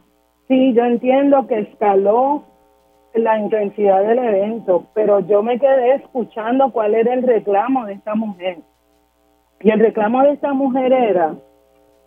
[0.47, 2.43] sí, yo entiendo que escaló
[3.15, 8.15] la intensidad del evento, pero yo me quedé escuchando cuál era el reclamo de esta
[8.15, 8.57] mujer.
[9.61, 11.35] Y el reclamo de esta mujer era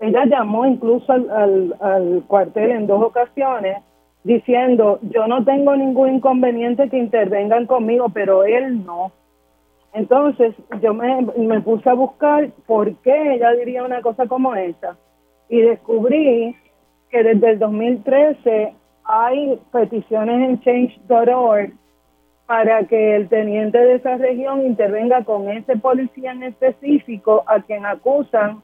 [0.00, 3.82] ella llamó incluso al, al, cuartel en dos ocasiones
[4.22, 9.12] diciendo, yo no tengo ningún inconveniente que intervengan conmigo, pero él no.
[9.92, 14.96] Entonces yo me, me puse a buscar por qué ella diría una cosa como esa
[15.48, 16.54] y descubrí
[17.10, 18.74] que desde el 2013
[19.08, 21.72] hay peticiones en change.org
[22.46, 27.86] para que el teniente de esa región intervenga con ese policía en específico a quien
[27.86, 28.62] acusan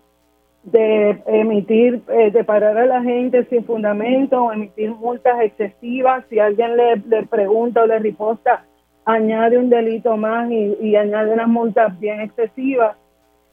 [0.62, 6.25] de emitir, eh, de parar a la gente sin fundamento o emitir multas excesivas.
[6.29, 8.65] Si alguien le, le pregunta o le riposta,
[9.05, 12.97] añade un delito más y, y añade unas multas bien excesivas.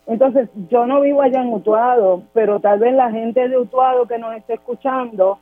[0.08, 4.18] Entonces, yo no vivo allá en Utuado, pero tal vez la gente de Utuado que
[4.18, 5.40] nos esté escuchando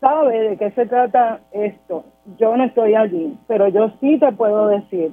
[0.00, 2.04] sabe de qué se trata esto.
[2.38, 5.12] Yo no estoy allí, pero yo sí te puedo decir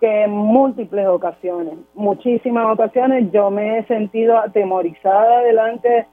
[0.00, 6.06] que en múltiples ocasiones, muchísimas ocasiones, yo me he sentido atemorizada delante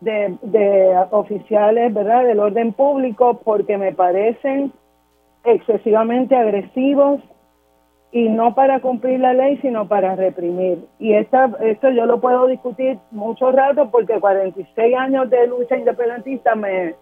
[0.00, 4.72] de, de oficiales, ¿verdad?, del orden público porque me parecen
[5.44, 7.20] excesivamente agresivos
[8.12, 10.86] y no para cumplir la ley, sino para reprimir.
[10.98, 16.54] Y esta, esto yo lo puedo discutir mucho rato porque 46 años de lucha independentista
[16.54, 16.94] me,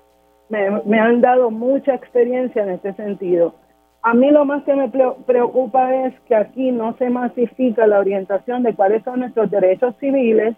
[0.84, 3.54] me, han dado mucha experiencia en este sentido.
[4.02, 8.62] A mí lo más que me preocupa es que aquí no se masifica la orientación
[8.62, 10.54] de cuáles son nuestros derechos civiles,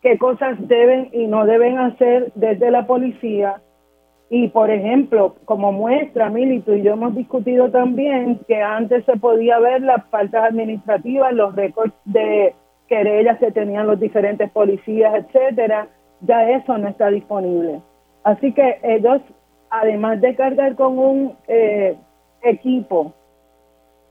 [0.00, 3.60] qué cosas deben y no deben hacer desde la policía.
[4.30, 9.58] Y, por ejemplo, como muestra, Milito y yo hemos discutido también que antes se podía
[9.58, 12.54] ver las faltas administrativas, los récords de
[12.88, 15.88] querellas que tenían los diferentes policías, etcétera.
[16.22, 17.80] Ya eso no está disponible.
[18.28, 19.22] Así que ellos,
[19.70, 21.96] además de cargar con un eh,
[22.42, 23.14] equipo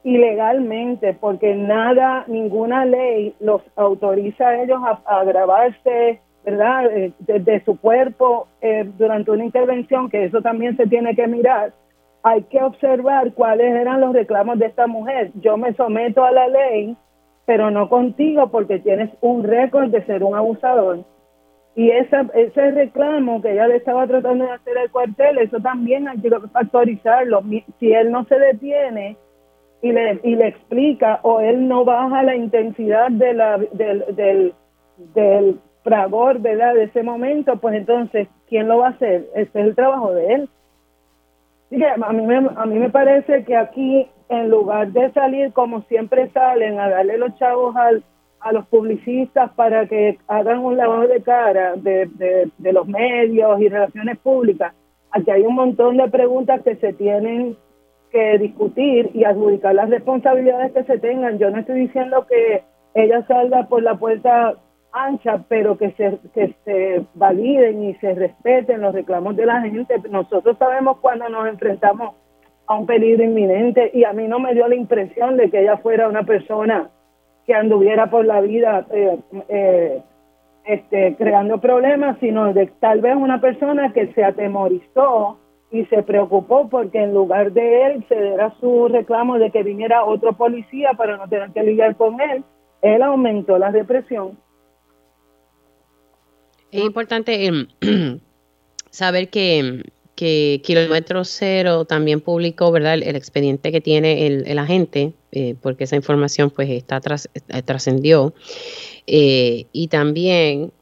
[0.03, 7.79] ilegalmente, porque nada, ninguna ley los autoriza a ellos a, grabarse, ¿verdad?, eh, desde su
[7.79, 11.73] cuerpo eh, durante una intervención, que eso también se tiene que mirar.
[12.23, 15.29] Hay que observar cuáles eran los reclamos de esta mujer.
[15.35, 16.97] Yo me someto a la ley,
[17.45, 21.05] pero no contigo porque tienes un récord de ser un abusador.
[21.77, 26.07] Y esa, ese reclamo que ella le estaba tratando de hacer al cuartel, eso también
[26.07, 27.43] hay que factorizarlo.
[27.79, 29.15] Si él no se detiene
[29.83, 34.55] y le, y le explica o él no baja la intensidad de la, del, del,
[35.13, 36.73] del fragor, ¿verdad?
[36.73, 39.27] De ese momento, pues entonces, ¿quién lo va a hacer?
[39.35, 40.49] Ese es el trabajo de él.
[41.67, 45.53] Así que a mí, me, a mí me parece que aquí, en lugar de salir
[45.53, 48.03] como siempre salen a darle los chavos al
[48.39, 52.09] a los publicistas para que hagan un lavado de cara de,
[52.57, 54.73] de, los medios y relaciones públicas.
[55.11, 57.57] Aquí hay un montón de preguntas que se tienen
[58.11, 61.39] que discutir y adjudicar las responsabilidades que se tengan.
[61.39, 64.55] Yo no estoy diciendo que ella salga por la puerta
[64.91, 69.95] ancha, pero que se, que se validen y se respeten los reclamos de la gente.
[70.09, 72.15] Nosotros sabemos cuando nos enfrentamos
[72.67, 75.77] a un peligro inminente y a mí no me dio la impresión de que ella
[75.77, 76.89] fuera una persona
[77.47, 79.17] que anduviera por la vida eh,
[79.47, 80.01] eh,
[80.65, 85.39] este, creando problemas, sino de tal vez una persona que se atemorizó
[85.71, 90.33] y se preocupó porque en lugar de él ceder su reclamo de que viniera otro
[90.33, 92.43] policía para no tener que lidiar con él,
[92.81, 94.37] él aumentó la represión.
[96.71, 97.67] Es importante em,
[98.89, 99.83] saber que
[100.17, 105.95] que Kilómetro Cero también publicó, ¿verdad?, el, expediente que tiene el, agente, eh, porque esa
[105.95, 106.99] información pues está
[107.49, 108.33] eh, trascendió.
[109.05, 110.73] Eh, y también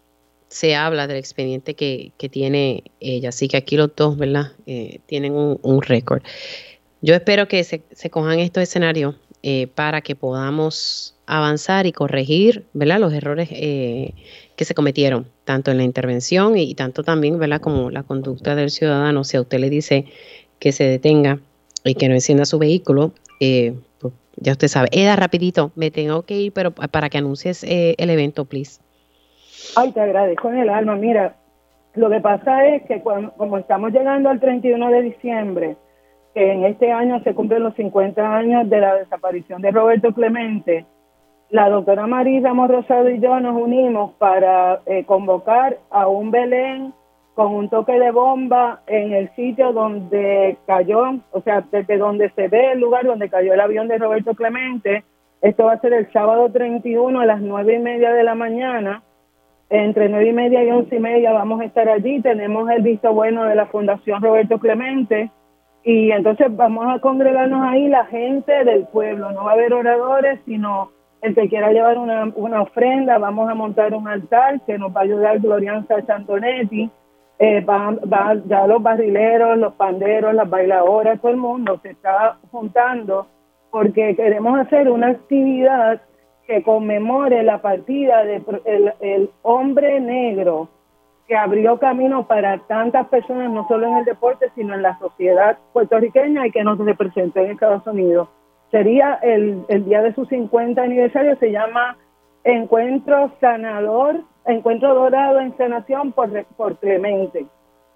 [0.48, 3.30] se habla del expediente que, tiene ella.
[3.30, 4.54] Así que aquí los dos, ¿verdad?,
[5.06, 6.24] tienen un, récord.
[7.02, 9.16] Yo espero que se, se cojan estos escenarios
[9.76, 13.50] para que podamos avanzar y corregir, ¿verdad?, los errores
[14.56, 18.70] que se cometieron, tanto en la intervención y, tanto también, ¿verdad?, como la conducta del
[18.70, 19.24] ciudadano.
[19.24, 20.06] Si a usted le dice
[20.60, 21.40] que se detenga
[21.84, 24.88] y que no encienda su vehículo, eh, pues ya usted sabe.
[24.92, 28.82] Eda, rapidito, me tengo que ir, pero para que anuncies eh, el evento, please.
[29.76, 30.96] Ay, te agradezco en el alma.
[30.96, 31.36] Mira,
[31.96, 35.78] lo que pasa es que como estamos llegando al 31 de diciembre,
[36.34, 40.86] que en este año se cumplen los 50 años de la desaparición de Roberto Clemente,
[41.50, 46.94] la doctora María Ramos Rosado y yo nos unimos para eh, convocar a un Belén
[47.36, 52.48] con un toque de bomba en el sitio donde cayó, o sea, desde donde se
[52.48, 55.04] ve el lugar donde cayó el avión de Roberto Clemente.
[55.42, 59.04] Esto va a ser el sábado 31 a las nueve y media de la mañana.
[59.70, 62.22] Entre nueve y media y once y media vamos a estar allí.
[62.22, 65.30] Tenemos el visto bueno de la Fundación Roberto Clemente.
[65.84, 69.32] Y entonces vamos a congregarnos ahí la gente del pueblo.
[69.34, 70.95] No va a haber oradores, sino
[71.26, 75.04] el que quiera llevar una, ofrenda, vamos a montar un altar que nos va a
[75.04, 76.90] ayudar Glorianza Santonetti
[77.38, 82.38] eh, van, van, ya los barrileros, los panderos, las bailadoras, todo el mundo se está
[82.52, 83.28] juntando
[83.72, 86.02] porque queremos hacer una actividad
[86.48, 90.70] que conmemore la partida del de el hombre negro
[91.28, 95.58] que abrió camino para tantas personas, no solo en el deporte, sino en la sociedad
[95.74, 98.30] puertorriqueña y que nos representó en Estados Unidos.
[98.76, 101.96] Sería el, el día de su 50 aniversario, se llama
[102.44, 107.46] Encuentro Sanador, Encuentro Dorado en Sanación por, por Clemente.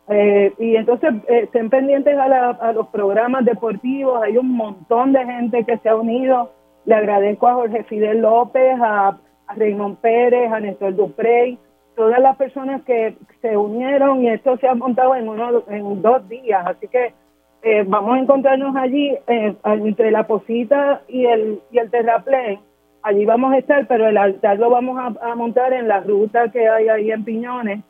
[0.08, 5.26] Eh, y entonces eh, estén pendientes a, a, los programas deportivos, hay un montón de
[5.26, 6.54] gente que se ha unido.
[6.86, 11.60] Le agradezco a Jorge Fidel López, a, a Raymond Pérez, a Néstor Duprey,
[11.98, 16.26] todas las personas que se unieron y esto se ha montado en, uno, en dos
[16.30, 16.66] días.
[16.66, 17.14] Así que
[17.62, 22.60] eh, vamos a encontrarnos allí entre la posita y el, y el terraplén.
[23.02, 26.68] Allí vamos a estar, pero el altar lo vamos a montar en la ruta que
[26.68, 27.82] hay ahí en Piñones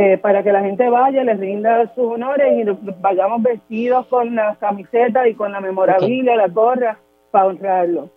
[0.00, 4.56] eh, para que la gente vaya, les rinda sus honores y vayamos vestidos con las
[4.58, 7.00] camisetas y con la memorabilia, la gorra,
[7.32, 8.08] para honrarlo.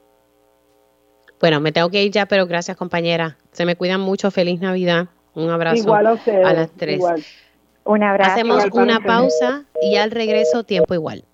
[1.39, 3.35] Bueno, me tengo que ir ya, pero gracias compañera.
[3.51, 4.29] Se me cuidan mucho.
[4.29, 5.07] Feliz Navidad.
[5.33, 6.97] Un abrazo igual a, a las tres.
[6.97, 7.23] Igual.
[7.83, 8.31] Un abrazo.
[8.31, 11.25] Hacemos una pausa y al regreso tiempo igual.